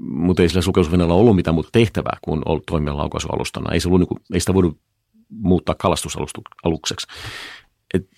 Mutta 0.00 0.42
ei 0.42 0.48
sillä 0.48 0.62
sukellusveneellä 0.62 1.14
ollut 1.14 1.36
mitään 1.36 1.54
muuta 1.54 1.68
tehtävää 1.72 2.18
kuin 2.22 2.42
toimia 2.66 2.96
laukaisualustana. 2.96 3.72
Ei, 3.72 3.80
se 3.80 3.88
ollut 3.88 4.00
niin 4.00 4.08
kuin, 4.08 4.18
ei 4.32 4.40
sitä 4.40 4.54
voinut 4.54 4.80
muuttaa 5.28 5.74
kalastusalukseksi. 5.74 7.06
Et, 7.94 8.10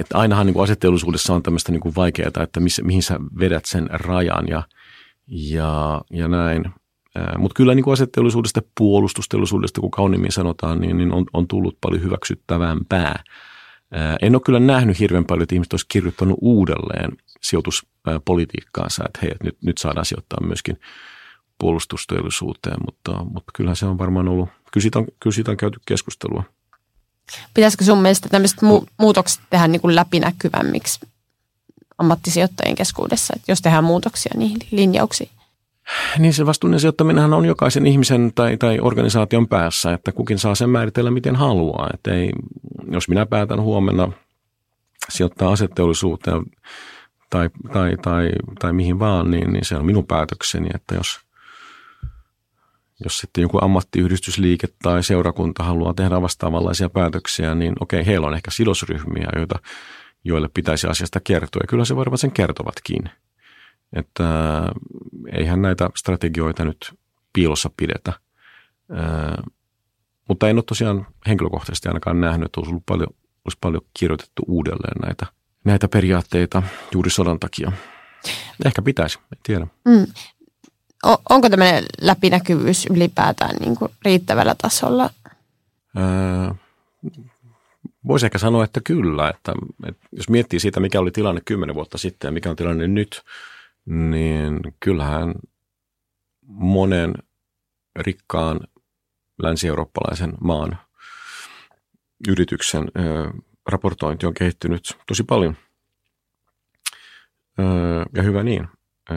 et 0.00 0.06
ainahan 0.14 0.46
niin 0.46 0.54
kuin 0.54 0.64
aseteollisuudessa 0.64 1.34
on 1.34 1.42
tämmöistä 1.42 1.72
niin 1.72 1.80
kuin 1.80 1.94
vaikeaa, 1.94 2.42
että 2.42 2.60
missä, 2.60 2.82
mihin 2.82 3.02
sä 3.02 3.18
vedät 3.38 3.64
sen 3.64 3.86
rajan 3.90 4.48
ja, 4.48 4.62
ja, 5.26 6.00
ja 6.10 6.28
näin– 6.28 6.64
mutta 7.38 7.54
kyllä 7.54 7.74
niin 7.74 7.84
kuin 7.84 7.92
aseteollisuudesta, 7.92 8.62
puolustusteollisuudesta, 8.78 9.80
kun 9.80 9.90
kauniimmin 9.90 10.32
sanotaan, 10.32 10.80
niin, 10.80 10.96
niin 10.96 11.12
on, 11.12 11.24
on 11.32 11.48
tullut 11.48 11.78
paljon 11.80 12.02
hyväksyttävämpää. 12.02 13.24
En 14.22 14.34
ole 14.34 14.42
kyllä 14.44 14.60
nähnyt 14.60 14.98
hirveän 14.98 15.24
paljon, 15.24 15.42
että 15.42 15.54
ihmiset 15.54 15.72
olisi 15.72 15.86
kirjoittanut 15.88 16.38
uudelleen 16.40 17.12
sijoituspolitiikkaansa, 17.42 19.04
että 19.06 19.18
hei, 19.22 19.30
että 19.30 19.44
nyt, 19.44 19.56
nyt 19.62 19.78
saadaan 19.78 20.06
sijoittaa 20.06 20.46
myöskin 20.46 20.80
puolustusteollisuuteen, 21.58 22.76
mutta, 22.86 23.24
mutta 23.24 23.52
kyllähän 23.54 23.76
se 23.76 23.86
on 23.86 23.98
varmaan 23.98 24.28
ollut, 24.28 24.48
kyllä 24.72 24.82
siitä 24.82 24.98
on, 24.98 25.06
kyllä 25.20 25.34
siitä 25.34 25.50
on 25.50 25.56
käyty 25.56 25.80
keskustelua. 25.86 26.42
Pitäisikö 27.54 27.84
sun 27.84 28.02
mielestä 28.02 28.28
tämmöiset 28.28 28.58
mu- 28.58 28.86
muutokset 28.98 29.40
tehdä 29.50 29.68
niin 29.68 29.80
kuin 29.80 29.94
läpinäkyvämmiksi 29.94 31.00
ammattisijoittajien 31.98 32.76
keskuudessa, 32.76 33.32
että 33.36 33.52
jos 33.52 33.62
tehdään 33.62 33.84
muutoksia 33.84 34.32
niihin 34.36 34.58
linjauksiin? 34.70 35.30
Niin 36.18 36.34
se 36.34 36.46
vastuullinen 36.46 36.80
sijoittaminen 36.80 37.32
on 37.32 37.44
jokaisen 37.44 37.86
ihmisen 37.86 38.32
tai, 38.34 38.56
tai 38.56 38.78
organisaation 38.80 39.48
päässä, 39.48 39.92
että 39.92 40.12
kukin 40.12 40.38
saa 40.38 40.54
sen 40.54 40.70
määritellä 40.70 41.10
miten 41.10 41.36
haluaa. 41.36 41.90
Että 41.94 42.14
ei, 42.14 42.30
jos 42.90 43.08
minä 43.08 43.26
päätän 43.26 43.60
huomenna 43.60 44.12
sijoittaa 45.08 45.52
asetteollisuuteen 45.52 46.42
tai, 47.30 47.50
tai, 47.72 47.96
tai, 48.02 48.30
tai 48.58 48.72
mihin 48.72 48.98
vaan, 48.98 49.30
niin, 49.30 49.52
niin 49.52 49.64
se 49.64 49.76
on 49.76 49.86
minun 49.86 50.06
päätökseni, 50.06 50.68
että 50.74 50.94
jos, 50.94 51.20
jos 53.04 53.18
sitten 53.18 53.42
joku 53.42 53.58
ammattiyhdistysliike 53.62 54.66
tai 54.82 55.02
seurakunta 55.02 55.62
haluaa 55.62 55.94
tehdä 55.94 56.22
vastaavanlaisia 56.22 56.88
päätöksiä, 56.88 57.54
niin 57.54 57.74
okei, 57.80 58.06
heillä 58.06 58.26
on 58.26 58.34
ehkä 58.34 58.50
sidosryhmiä, 58.50 59.28
joita, 59.36 59.58
joille 60.24 60.48
pitäisi 60.54 60.86
asiasta 60.86 61.20
kertoa. 61.20 61.60
Ja 61.62 61.66
kyllä 61.68 61.84
se 61.84 61.96
varmaan 61.96 62.18
sen 62.18 62.32
kertovatkin. 62.32 63.10
Että 63.92 64.58
äh, 64.58 64.64
eihän 65.32 65.62
näitä 65.62 65.90
strategioita 65.96 66.64
nyt 66.64 66.94
piilossa 67.32 67.70
pidetä. 67.76 68.12
Äh, 68.92 69.44
mutta 70.28 70.48
en 70.48 70.56
ole 70.56 70.64
tosiaan 70.66 71.06
henkilökohtaisesti 71.26 71.88
ainakaan 71.88 72.20
nähnyt, 72.20 72.46
että 72.46 72.60
olisi, 72.60 72.70
ollut 72.70 72.86
paljon, 72.86 73.08
olisi 73.44 73.58
paljon 73.60 73.82
kirjoitettu 73.98 74.42
uudelleen 74.46 75.00
näitä, 75.02 75.26
näitä 75.64 75.88
periaatteita 75.88 76.62
juuri 76.92 77.10
sodan 77.10 77.40
takia. 77.40 77.72
Ehkä 78.64 78.82
pitäisi, 78.82 79.18
en 79.18 79.38
tiedä. 79.42 79.66
Mm. 79.84 80.06
onko 81.30 81.50
tämmöinen 81.50 81.84
läpinäkyvyys 82.00 82.86
ylipäätään 82.86 83.56
niin 83.60 83.76
kuin 83.76 83.92
riittävällä 84.04 84.54
tasolla? 84.62 85.10
Öö, 85.98 86.54
Voisi 88.06 88.26
ehkä 88.26 88.38
sanoa, 88.38 88.64
että 88.64 88.80
kyllä. 88.84 89.28
Että, 89.28 89.52
että 89.88 90.06
jos 90.12 90.28
miettii 90.28 90.60
siitä, 90.60 90.80
mikä 90.80 91.00
oli 91.00 91.10
tilanne 91.10 91.40
kymmenen 91.44 91.74
vuotta 91.74 91.98
sitten 91.98 92.28
ja 92.28 92.32
mikä 92.32 92.50
on 92.50 92.56
tilanne 92.56 92.88
nyt, 92.88 93.22
niin 93.86 94.60
kyllähän 94.80 95.34
monen 96.46 97.14
rikkaan 97.96 98.60
länsi-eurooppalaisen 99.42 100.32
maan 100.40 100.78
yrityksen 102.28 102.84
raportointi 103.66 104.26
on 104.26 104.34
kehittynyt 104.34 104.98
tosi 105.06 105.22
paljon. 105.22 105.56
Ja 108.14 108.22
hyvä 108.22 108.42
niin. 108.42 108.68
Ö, 109.10 109.14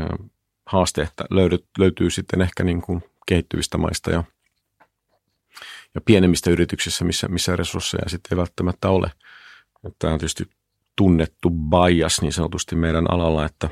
haaste 0.65 1.01
että 1.01 1.26
löydy, 1.30 1.57
löytyy 1.78 2.09
sitten 2.09 2.41
ehkä 2.41 2.63
niin 2.63 2.82
kuin 2.82 3.03
kehittyvistä 3.26 3.78
maista 3.78 4.11
ja, 4.11 4.24
ja 5.95 6.01
pienemmistä 6.01 6.49
yrityksissä, 6.49 7.05
missä, 7.05 7.28
missä 7.28 7.55
resursseja 7.55 8.09
sitten 8.09 8.36
ei 8.36 8.38
välttämättä 8.38 8.89
ole. 8.89 9.11
Tämä 9.99 10.13
on 10.13 10.20
tietysti 10.20 10.49
tunnettu 10.95 11.49
bias 11.49 12.22
niin 12.22 12.34
sanotusti 12.34 12.76
meidän 12.76 13.11
alalla, 13.11 13.45
että 13.45 13.70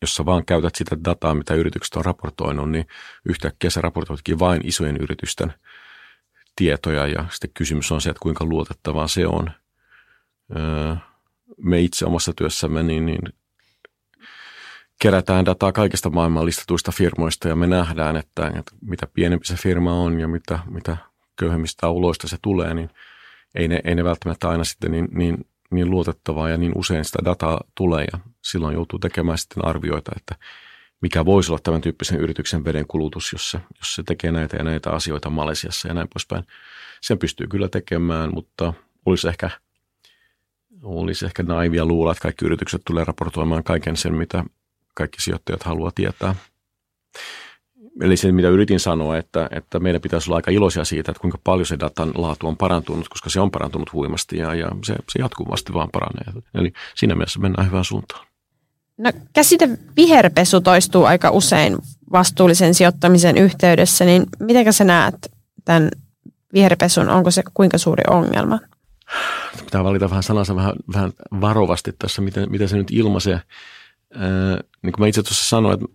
jos 0.00 0.14
sä 0.14 0.24
vaan 0.24 0.44
käytät 0.44 0.74
sitä 0.74 0.96
dataa, 1.04 1.34
mitä 1.34 1.54
yritykset 1.54 1.96
on 1.96 2.04
raportoinut, 2.04 2.70
niin 2.70 2.86
yhtäkkiä 3.24 3.70
sä 3.70 3.80
raportoitkin 3.80 4.38
vain 4.38 4.60
isojen 4.64 4.96
yritysten 4.96 5.54
tietoja 6.56 7.06
ja 7.06 7.24
sitten 7.30 7.50
kysymys 7.54 7.92
on 7.92 8.00
se, 8.00 8.10
että 8.10 8.20
kuinka 8.20 8.44
luotettavaa 8.44 9.08
se 9.08 9.26
on. 9.26 9.50
Me 11.62 11.80
itse 11.80 12.04
omassa 12.04 12.32
työssämme 12.36 12.82
niin, 12.82 13.06
niin 13.06 13.20
kerätään 15.02 15.44
dataa 15.44 15.72
kaikista 15.72 16.10
maailman 16.10 16.46
listatuista 16.46 16.92
firmoista 16.92 17.48
ja 17.48 17.56
me 17.56 17.66
nähdään, 17.66 18.16
että, 18.16 18.46
että 18.46 18.72
mitä 18.80 19.06
pienempi 19.06 19.46
se 19.46 19.56
firma 19.56 19.92
on 19.92 20.20
ja 20.20 20.28
mitä, 20.28 20.58
mitä 20.70 20.96
köyhemmistä 21.36 21.88
uloista 21.88 22.28
se 22.28 22.36
tulee, 22.42 22.74
niin 22.74 22.90
ei 23.54 23.68
ne, 23.68 23.80
ei 23.84 23.94
ne 23.94 24.04
välttämättä 24.04 24.48
aina 24.48 24.64
sitten 24.64 24.92
niin, 24.92 25.08
niin, 25.12 25.46
niin 25.70 25.90
luotettavaa 25.90 26.48
ja 26.48 26.56
niin 26.56 26.72
usein 26.74 27.04
sitä 27.04 27.18
dataa 27.24 27.60
tulee 27.74 28.06
ja 28.12 28.18
silloin 28.42 28.74
joutuu 28.74 28.98
tekemään 28.98 29.38
sitten 29.38 29.64
arvioita, 29.64 30.12
että 30.16 30.34
mikä 31.00 31.24
voisi 31.24 31.52
olla 31.52 31.60
tämän 31.62 31.80
tyyppisen 31.80 32.20
yrityksen 32.20 32.64
veden 32.64 32.86
kulutus, 32.86 33.32
jos 33.32 33.50
se, 33.50 33.60
jos 33.78 33.94
se 33.94 34.02
tekee 34.02 34.32
näitä 34.32 34.56
ja 34.56 34.64
näitä 34.64 34.90
asioita 34.90 35.30
Malesiassa 35.30 35.88
ja 35.88 35.94
näin 35.94 36.08
poispäin. 36.14 36.44
Sen 37.00 37.18
pystyy 37.18 37.46
kyllä 37.46 37.68
tekemään, 37.68 38.34
mutta 38.34 38.72
olisi 39.06 39.28
ehkä, 39.28 39.50
olisi 40.82 41.26
ehkä 41.26 41.42
naivia 41.42 41.86
luulla, 41.86 42.12
että 42.12 42.22
kaikki 42.22 42.44
yritykset 42.44 42.82
tulee 42.84 43.04
raportoimaan 43.04 43.64
kaiken 43.64 43.96
sen, 43.96 44.14
mitä, 44.14 44.44
kaikki 44.94 45.22
sijoittajat 45.22 45.62
haluaa 45.62 45.90
tietää. 45.94 46.34
Eli 48.00 48.16
se, 48.16 48.32
mitä 48.32 48.48
yritin 48.48 48.80
sanoa, 48.80 49.18
että, 49.18 49.48
että 49.50 49.80
meidän 49.80 50.00
pitäisi 50.00 50.30
olla 50.30 50.36
aika 50.36 50.50
iloisia 50.50 50.84
siitä, 50.84 51.10
että 51.10 51.20
kuinka 51.20 51.38
paljon 51.44 51.66
se 51.66 51.78
datan 51.78 52.12
laatu 52.14 52.46
on 52.46 52.56
parantunut, 52.56 53.08
koska 53.08 53.30
se 53.30 53.40
on 53.40 53.50
parantunut 53.50 53.92
huimasti 53.92 54.38
ja, 54.38 54.54
ja 54.54 54.68
se, 54.84 54.94
se 55.08 55.18
jatkuvasti 55.18 55.72
vaan 55.72 55.88
paranee. 55.92 56.42
Eli 56.54 56.72
siinä 56.94 57.14
mielessä 57.14 57.40
mennään 57.40 57.66
hyvään 57.66 57.84
suuntaan. 57.84 58.26
No, 58.98 59.12
käsite 59.32 59.68
viherpesu 59.96 60.60
toistuu 60.60 61.04
aika 61.04 61.30
usein 61.30 61.76
vastuullisen 62.12 62.74
sijoittamisen 62.74 63.38
yhteydessä, 63.38 64.04
niin 64.04 64.26
miten 64.40 64.72
sä 64.72 64.84
näet 64.84 65.32
tämän 65.64 65.90
viherpesun, 66.54 67.08
onko 67.08 67.30
se 67.30 67.42
kuinka 67.54 67.78
suuri 67.78 68.02
ongelma? 68.10 68.58
Pitää 69.64 69.84
valita 69.84 70.10
vähän 70.10 70.22
sanansa 70.22 70.56
vähän, 70.56 70.74
vähän 70.94 71.12
varovasti 71.40 71.92
tässä, 71.98 72.22
miten, 72.22 72.50
miten 72.50 72.68
se 72.68 72.76
nyt 72.76 72.90
ilmaisee 72.90 73.40
niin 74.82 74.92
kuin 74.92 75.00
mä 75.00 75.06
itse 75.06 75.22
tuossa 75.22 75.48
sanoin, 75.48 75.74
että 75.74 75.86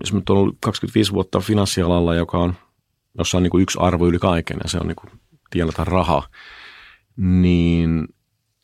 jos 0.00 0.12
nyt 0.12 0.30
on 0.30 0.36
ollut 0.36 0.56
25 0.60 1.12
vuotta 1.12 1.40
finanssialalla, 1.40 2.14
joka 2.14 2.38
on, 2.38 2.54
jossa 3.18 3.36
on 3.36 3.42
niin 3.42 3.50
kuin 3.50 3.62
yksi 3.62 3.78
arvo 3.80 4.06
yli 4.06 4.18
kaiken 4.18 4.56
ja 4.62 4.68
se 4.68 4.78
on 4.78 4.86
niin 4.86 4.96
kuin 4.96 5.10
tienata 5.50 5.84
rahaa, 5.84 6.28
niin 7.16 8.08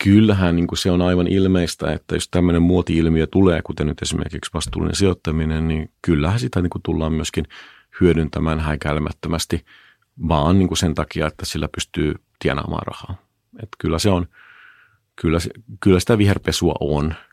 kyllähän 0.04 0.56
niin 0.56 0.66
kuin 0.66 0.78
se 0.78 0.90
on 0.90 1.02
aivan 1.02 1.26
ilmeistä, 1.26 1.92
että 1.92 2.16
jos 2.16 2.28
tämmöinen 2.28 2.62
muoti-ilmiö 2.62 3.26
tulee, 3.26 3.62
kuten 3.62 3.86
nyt 3.86 4.02
esimerkiksi 4.02 4.50
vastuullinen 4.54 4.96
sijoittaminen, 4.96 5.68
niin 5.68 5.90
kyllähän 6.02 6.40
sitä 6.40 6.62
niin 6.62 6.70
kuin 6.70 6.82
tullaan 6.82 7.12
myöskin 7.12 7.44
hyödyntämään 8.00 8.60
häikäilemättömästi, 8.60 9.64
vaan 10.28 10.58
niin 10.58 10.68
kuin 10.68 10.78
sen 10.78 10.94
takia, 10.94 11.26
että 11.26 11.46
sillä 11.46 11.68
pystyy 11.74 12.14
tienaamaan 12.38 12.86
rahaa. 12.86 13.14
Että 13.62 13.76
kyllä 13.78 13.98
se 13.98 14.10
on, 14.10 14.26
kyllä, 15.16 15.38
kyllä 15.80 16.00
sitä 16.00 16.18
viherpesua 16.18 16.74
on– 16.80 17.14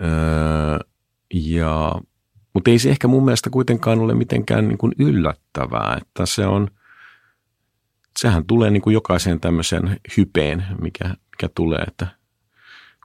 Öö, 0.00 0.78
ja, 1.34 1.92
mutta 2.54 2.70
ei 2.70 2.78
se 2.78 2.90
ehkä 2.90 3.08
mun 3.08 3.24
mielestä 3.24 3.50
kuitenkaan 3.50 3.98
ole 3.98 4.14
mitenkään 4.14 4.68
niin 4.68 4.78
kuin 4.78 4.92
yllättävää, 4.98 5.98
että 6.00 6.26
se 6.26 6.46
on, 6.46 6.70
sehän 8.18 8.46
tulee 8.46 8.70
niin 8.70 8.82
kuin 8.82 8.94
jokaiseen 8.94 9.40
tämmöiseen 9.40 10.00
hypeen, 10.16 10.66
mikä, 10.80 11.04
mikä 11.08 11.48
tulee, 11.54 11.82
että 11.82 12.06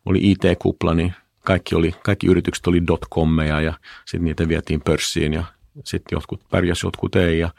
oli 0.05 0.31
IT-kupla, 0.31 0.93
niin 0.93 1.13
kaikki, 1.39 1.75
oli, 1.75 1.95
kaikki 2.03 2.27
yritykset 2.27 2.67
oli 2.67 2.87
dotcommeja 2.87 3.61
ja 3.61 3.73
sitten 4.05 4.23
niitä 4.23 4.47
vietiin 4.47 4.81
pörssiin 4.81 5.33
ja 5.33 5.43
sitten 5.85 6.15
jotkut 6.15 6.49
pärjäs, 6.49 6.83
jotkut 6.83 7.15
ei 7.15 7.39
ja, 7.39 7.49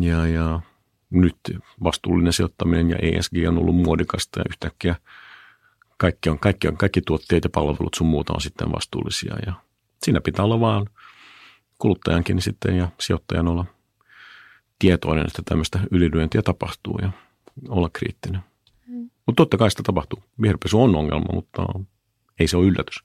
ja, 0.00 0.26
ja 0.26 0.60
nyt 1.10 1.36
vastuullinen 1.84 2.32
sijoittaminen 2.32 2.90
ja 2.90 2.96
ESG 3.02 3.32
on 3.48 3.58
ollut 3.58 3.76
muodikasta 3.76 4.40
ja 4.40 4.44
yhtäkkiä– 4.48 4.96
kaikki, 6.00 6.30
on, 6.30 6.38
kaikki, 6.38 6.68
on, 6.68 6.76
kaikki 6.76 7.00
tuotteet 7.00 7.44
ja 7.44 7.50
palvelut 7.50 7.94
sun 7.96 8.06
muuta 8.06 8.32
on 8.32 8.40
sitten 8.40 8.72
vastuullisia. 8.72 9.36
Ja 9.46 9.52
siinä 10.02 10.20
pitää 10.20 10.44
olla 10.44 10.60
vaan 10.60 10.86
kuluttajankin 11.78 12.42
sitten 12.42 12.76
ja 12.76 12.88
sijoittajan 13.00 13.48
olla 13.48 13.64
tietoinen, 14.78 15.26
että 15.26 15.42
tämmöistä 15.44 15.80
ylilyöntiä 15.90 16.42
tapahtuu 16.42 16.98
ja 17.02 17.10
olla 17.68 17.90
kriittinen. 17.92 18.40
Mm. 18.86 19.10
Mutta 19.26 19.36
totta 19.36 19.56
kai 19.56 19.70
sitä 19.70 19.82
tapahtuu. 19.82 20.22
Viherpesu 20.42 20.82
on 20.82 20.96
ongelma, 20.96 21.34
mutta 21.34 21.66
ei 22.40 22.48
se 22.48 22.56
ole 22.56 22.66
yllätys. 22.66 22.96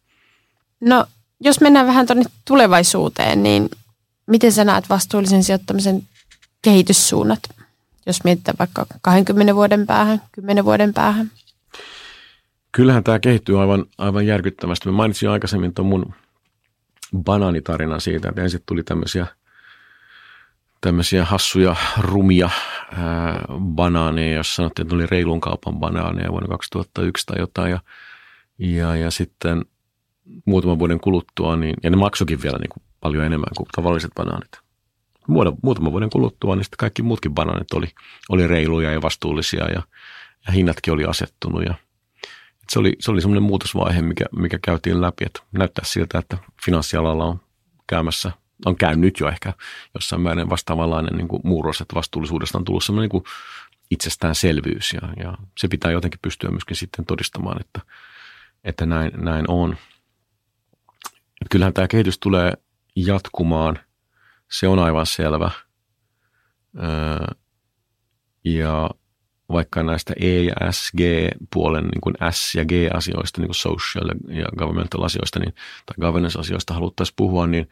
No, 0.81 1.05
jos 1.39 1.61
mennään 1.61 1.87
vähän 1.87 2.07
tuonne 2.07 2.23
tulevaisuuteen, 2.45 3.43
niin 3.43 3.69
miten 4.27 4.51
sä 4.51 4.63
näet 4.63 4.89
vastuullisen 4.89 5.43
sijoittamisen 5.43 6.03
kehityssuunnat, 6.61 7.39
jos 8.05 8.23
mietitään 8.23 8.55
vaikka 8.59 8.85
20 9.01 9.55
vuoden 9.55 9.85
päähän, 9.85 10.21
10 10.31 10.65
vuoden 10.65 10.93
päähän? 10.93 11.31
Kyllähän 12.75 13.03
tämä 13.03 13.19
kehittyy 13.19 13.61
aivan, 13.61 13.85
aivan 13.97 14.27
järkyttävästi. 14.27 14.89
Mä 14.89 14.95
mainitsin 14.95 15.29
aikaisemmin 15.29 15.73
tuon 15.73 15.85
mun 15.85 16.13
banaanitarinan 17.17 18.01
siitä, 18.01 18.29
että 18.29 18.41
ensin 18.41 18.59
tuli 18.65 18.83
tämmöisiä, 18.83 19.27
tämmöisiä 20.81 21.25
hassuja, 21.25 21.75
rumia 21.99 22.49
ää, 22.97 23.45
banaaneja, 23.59 24.37
jos 24.37 24.55
sanottiin, 24.55 24.85
että 24.85 24.95
oli 24.95 25.05
reilun 25.05 25.41
kaupan 25.41 25.79
banaaneja 25.79 26.31
vuonna 26.31 26.47
2001 26.47 27.25
tai 27.25 27.39
jotain. 27.39 27.71
Ja, 27.71 27.79
ja, 28.59 28.95
ja 28.95 29.11
sitten 29.11 29.65
muutaman 30.45 30.79
vuoden 30.79 30.99
kuluttua, 30.99 31.55
niin, 31.55 31.75
ja 31.83 31.89
ne 31.89 31.97
maksokin 31.97 32.41
vielä 32.43 32.57
niin 32.57 32.69
kuin 32.69 32.83
paljon 33.01 33.25
enemmän 33.25 33.55
kuin 33.57 33.67
tavalliset 33.75 34.11
banaanit. 34.15 34.59
Muutaman 35.63 35.91
vuoden 35.91 36.09
kuluttua, 36.09 36.55
niin 36.55 36.63
sitten 36.63 36.77
kaikki 36.77 37.01
muutkin 37.01 37.33
banaanit 37.33 37.73
oli, 37.73 37.87
oli 38.29 38.47
reiluja 38.47 38.91
ja 38.91 39.01
vastuullisia 39.01 39.65
ja, 39.65 39.81
ja 40.47 40.53
hinnatkin 40.53 40.93
oli 40.93 41.05
asettunut 41.05 41.63
ja– 41.65 41.73
se 42.69 42.79
oli, 42.79 42.93
se 42.99 43.11
oli 43.11 43.21
semmoinen 43.21 43.43
muutosvaihe, 43.43 44.01
mikä, 44.01 44.25
mikä 44.35 44.59
käytiin 44.61 45.01
läpi, 45.01 45.25
että 45.25 45.41
näyttää 45.51 45.85
siltä, 45.85 46.19
että 46.19 46.37
finanssialalla 46.65 47.25
on 47.25 47.39
käymässä, 47.87 48.31
on 48.65 48.75
käynyt 48.75 49.19
jo 49.19 49.27
ehkä 49.27 49.53
jossain 49.93 50.21
määrin 50.21 50.49
vastaavanlainen 50.49 51.17
niin 51.17 51.27
kuin 51.27 51.41
muuros, 51.43 51.81
että 51.81 51.95
vastuullisuudesta 51.95 52.57
on 52.57 52.65
tullut 52.65 52.83
semmoinen 52.83 53.03
niin 53.03 53.23
kuin 53.23 53.23
itsestäänselvyys 53.91 54.93
ja, 54.93 55.23
ja 55.23 55.37
se 55.57 55.67
pitää 55.67 55.91
jotenkin 55.91 56.19
pystyä 56.21 56.49
myöskin 56.49 56.77
sitten 56.77 57.05
todistamaan, 57.05 57.61
että, 57.61 57.81
että 58.63 58.85
näin, 58.85 59.11
näin 59.17 59.45
on. 59.47 59.77
Kyllähän 61.51 61.73
tämä 61.73 61.87
kehitys 61.87 62.19
tulee 62.19 62.53
jatkumaan, 62.95 63.79
se 64.51 64.67
on 64.67 64.79
aivan 64.79 65.05
selvä. 65.05 65.51
Öö, 66.83 67.35
ja 68.45 68.89
vaikka 69.49 69.83
näistä 69.83 70.13
E- 70.19 70.43
ja 70.43 70.71
S-G-puolen 70.71 71.83
niin 71.83 72.01
kuin 72.01 72.15
S- 72.31 72.55
ja 72.55 72.65
G-asioista, 72.65 73.41
niin 73.41 73.47
kuin 73.47 73.55
social 73.55 74.09
ja 74.29 74.45
governmental 74.57 75.03
asioista, 75.03 75.39
niin, 75.39 75.53
tai 75.85 75.95
governance-asioista 76.01 76.73
haluttaisiin 76.73 77.13
puhua, 77.15 77.47
niin 77.47 77.69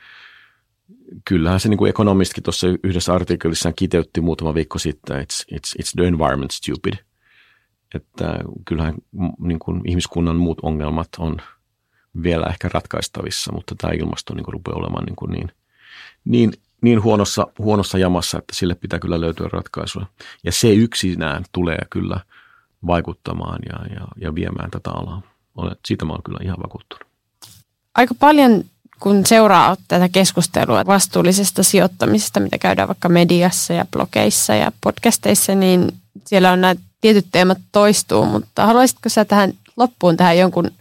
kyllähän 1.25 1.59
se 1.59 1.69
niin 1.69 1.77
kuin 1.77 1.89
ekonomistkin 1.89 2.43
tuossa 2.43 2.67
yhdessä 2.83 3.13
artikkelissaan 3.13 3.75
kiteytti 3.75 4.21
muutama 4.21 4.53
viikko 4.53 4.79
sitten, 4.79 5.21
it's, 5.21 5.55
it's, 5.55 5.81
it's 5.81 5.91
the 5.95 6.07
environment 6.07 6.51
stupid. 6.51 6.93
Että 7.95 8.39
kyllähän 8.65 8.95
niin 9.39 9.59
kuin 9.59 9.81
ihmiskunnan 9.85 10.35
muut 10.35 10.59
ongelmat 10.61 11.09
on 11.17 11.37
vielä 12.23 12.45
ehkä 12.45 12.69
ratkaistavissa, 12.73 13.51
mutta 13.51 13.75
tämä 13.77 13.93
ilmasto 13.93 14.35
niin 14.35 14.43
kuin 14.43 14.53
rupeaa 14.53 14.77
olemaan 14.77 15.05
niin, 15.05 15.15
kuin 15.15 15.31
niin, 15.31 15.51
niin 16.25 16.53
niin 16.83 17.03
huonossa, 17.03 17.47
huonossa 17.59 17.97
jamassa, 17.97 18.37
että 18.37 18.55
sille 18.55 18.75
pitää 18.75 18.99
kyllä 18.99 19.21
löytyä 19.21 19.49
ratkaisuja. 19.51 20.05
Ja 20.43 20.51
se 20.51 20.73
yksinään 20.73 21.45
tulee 21.51 21.77
kyllä 21.89 22.19
vaikuttamaan 22.87 23.59
ja, 23.69 23.95
ja, 23.95 24.07
ja 24.21 24.35
viemään 24.35 24.71
tätä 24.71 24.91
alaa. 24.91 25.21
Olen, 25.55 25.75
siitä 25.85 26.05
mä 26.05 26.13
olen 26.13 26.23
kyllä 26.23 26.39
ihan 26.43 26.57
vakuuttunut. 26.63 27.07
Aika 27.95 28.15
paljon, 28.19 28.63
kun 28.99 29.25
seuraa 29.25 29.77
tätä 29.87 30.09
keskustelua 30.09 30.85
vastuullisesta 30.85 31.63
sijoittamisesta, 31.63 32.39
mitä 32.39 32.57
käydään 32.57 32.87
vaikka 32.87 33.09
mediassa 33.09 33.73
ja 33.73 33.85
blogeissa 33.91 34.55
ja 34.55 34.71
podcasteissa, 34.81 35.55
niin 35.55 35.91
siellä 36.25 36.51
on 36.51 36.61
näitä 36.61 36.81
tietyt 37.01 37.27
teemat 37.31 37.57
toistuu, 37.71 38.25
mutta 38.25 38.65
haluaisitko 38.65 39.09
sä 39.09 39.25
tähän 39.25 39.53
loppuun 39.77 40.17
tähän 40.17 40.37
jonkun 40.37 40.71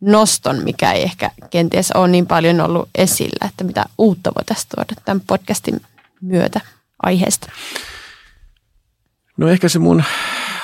noston, 0.00 0.64
mikä 0.64 0.92
ei 0.92 1.02
ehkä 1.02 1.30
kenties 1.50 1.92
ole 1.92 2.08
niin 2.08 2.26
paljon 2.26 2.60
ollut 2.60 2.88
esillä, 2.94 3.48
että 3.48 3.64
mitä 3.64 3.84
uutta 3.98 4.32
voitaisiin 4.38 4.68
tuoda 4.74 5.02
tämän 5.04 5.20
podcastin 5.26 5.80
myötä 6.20 6.60
aiheesta? 7.02 7.52
No 9.36 9.48
ehkä 9.48 9.68
se 9.68 9.78
mun, 9.78 10.02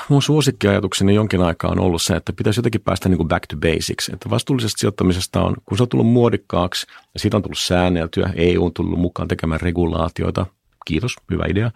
mun 0.09 0.23
suosikkiajatukseni 0.23 1.15
jonkin 1.15 1.43
aikaa 1.43 1.71
on 1.71 1.81
ollut 1.81 2.03
se, 2.03 2.17
että 2.17 2.33
pitäisi 2.33 2.59
jotenkin 2.59 2.81
päästä 2.81 3.09
niin 3.09 3.17
kuin 3.17 3.29
back 3.29 3.47
to 3.47 3.57
basics. 3.57 4.09
Että 4.09 4.31
vastuullisesta 4.31 4.79
sijoittamisesta 4.79 5.43
on, 5.43 5.57
kun 5.65 5.79
se 5.79 5.83
on 5.83 5.89
tullut 5.89 6.07
muodikkaaksi 6.07 6.87
ja 7.15 7.21
siitä 7.21 7.37
on 7.37 7.43
tullut 7.43 7.59
säänneltyä, 7.59 8.31
EU 8.37 8.65
on 8.65 8.73
tullut 8.73 8.99
mukaan 8.99 9.29
tekemään 9.29 9.61
regulaatioita, 9.61 10.47
kiitos, 10.87 11.17
hyvä 11.31 11.45
idea, 11.49 11.71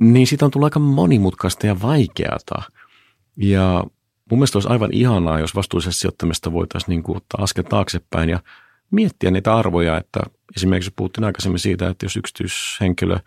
niin 0.00 0.26
siitä 0.26 0.44
on 0.44 0.50
tullut 0.50 0.66
aika 0.66 0.80
monimutkaista 0.80 1.66
ja 1.66 1.82
vaikeata. 1.82 2.62
Ja 3.36 3.84
mun 4.30 4.38
mielestä 4.38 4.58
olisi 4.58 4.68
aivan 4.68 4.92
ihanaa, 4.92 5.40
jos 5.40 5.54
vastuullisesta 5.54 6.00
sijoittamista 6.00 6.52
voitaisiin 6.52 6.88
niin 6.88 7.02
kuin 7.02 7.16
ottaa 7.16 7.42
askel 7.42 7.62
taaksepäin 7.62 8.28
ja 8.28 8.40
miettiä 8.90 9.30
niitä 9.30 9.56
arvoja, 9.56 9.98
että 9.98 10.20
esimerkiksi 10.56 10.92
puhuttiin 10.96 11.24
aikaisemmin 11.24 11.58
siitä, 11.58 11.88
että 11.88 12.06
jos 12.06 12.16
yksityishenkilö 12.16 13.18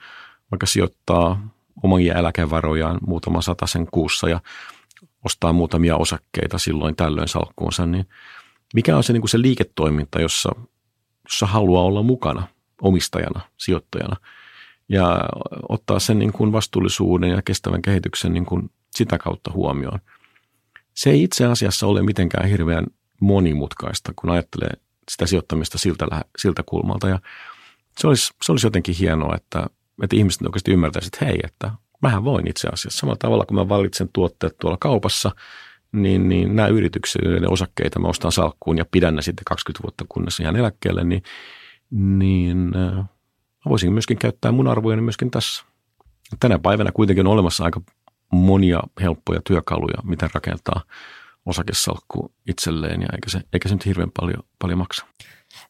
vaikka 0.52 0.66
sijoittaa 0.66 1.50
omia 1.84 2.16
eläkevarojaan 2.16 3.00
muutama 3.08 3.40
sen 3.66 3.88
kuussa 3.92 4.30
ja 4.30 4.42
ostaa 5.26 5.54
muutamia 5.54 5.98
osakkeita 5.98 6.58
silloin 6.58 6.96
tällöin 6.96 7.28
salkkuunsa, 7.28 7.86
niin 7.86 8.06
mikä 8.74 8.98
on 8.98 9.04
se, 9.04 9.14
niin 9.14 9.22
kuin 9.22 9.30
se 9.30 9.42
liiketoiminta, 9.42 10.22
jossa, 10.22 10.52
jossa 11.24 11.46
haluaa 11.46 11.84
olla 11.84 12.04
mukana 12.04 12.48
omistajana, 12.82 13.42
sijoittajana 13.58 14.16
ja 14.90 15.20
ottaa 15.70 16.00
sen 16.00 16.20
niin 16.20 16.34
kuin 16.34 16.52
vastuullisuuden 16.52 17.30
ja 17.30 17.42
kestävän 17.42 17.82
kehityksen 17.82 18.34
niin 18.34 18.46
kuin 18.46 18.72
sitä 18.96 19.18
kautta 19.18 19.52
huomioon. 19.54 20.00
Se 20.98 21.10
ei 21.10 21.24
itse 21.24 21.46
asiassa 21.46 21.88
ole 21.88 22.02
mitenkään 22.02 22.50
hirveän 22.50 22.86
monimutkaista, 23.22 24.14
kun 24.16 24.30
ajattelee 24.30 24.72
sitä 25.12 25.26
sijoittamista 25.26 25.78
siltä, 25.78 26.06
siltä 26.38 26.64
kulmalta. 26.66 27.10
Ja 27.10 27.20
se 28.00 28.08
olisi, 28.08 28.34
se 28.44 28.52
olisi 28.52 28.68
jotenkin 28.68 28.96
hienoa, 28.96 29.36
että 29.36 29.68
että 30.04 30.16
ihmiset 30.16 30.42
oikeasti 30.42 30.72
ymmärtäisivät, 30.72 31.14
että 31.14 31.26
hei, 31.26 31.40
että 31.44 31.72
mähän 32.02 32.24
voin 32.24 32.48
itse 32.48 32.68
asiassa. 32.68 33.00
Samalla 33.00 33.18
tavalla 33.18 33.46
kuin 33.46 33.56
mä 33.56 33.70
valitsen 33.70 34.10
tuotteet 34.14 34.58
tuolla 34.58 34.78
kaupassa, 34.80 35.32
niin, 35.92 36.30
niin 36.30 36.56
nämä 36.56 36.68
yritykset, 36.68 37.22
joiden 37.26 37.52
osakkeita 37.52 38.00
mä 38.00 38.08
ostan 38.08 38.32
salkkuun 38.32 38.78
ja 38.78 38.86
pidän 38.92 39.16
ne 39.16 39.22
sitten 39.22 39.46
20 39.46 39.84
vuotta 39.84 40.06
kunnes 40.10 40.40
ihan 40.40 40.56
eläkkeelle, 40.56 41.04
niin, 41.04 41.24
niin 41.92 42.72
äh, 42.78 43.06
voisin 43.70 43.94
myöskin 43.94 44.18
käyttää 44.18 44.52
mun 44.52 44.68
arvojeni 44.68 45.02
myöskin 45.02 45.32
tässä. 45.32 45.66
Tänä 46.40 46.60
päivänä 46.60 46.92
kuitenkin 46.92 47.28
on 47.28 47.34
olemassa 47.34 47.64
aika 47.64 47.82
monia 48.32 48.80
helppoja 49.02 49.42
työkaluja, 49.44 49.98
miten 50.04 50.30
rakentaa 50.34 50.82
osakesalkku 51.46 52.32
itselleen 52.48 53.02
ja 53.02 53.08
eikä 53.14 53.30
se, 53.30 53.42
eikä 53.54 53.70
se 53.70 53.76
nyt 53.76 53.86
hirveän 53.86 54.12
paljon, 54.20 54.44
paljon 54.60 54.80
maksa. 54.80 55.06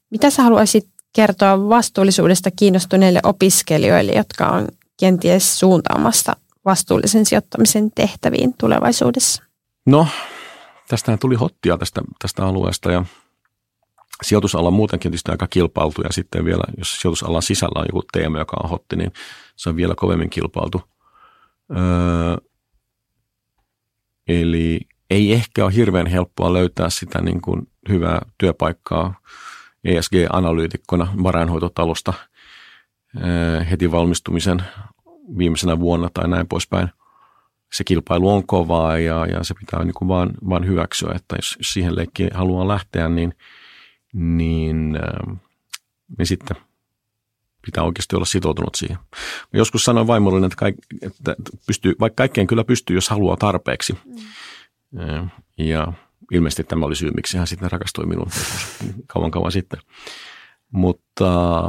Mitä 0.09 0.29
sä 0.29 0.43
haluaisit 0.43 0.89
kertoa 1.13 1.69
vastuullisuudesta 1.69 2.51
kiinnostuneille 2.51 3.19
opiskelijoille, 3.23 4.11
jotka 4.11 4.47
on 4.47 4.67
kenties 4.99 5.59
suuntaamassa 5.59 6.35
vastuullisen 6.65 7.25
sijoittamisen 7.25 7.91
tehtäviin 7.91 8.53
tulevaisuudessa? 8.59 9.43
No, 9.85 10.07
tästähän 10.87 11.19
tuli 11.19 11.35
hottia 11.35 11.77
tästä, 11.77 12.01
tästä 12.19 12.45
alueesta 12.45 12.91
ja 12.91 13.05
sijoitusala 14.23 14.67
on 14.67 14.73
muutenkin 14.73 15.11
tietysti 15.11 15.31
aika 15.31 15.47
kilpailtu 15.47 16.01
ja 16.01 16.09
sitten 16.11 16.45
vielä, 16.45 16.63
jos 16.77 17.01
sijoitusalan 17.01 17.41
sisällä 17.41 17.79
on 17.79 17.85
joku 17.89 18.03
teema, 18.11 18.39
joka 18.39 18.57
on 18.63 18.69
hotti, 18.69 18.95
niin 18.95 19.11
se 19.55 19.69
on 19.69 19.75
vielä 19.75 19.95
kovemmin 19.95 20.29
kilpailtu. 20.29 20.81
Öö, 21.71 21.77
eli 24.27 24.79
ei 25.09 25.33
ehkä 25.33 25.65
ole 25.65 25.75
hirveän 25.75 26.07
helppoa 26.07 26.53
löytää 26.53 26.89
sitä 26.89 27.21
niin 27.21 27.41
kuin 27.41 27.67
hyvää 27.89 28.21
työpaikkaa 28.37 29.19
ESG-analyytikkona 29.83 31.07
varainhoitotalosta 31.23 32.13
eh, 33.17 33.69
heti 33.69 33.91
valmistumisen 33.91 34.63
viimeisenä 35.37 35.79
vuonna 35.79 36.09
tai 36.13 36.27
näin 36.27 36.47
poispäin. 36.47 36.89
Se 37.73 37.83
kilpailu 37.83 38.29
on 38.29 38.47
kovaa 38.47 38.97
ja, 38.97 39.25
ja 39.25 39.43
se 39.43 39.53
pitää 39.59 39.83
niin 39.83 39.93
kuin 39.93 40.09
vaan, 40.09 40.31
vaan 40.49 40.67
hyväksyä, 40.67 41.13
että 41.15 41.35
jos, 41.35 41.57
siihen 41.61 41.95
leikkiin 41.95 42.29
haluaa 42.33 42.67
lähteä, 42.67 43.09
niin, 43.09 43.33
niin, 44.13 44.95
eh, 44.95 45.37
niin 46.17 46.25
sitten 46.25 46.57
pitää 47.67 47.83
oikeasti 47.83 48.15
olla 48.15 48.25
sitoutunut 48.25 48.75
siihen. 48.75 48.97
Joskus 49.53 49.83
sanoin 49.83 50.07
vaimolle, 50.07 50.45
että, 50.45 50.55
kaik, 50.57 50.75
että 51.01 51.35
pystyy, 51.67 51.95
vaikka 51.99 52.15
kaikkeen 52.21 52.47
kyllä 52.47 52.63
pystyy, 52.63 52.95
jos 52.95 53.09
haluaa 53.09 53.37
tarpeeksi. 53.37 53.97
Mm. 54.91 55.29
Ja 55.57 55.93
ilmeisesti 56.31 56.63
tämä 56.63 56.85
oli 56.85 56.95
syy, 56.95 57.11
miksi 57.15 57.37
hän 57.37 57.47
sitten 57.47 57.71
rakastui 57.71 58.05
minuun 58.05 58.27
kauan 59.13 59.31
kauan 59.31 59.51
sitten. 59.51 59.79
Mutta 60.71 61.61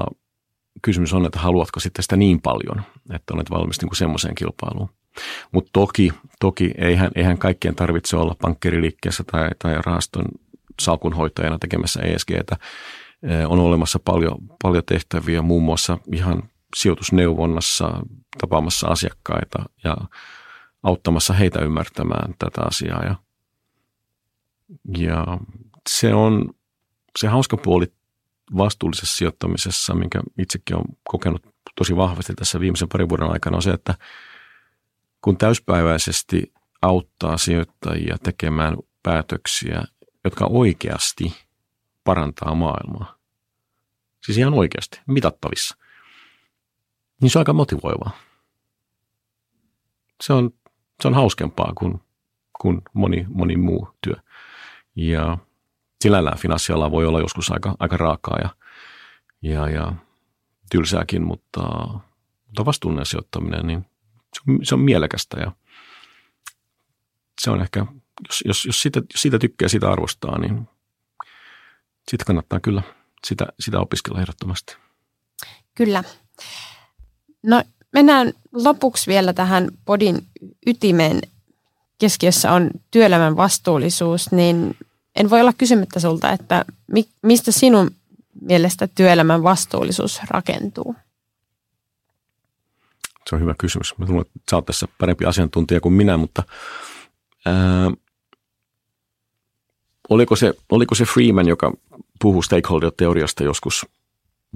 kysymys 0.82 1.12
on, 1.12 1.26
että 1.26 1.38
haluatko 1.38 1.80
sitten 1.80 2.02
sitä 2.02 2.16
niin 2.16 2.40
paljon, 2.40 2.82
että 3.12 3.34
olet 3.34 3.50
valmis 3.50 3.80
niin 3.80 3.88
kuin 3.88 3.96
semmoiseen 3.96 4.34
kilpailuun. 4.34 4.88
Mutta 5.52 5.70
toki, 5.72 6.12
toki 6.40 6.70
eihän, 6.78 7.10
eihän 7.14 7.38
kaikkien 7.38 7.74
tarvitse 7.74 8.16
olla 8.16 8.36
pankkeriliikkeessä 8.42 9.24
tai, 9.32 9.48
tai 9.58 9.74
rahaston 9.86 10.24
salkunhoitajana 10.80 11.58
tekemässä 11.58 12.00
ESGtä. 12.00 12.56
On 13.46 13.58
olemassa 13.58 13.98
paljon, 13.98 14.38
paljon 14.62 14.84
tehtäviä 14.84 15.42
muun 15.42 15.62
muassa 15.62 15.98
ihan 16.12 16.42
sijoitusneuvonnassa, 16.76 18.00
tapaamassa 18.40 18.88
asiakkaita 18.88 19.64
ja 19.84 19.96
auttamassa 20.82 21.34
heitä 21.34 21.60
ymmärtämään 21.60 22.34
tätä 22.38 22.60
asiaa. 22.66 23.04
Ja 23.04 23.14
ja 24.98 25.38
se 25.88 26.14
on 26.14 26.54
se 27.18 27.28
hauska 27.28 27.56
puoli 27.56 27.92
vastuullisessa 28.56 29.16
sijoittamisessa, 29.16 29.94
minkä 29.94 30.20
itsekin 30.38 30.76
olen 30.76 30.86
kokenut 31.08 31.42
tosi 31.76 31.96
vahvasti 31.96 32.34
tässä 32.34 32.60
viimeisen 32.60 32.88
parin 32.88 33.08
vuoden 33.08 33.30
aikana, 33.30 33.56
on 33.56 33.62
se, 33.62 33.70
että 33.70 33.94
kun 35.20 35.36
täyspäiväisesti 35.36 36.52
auttaa 36.82 37.36
sijoittajia 37.36 38.16
tekemään 38.22 38.76
päätöksiä, 39.02 39.84
jotka 40.24 40.46
oikeasti 40.46 41.34
parantaa 42.08 42.54
maailmaa, 42.54 43.18
siis 44.26 44.38
ihan 44.38 44.54
oikeasti, 44.54 45.00
mitattavissa, 45.06 45.76
niin 47.20 47.30
se 47.30 47.38
on 47.38 47.40
aika 47.40 47.52
motivoivaa. 47.52 48.10
Se 50.20 50.32
on, 50.32 50.50
se 51.02 51.08
on 51.08 51.14
hauskempaa 51.14 51.72
kuin, 51.78 52.00
kuin 52.60 52.82
moni, 52.92 53.26
moni 53.28 53.56
muu 53.56 53.88
työ. 54.00 54.14
Ja 54.96 55.38
sinällään 56.00 56.38
finanssiala 56.38 56.90
voi 56.90 57.06
olla 57.06 57.20
joskus 57.20 57.50
aika, 57.50 57.74
aika 57.78 57.96
raakaa 57.96 58.38
ja, 58.42 58.56
ja, 59.42 59.68
ja 59.70 59.92
tylsääkin, 60.70 61.22
mutta, 61.22 61.60
mutta 62.46 62.64
vastuullinen 62.64 63.06
sijoittaminen, 63.06 63.66
niin 63.66 63.86
se 64.34 64.40
on, 64.48 64.58
se 64.62 64.74
on 64.74 64.80
mielekästä 64.80 65.40
ja 65.40 65.52
se 67.40 67.50
on 67.50 67.62
ehkä, 67.62 67.86
jos, 68.28 68.42
jos, 68.46 68.64
jos, 68.64 68.82
siitä, 68.82 68.98
jos 68.98 69.22
siitä 69.22 69.38
tykkää, 69.38 69.68
sitä 69.68 69.90
arvostaa, 69.90 70.38
niin 70.38 70.68
siitä 72.08 72.24
kannattaa 72.24 72.60
kyllä 72.60 72.82
sitä, 73.26 73.46
sitä 73.60 73.80
opiskella 73.80 74.20
ehdottomasti. 74.20 74.76
Kyllä. 75.74 76.04
No 77.42 77.62
mennään 77.92 78.32
lopuksi 78.52 79.10
vielä 79.10 79.32
tähän 79.32 79.68
podin 79.84 80.26
ytimeen. 80.66 81.20
Keskiössä 81.98 82.52
on 82.52 82.70
työelämän 82.90 83.36
vastuullisuus, 83.36 84.32
niin 84.32 84.76
en 85.16 85.30
voi 85.30 85.40
olla 85.40 85.52
kysymättä 85.52 86.00
sulta, 86.00 86.32
että 86.32 86.64
mi, 86.92 87.08
mistä 87.22 87.52
sinun 87.52 87.90
mielestä 88.40 88.88
työelämän 88.94 89.42
vastuullisuus 89.42 90.20
rakentuu? 90.30 90.96
Se 93.28 93.34
on 93.34 93.40
hyvä 93.40 93.54
kysymys. 93.58 93.98
Mä 93.98 94.06
luulen, 94.08 94.26
että 94.26 94.50
sä 94.50 94.56
oot 94.56 94.66
tässä 94.66 94.88
parempi 94.98 95.24
asiantuntija 95.24 95.80
kuin 95.80 95.92
minä, 95.92 96.16
mutta 96.16 96.42
ää, 97.46 97.54
oliko, 100.10 100.36
se, 100.36 100.54
oliko 100.70 100.94
se 100.94 101.04
Freeman, 101.04 101.48
joka 101.48 101.72
puhuu 102.20 102.42
stakeholder-teoriasta 102.42 103.44
joskus, 103.44 103.86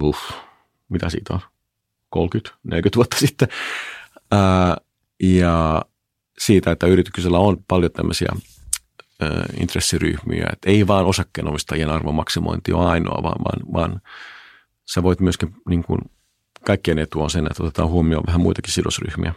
uff, 0.03 0.31
mitä 0.89 1.09
siitä 1.09 1.33
on, 1.33 1.39
30, 2.09 2.57
40 2.63 2.95
vuotta 2.95 3.17
sitten, 3.17 3.47
ää, 4.31 4.77
ja 5.23 5.81
siitä, 6.37 6.71
että 6.71 6.87
yrityksellä 6.87 7.37
on 7.37 7.57
paljon 7.67 7.91
tämmöisiä 7.91 8.29
intressiryhmiä. 9.59 10.47
Et 10.53 10.59
ei 10.65 10.87
vaan 10.87 11.05
osakkeenomistajien 11.05 11.89
arvon 11.89 12.15
maksimointi 12.15 12.73
ole 12.73 12.85
ainoa, 12.85 13.23
vaan, 13.23 13.43
vaan, 13.43 13.73
vaan 13.73 14.01
sä 14.93 15.03
voit 15.03 15.19
myöskin, 15.19 15.55
niin 15.69 15.83
kuin, 15.83 15.99
kaikkien 16.65 16.99
etu 16.99 17.21
on 17.21 17.29
sen, 17.29 17.45
että 17.45 17.63
otetaan 17.63 17.89
huomioon 17.89 18.23
vähän 18.27 18.41
muitakin 18.41 18.73
sidosryhmiä. 18.73 19.33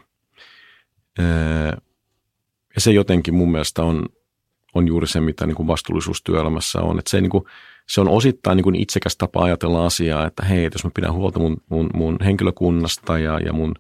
Ja 2.75 2.81
se 2.81 2.93
jotenkin 2.93 3.35
mun 3.35 3.51
mielestä 3.51 3.83
on, 3.83 4.07
on 4.77 4.89
juuri 4.89 5.07
se, 5.07 5.21
mitä 5.21 5.47
niin 5.47 5.55
kuin 5.55 5.67
vastuullisuus 5.67 6.23
työelämässä 6.23 6.81
on. 6.81 6.99
Että 6.99 7.11
se, 7.11 7.21
niin 7.21 7.31
kuin, 7.31 7.45
se 7.89 8.01
on 8.01 8.09
osittain 8.09 8.57
niin 8.57 8.65
kuin 8.65 8.75
itsekäs 8.75 9.17
tapa 9.17 9.45
ajatella 9.45 9.87
asiaa, 9.87 10.27
että 10.27 10.45
hei, 10.45 10.65
jos 10.73 10.85
mä 10.85 10.91
pidän 10.95 11.13
huolta 11.13 11.39
mun, 11.39 11.57
mun, 11.69 11.91
mun 11.95 12.17
henkilökunnasta 12.25 13.19
ja, 13.19 13.41
ja 13.41 13.53
mun 13.53 13.75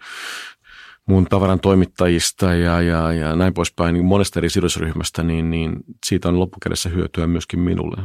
mun 1.06 1.24
tavaran 1.24 1.60
toimittajista 1.60 2.54
ja, 2.54 2.80
ja, 2.80 3.12
ja 3.12 3.36
näin 3.36 3.54
poispäin, 3.54 3.92
niin 3.92 4.04
monesta 4.04 4.40
eri 4.40 4.50
sidosryhmästä, 4.50 5.22
niin, 5.22 5.50
niin 5.50 5.76
siitä 6.06 6.28
on 6.28 6.38
loppukädessä 6.38 6.88
hyötyä 6.88 7.26
myöskin 7.26 7.60
minulle. 7.60 8.02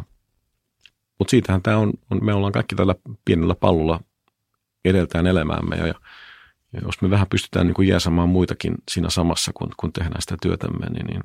Mutta 1.19 1.31
siitähän 1.31 1.61
tämä 1.61 1.77
on, 1.77 1.93
on, 2.09 2.25
me 2.25 2.33
ollaan 2.33 2.53
kaikki 2.53 2.75
tällä 2.75 2.95
pienellä 3.25 3.55
pallolla 3.55 3.99
edeltään 4.85 5.27
elämäämme 5.27 5.75
ja, 5.75 5.87
ja 5.87 5.93
jos 6.85 7.01
me 7.01 7.09
vähän 7.09 7.27
pystytään 7.27 7.67
niin 7.67 7.87
jääsämään 7.87 8.29
muitakin 8.29 8.75
siinä 8.91 9.09
samassa, 9.09 9.51
kun, 9.53 9.71
kun 9.77 9.93
tehdään 9.93 10.21
sitä 10.21 10.35
työtämme, 10.41 10.85
niin, 10.89 11.05
niin 11.05 11.21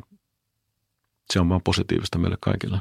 se 1.33 1.41
on 1.41 1.49
vaan 1.49 1.62
positiivista 1.64 2.18
meille 2.18 2.37
kaikille. 2.41 2.79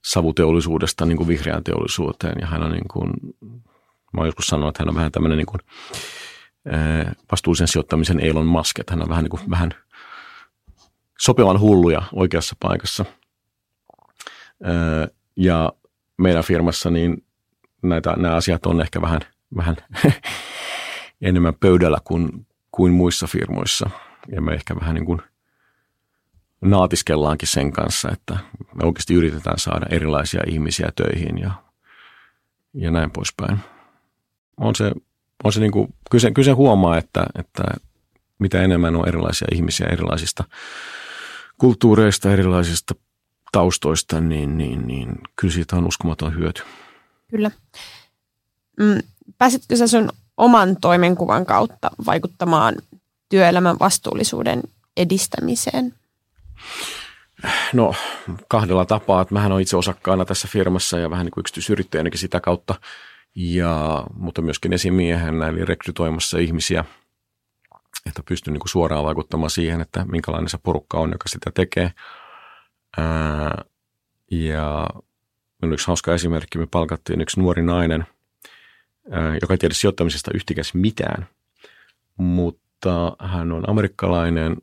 savuteollisuudesta 0.05 1.07
niin 1.07 1.17
kuin 1.17 1.29
vihreään 1.29 1.65
teollisuuteen. 1.65 2.35
Ja 2.41 2.47
hän 2.47 2.63
on 2.63 2.73
niin 2.73 2.89
kuin, 2.93 3.11
mä 4.13 4.21
oon 4.21 4.29
joskus 4.29 4.47
sanonut, 4.47 4.69
että 4.69 4.83
hän 4.83 4.89
on 4.89 4.95
vähän 4.95 5.13
tämmöinen 5.13 5.39
niin 5.39 5.47
kuin, 5.47 5.61
vastuullisen 7.33 7.69
sijoittamisen 7.69 8.21
Elon 8.21 8.47
Musk, 8.47 8.79
että 8.79 8.93
hän 8.93 9.03
on 9.03 9.09
vähän, 9.09 9.25
niin 9.25 9.31
kuin, 9.31 9.51
vähän 9.51 9.71
sopivan 11.21 11.61
hulluja 11.61 12.03
oikeassa 12.13 12.57
paikassa. 12.61 13.05
Ja 15.37 15.73
meidän 16.19 16.45
firmassa 16.45 16.91
niin 16.91 17.25
näitä, 17.83 18.15
nämä 18.17 18.35
asiat 18.35 18.67
on 18.67 18.81
ehkä 18.81 19.03
vähän, 19.03 19.21
vähän 19.57 19.77
enemmän 21.23 21.55
pöydällä 21.61 21.99
kuin, 22.05 22.47
kuin 22.81 22.93
muissa 22.93 23.27
firmoissa. 23.27 23.91
Ja 24.33 24.41
me 24.43 24.53
ehkä 24.53 24.77
vähän 24.77 24.95
niin 24.95 25.05
kuin 25.05 25.23
naatiskellaankin 26.61 27.49
sen 27.49 27.73
kanssa, 27.73 28.09
että 28.13 28.39
me 28.75 28.87
oikeasti 28.87 29.15
yritetään 29.15 29.59
saada 29.59 29.87
erilaisia 29.91 30.41
ihmisiä 30.47 30.89
töihin 30.97 31.39
ja, 31.39 31.51
ja 32.75 32.91
näin 32.91 33.11
poispäin. 33.11 33.59
On 34.57 34.75
se, 34.75 34.93
on 35.45 35.53
se 35.53 35.61
niin 35.61 35.73
kuin, 35.73 35.95
kyllä, 36.11 36.23
se, 36.23 36.31
kyllä 36.31 36.47
se 36.47 36.53
huomaa, 36.53 36.99
että, 36.99 37.27
että 37.39 37.63
mitä 38.39 38.63
enemmän 38.63 38.97
on 38.97 39.09
erilaisia 39.09 39.49
ihmisiä 39.53 39.87
erilaisista 39.87 40.45
kulttuureista, 41.59 42.33
erilaisista 42.33 42.95
taustoista, 43.53 44.21
niin, 44.21 44.59
niin, 44.59 44.87
niin 44.87 45.19
kyllä 45.37 45.55
siitä 45.55 45.77
on 45.77 45.87
uskomaton 45.87 46.37
hyöty. 46.37 46.63
Kyllä. 47.31 47.51
Mm, 48.81 48.99
pääsitkö 49.39 49.77
sä 49.77 49.87
sun 49.87 50.09
oman 50.41 50.77
toimenkuvan 50.81 51.47
kautta 51.47 51.91
vaikuttamaan 52.07 52.75
työelämän 53.29 53.77
vastuullisuuden 53.81 54.63
edistämiseen? 54.97 55.95
No 57.73 57.95
kahdella 58.49 58.85
tapaa. 58.85 59.23
Että 59.23 59.35
mähän 59.35 59.53
olen 59.53 59.63
itse 59.63 59.77
osakkaana 59.77 60.25
tässä 60.25 60.49
firmassa 60.49 60.99
ja 60.99 61.11
vähän 61.11 61.27
niin 61.27 61.31
kuin 61.31 61.43
yksityisyrittäjänäkin 61.43 62.21
sitä 62.21 62.41
kautta. 62.41 62.75
Ja, 63.35 64.05
mutta 64.15 64.43
myöskin 64.43 64.73
esimiehenä 64.73 65.49
eli 65.49 65.65
rekrytoimassa 65.65 66.39
ihmisiä, 66.39 66.85
että 68.07 68.23
pystyn 68.29 68.53
niin 68.53 68.61
kuin 68.61 68.69
suoraan 68.69 69.05
vaikuttamaan 69.05 69.51
siihen, 69.51 69.81
että 69.81 70.05
minkälainen 70.05 70.49
se 70.49 70.59
porukka 70.59 70.99
on, 70.99 71.13
joka 71.13 71.29
sitä 71.29 71.51
tekee. 71.55 71.93
Ää, 72.99 73.65
ja 74.31 74.87
yksi 75.63 75.87
hauska 75.87 76.15
esimerkki. 76.15 76.59
Me 76.59 76.67
palkattiin 76.67 77.21
yksi 77.21 77.41
nuori 77.41 77.63
nainen, 77.63 78.07
joka 79.41 79.55
ei 79.55 79.59
tiedä 79.59 79.75
sijoittamisesta 79.75 80.31
yhtikäs 80.35 80.75
mitään, 80.75 81.27
mutta 82.17 83.17
hän 83.19 83.53
on 83.53 83.71
amerikkalainen 83.71 84.57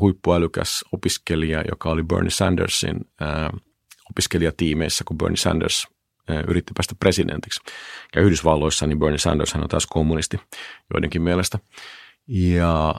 huippuälykäs 0.00 0.84
opiskelija, 0.92 1.64
joka 1.70 1.90
oli 1.90 2.02
Bernie 2.02 2.30
Sandersin 2.30 3.00
opiskelijatiimeissä, 4.10 5.04
kun 5.06 5.18
Bernie 5.18 5.36
Sanders 5.36 5.86
yritti 6.48 6.72
päästä 6.76 6.94
presidentiksi. 7.00 7.60
Ja 8.16 8.22
Yhdysvalloissa 8.22 8.86
niin 8.86 8.98
Bernie 8.98 9.18
Sanders 9.18 9.54
hän 9.54 9.62
on 9.62 9.68
taas 9.68 9.86
kommunisti 9.86 10.40
joidenkin 10.94 11.22
mielestä. 11.22 11.58
Ja, 12.28 12.94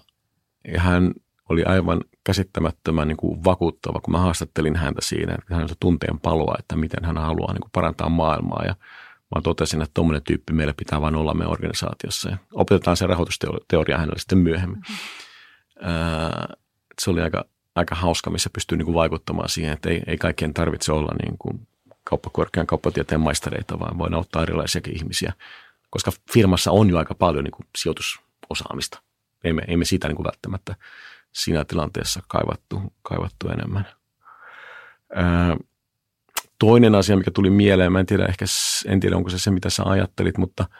ja 0.73 0.79
hän 0.79 1.13
oli 1.49 1.63
aivan 1.63 2.01
käsittämättömän 2.23 3.07
niin 3.07 3.17
kuin 3.17 3.43
vakuuttava, 3.43 3.99
kun 3.99 4.11
mä 4.11 4.19
haastattelin 4.19 4.75
häntä 4.75 5.01
siinä, 5.03 5.35
että 5.39 5.55
hän 5.55 5.63
on 5.63 5.69
tunteen 5.79 6.19
paloa, 6.19 6.55
että 6.59 6.75
miten 6.75 7.05
hän 7.05 7.17
haluaa 7.17 7.53
niin 7.53 7.61
kuin 7.61 7.71
parantaa 7.73 8.09
maailmaa. 8.09 8.63
Ja 8.65 8.75
mä 9.35 9.41
totesin, 9.41 9.81
että 9.81 9.93
tuommoinen 9.93 10.23
tyyppi 10.23 10.53
meillä 10.53 10.73
pitää 10.77 11.01
vain 11.01 11.15
olla 11.15 11.33
meidän 11.33 11.51
organisaatiossa. 11.51 12.29
Ja 12.29 12.37
opetetaan 12.53 12.97
se 12.97 13.07
rahoitusteoria 13.07 13.97
hänelle 13.97 14.19
sitten 14.19 14.37
myöhemmin. 14.37 14.79
Mm-hmm 14.79 14.97
se 17.01 17.09
oli 17.09 17.21
aika, 17.21 17.45
aika 17.75 17.95
hauska, 17.95 18.29
missä 18.29 18.49
pystyy 18.53 18.77
niin 18.77 18.85
kuin 18.85 18.95
vaikuttamaan 18.95 19.49
siihen, 19.49 19.73
että 19.73 19.89
ei, 19.89 20.01
ei 20.07 20.17
kaikkien 20.17 20.53
tarvitse 20.53 20.91
olla 20.91 21.11
niin 21.23 21.37
kuin 21.37 21.67
kauppakorkean 22.03 22.67
kauppatieteen 22.67 23.21
maistereita, 23.21 23.79
vaan 23.79 23.97
voidaan 23.97 24.21
ottaa 24.21 24.43
erilaisiakin 24.43 24.97
ihmisiä, 24.97 25.33
koska 25.89 26.11
firmassa 26.33 26.71
on 26.71 26.89
jo 26.89 26.97
aika 26.97 27.15
paljon 27.15 27.43
niin 27.43 27.51
kuin 27.51 27.67
sijoitusosaamista. 27.77 29.01
Ei 29.43 29.53
me, 29.53 29.61
ei 29.67 29.77
me 29.77 29.85
siitä 29.85 30.07
niin 30.07 30.15
kuin 30.15 30.25
välttämättä 30.25 30.75
siinä 31.31 31.65
tilanteessa 31.65 32.21
kaivattu, 32.27 32.93
kaivattu 33.01 33.49
enemmän. 33.49 33.87
Ää, 35.15 35.57
toinen 36.59 36.95
asia, 36.95 37.17
mikä 37.17 37.31
tuli 37.31 37.49
mieleen, 37.49 37.91
mä 37.91 37.99
en 37.99 38.05
tiedä, 38.05 38.25
ehkä, 38.25 38.45
en 38.87 38.99
tiedä 38.99 39.17
onko 39.17 39.29
se 39.29 39.39
se, 39.39 39.51
mitä 39.51 39.69
sä 39.69 39.83
ajattelit, 39.83 40.37
mutta– 40.37 40.65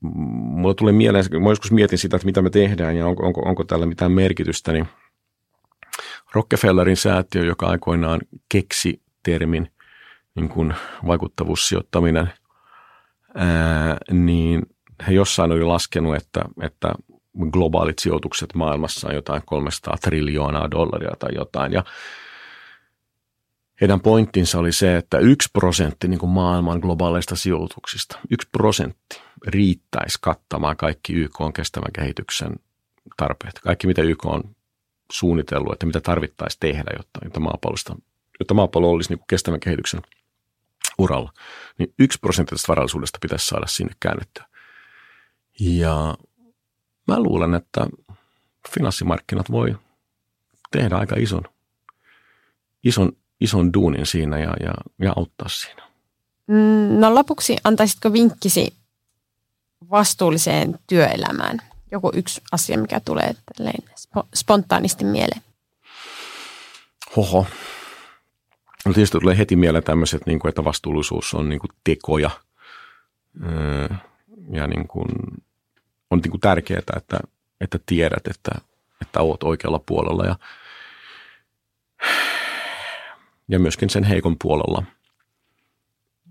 mulla 0.00 0.74
tulee 0.74 0.92
mieleen, 0.92 1.24
mä 1.42 1.48
joskus 1.48 1.72
mietin 1.72 1.98
sitä, 1.98 2.16
että 2.16 2.26
mitä 2.26 2.42
me 2.42 2.50
tehdään 2.50 2.96
ja 2.96 3.06
onko, 3.06 3.26
onko, 3.26 3.40
onko 3.40 3.64
tällä 3.64 3.86
mitään 3.86 4.12
merkitystä, 4.12 4.72
niin 4.72 4.88
Rockefellerin 6.32 6.96
säätiö, 6.96 7.44
joka 7.44 7.66
aikoinaan 7.66 8.20
keksi 8.48 9.02
termin 9.22 9.70
niin 10.34 10.48
kuin 10.48 10.74
vaikuttavuussijoittaminen, 11.06 12.32
ää, 13.34 13.96
niin 14.10 14.62
he 15.08 15.12
jossain 15.12 15.52
oli 15.52 15.64
laskenut, 15.64 16.16
että, 16.16 16.44
että 16.62 16.92
globaalit 17.50 17.98
sijoitukset 17.98 18.54
maailmassa 18.54 19.08
on 19.08 19.14
jotain 19.14 19.42
300 19.46 19.96
triljoonaa 20.02 20.70
dollaria 20.70 21.12
tai 21.18 21.30
jotain. 21.34 21.72
Ja 21.72 21.84
heidän 23.80 24.00
pointtinsa 24.00 24.58
oli 24.58 24.72
se, 24.72 24.96
että 24.96 25.18
yksi 25.18 25.48
prosentti 25.52 26.08
niin 26.08 26.18
kuin 26.18 26.30
maailman 26.30 26.78
globaaleista 26.78 27.36
sijoituksista, 27.36 28.18
yksi 28.30 28.48
prosentti 28.52 29.20
riittäisi 29.46 30.18
kattamaan 30.20 30.76
kaikki 30.76 31.12
YK 31.12 31.40
on 31.40 31.52
kestävän 31.52 31.92
kehityksen 31.92 32.56
tarpeet. 33.16 33.60
Kaikki, 33.60 33.86
mitä 33.86 34.02
YK 34.02 34.26
on 34.26 34.42
suunnitellut, 35.12 35.72
että 35.72 35.86
mitä 35.86 36.00
tarvittaisiin 36.00 36.60
tehdä, 36.60 36.90
jotta, 36.96 37.20
jotta, 37.24 37.40
maapallosta, 37.40 37.96
jotta 38.40 38.54
maapallo 38.54 38.90
olisi 38.90 39.10
niin 39.10 39.18
kuin 39.18 39.26
kestävän 39.28 39.60
kehityksen 39.60 40.02
uralla. 40.98 41.32
Niin 41.78 41.94
yksi 41.98 42.18
prosentti 42.18 42.54
tästä 42.54 42.68
varallisuudesta 42.68 43.18
pitäisi 43.22 43.46
saada 43.46 43.66
sinne 43.66 43.92
käännettyä. 44.00 44.44
Ja 45.60 46.14
mä 47.08 47.20
luulen, 47.20 47.54
että 47.54 47.86
finanssimarkkinat 48.74 49.50
voi 49.50 49.76
tehdä 50.70 50.96
aika 50.96 51.16
ison, 51.18 51.42
ison 52.84 53.12
ison 53.40 53.72
duunin 53.72 54.06
siinä 54.06 54.38
ja, 54.38 54.54
ja, 54.60 54.74
ja 54.98 55.12
auttaa 55.16 55.48
siinä. 55.48 55.82
Mm, 56.46 57.00
no 57.00 57.14
lopuksi 57.14 57.56
antaisitko 57.64 58.12
vinkkisi 58.12 58.74
vastuulliseen 59.90 60.78
työelämään? 60.86 61.62
Joku 61.90 62.10
yksi 62.14 62.40
asia, 62.52 62.78
mikä 62.78 63.00
tulee 63.00 63.34
spontaanisti 64.34 65.04
mieleen. 65.04 65.42
Hoho. 67.16 67.46
No 68.86 68.92
tietysti 68.92 69.18
tulee 69.20 69.38
heti 69.38 69.56
mieleen 69.56 69.84
tämmöiset, 69.84 70.26
niin 70.26 70.38
kuin, 70.38 70.48
että 70.48 70.64
vastuullisuus 70.64 71.34
on 71.34 71.48
niin 71.48 71.58
kuin 71.58 71.70
tekoja. 71.84 72.30
Öö, 73.44 73.88
ja 74.50 74.66
niin 74.66 74.88
kuin, 74.88 75.08
on 76.10 76.18
niin 76.18 76.30
kuin 76.30 76.40
tärkeää, 76.40 76.82
että, 76.96 77.20
että 77.60 77.78
tiedät, 77.86 78.26
että, 78.26 78.50
että 79.02 79.20
olet 79.20 79.42
oikealla 79.42 79.80
puolella. 79.86 80.24
Ja 80.24 80.36
ja 83.48 83.58
myöskin 83.58 83.90
sen 83.90 84.04
heikon 84.04 84.36
puolella. 84.42 84.82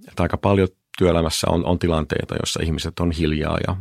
Että 0.07 0.23
aika 0.23 0.37
paljon 0.37 0.67
työelämässä 0.97 1.47
on, 1.49 1.65
on 1.65 1.79
tilanteita, 1.79 2.35
joissa 2.35 2.59
ihmiset 2.63 2.99
on 2.99 3.11
hiljaa 3.11 3.57
ja 3.67 3.75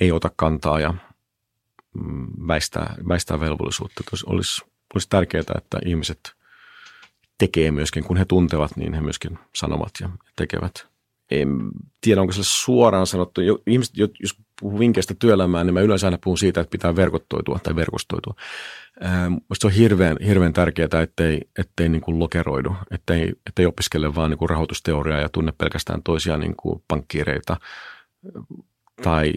ei 0.00 0.12
ota 0.12 0.30
kantaa 0.36 0.80
ja 0.80 0.94
mm, 1.94 2.26
väistää, 2.48 2.94
väistää 3.08 3.40
velvollisuutta. 3.40 4.02
Olisi, 4.26 4.62
olisi 4.94 5.08
tärkeää, 5.08 5.44
että 5.58 5.78
ihmiset 5.86 6.32
tekee 7.38 7.70
myöskin, 7.70 8.04
kun 8.04 8.16
he 8.16 8.24
tuntevat, 8.24 8.76
niin 8.76 8.94
he 8.94 9.00
myöskin 9.00 9.38
sanovat 9.56 9.90
ja 10.00 10.10
tekevät. 10.36 10.91
En 11.40 11.58
tiedä, 12.00 12.20
onko 12.20 12.32
se 12.32 12.40
suoraan 12.42 13.06
sanottu. 13.06 13.40
Ihmiset, 13.66 13.96
jos 13.96 14.38
puhuu 14.60 14.78
vinkkeistä 14.78 15.14
työelämään, 15.18 15.66
niin 15.66 15.74
mä 15.74 15.80
yleensä 15.80 16.06
aina 16.06 16.18
puhun 16.24 16.38
siitä, 16.38 16.60
että 16.60 16.70
pitää 16.70 16.96
verkottoitua 16.96 17.58
tai 17.62 17.76
verkostoitua. 17.76 18.34
Minusta 19.28 19.66
on 19.66 19.72
hirveän, 19.72 20.16
hirveän 20.26 20.52
tärkeää, 20.52 21.02
ettei, 21.02 21.40
ettei 21.58 21.88
niin 21.88 22.02
kuin 22.02 22.18
lokeroidu, 22.18 22.76
ettei, 22.90 23.32
ettei 23.46 23.66
opiskele 23.66 24.14
vaan 24.14 24.30
niin 24.30 24.38
kuin 24.38 24.50
rahoitusteoriaa 24.50 25.20
ja 25.20 25.28
tunne 25.28 25.52
pelkästään 25.58 26.02
toisia 26.02 26.36
niin 26.36 26.56
kuin 26.56 26.82
pankkiireita 26.88 27.56
tai 29.02 29.32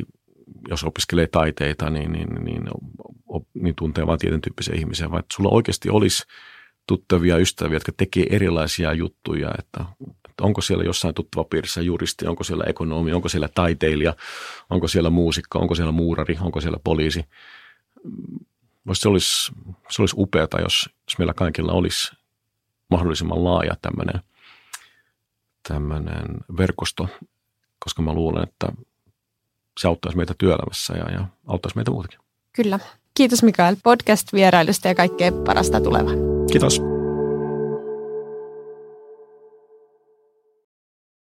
jos 0.70 0.84
opiskelee 0.84 1.28
taiteita, 1.28 1.90
niin, 1.90 2.12
niin, 2.12 2.28
niin, 2.46 2.64
niin 3.54 3.76
tuntee 3.76 4.08
vain 4.08 4.20
tietyn 4.20 4.42
tyyppisiä 4.42 4.76
ihmisiä, 4.76 5.12
vaan 5.12 5.20
että 5.20 5.36
sulla 5.36 5.50
oikeasti 5.50 5.90
olisi 5.90 6.24
tuttavia 6.88 7.38
ystäviä, 7.38 7.76
jotka 7.76 7.92
tekee 7.98 8.26
erilaisia 8.30 8.94
juttuja, 8.94 9.52
että 9.60 9.86
onko 10.42 10.62
siellä 10.62 10.84
jossain 10.84 11.14
tuttava 11.14 11.44
piirissä 11.44 11.82
juristi, 11.82 12.28
onko 12.28 12.44
siellä 12.44 12.64
ekonomi, 12.68 13.14
onko 13.14 13.30
siellä 13.30 13.50
taiteilija, 13.56 14.14
onko 14.70 14.88
siellä 14.88 15.10
muusikko, 15.10 15.60
onko 15.60 15.76
siellä 15.76 15.92
muurari, 15.92 16.38
onko 16.42 16.62
siellä 16.62 16.80
poliisi. 16.84 17.26
Voisi 18.88 19.02
se 19.02 19.10
olisi, 19.10 19.52
se 19.90 20.02
olisi 20.02 20.16
upeata, 20.18 20.62
jos, 20.62 20.90
jos 21.08 21.18
meillä 21.18 21.34
kaikilla 21.34 21.74
olisi 21.74 22.12
mahdollisimman 22.90 23.44
laaja 23.44 23.76
tämmöinen, 23.82 24.22
tämmöinen 25.68 26.26
verkosto, 26.58 27.08
koska 27.80 28.02
mä 28.02 28.14
luulen, 28.14 28.44
että 28.44 28.68
se 29.80 29.88
auttaisi 29.88 30.18
meitä 30.18 30.34
työelämässä 30.38 30.94
ja, 30.94 31.12
ja 31.12 31.28
auttaisi 31.48 31.78
meitä 31.78 31.92
muutakin. 31.92 32.20
Kyllä. 32.54 32.80
Kiitos 33.14 33.44
Mikael 33.44 33.76
podcast-vierailusta 33.84 34.88
ja 34.88 34.96
kaikkea 34.96 35.32
parasta 35.32 35.82
tulevaa. 35.82 36.14
Kiitos. 36.52 36.95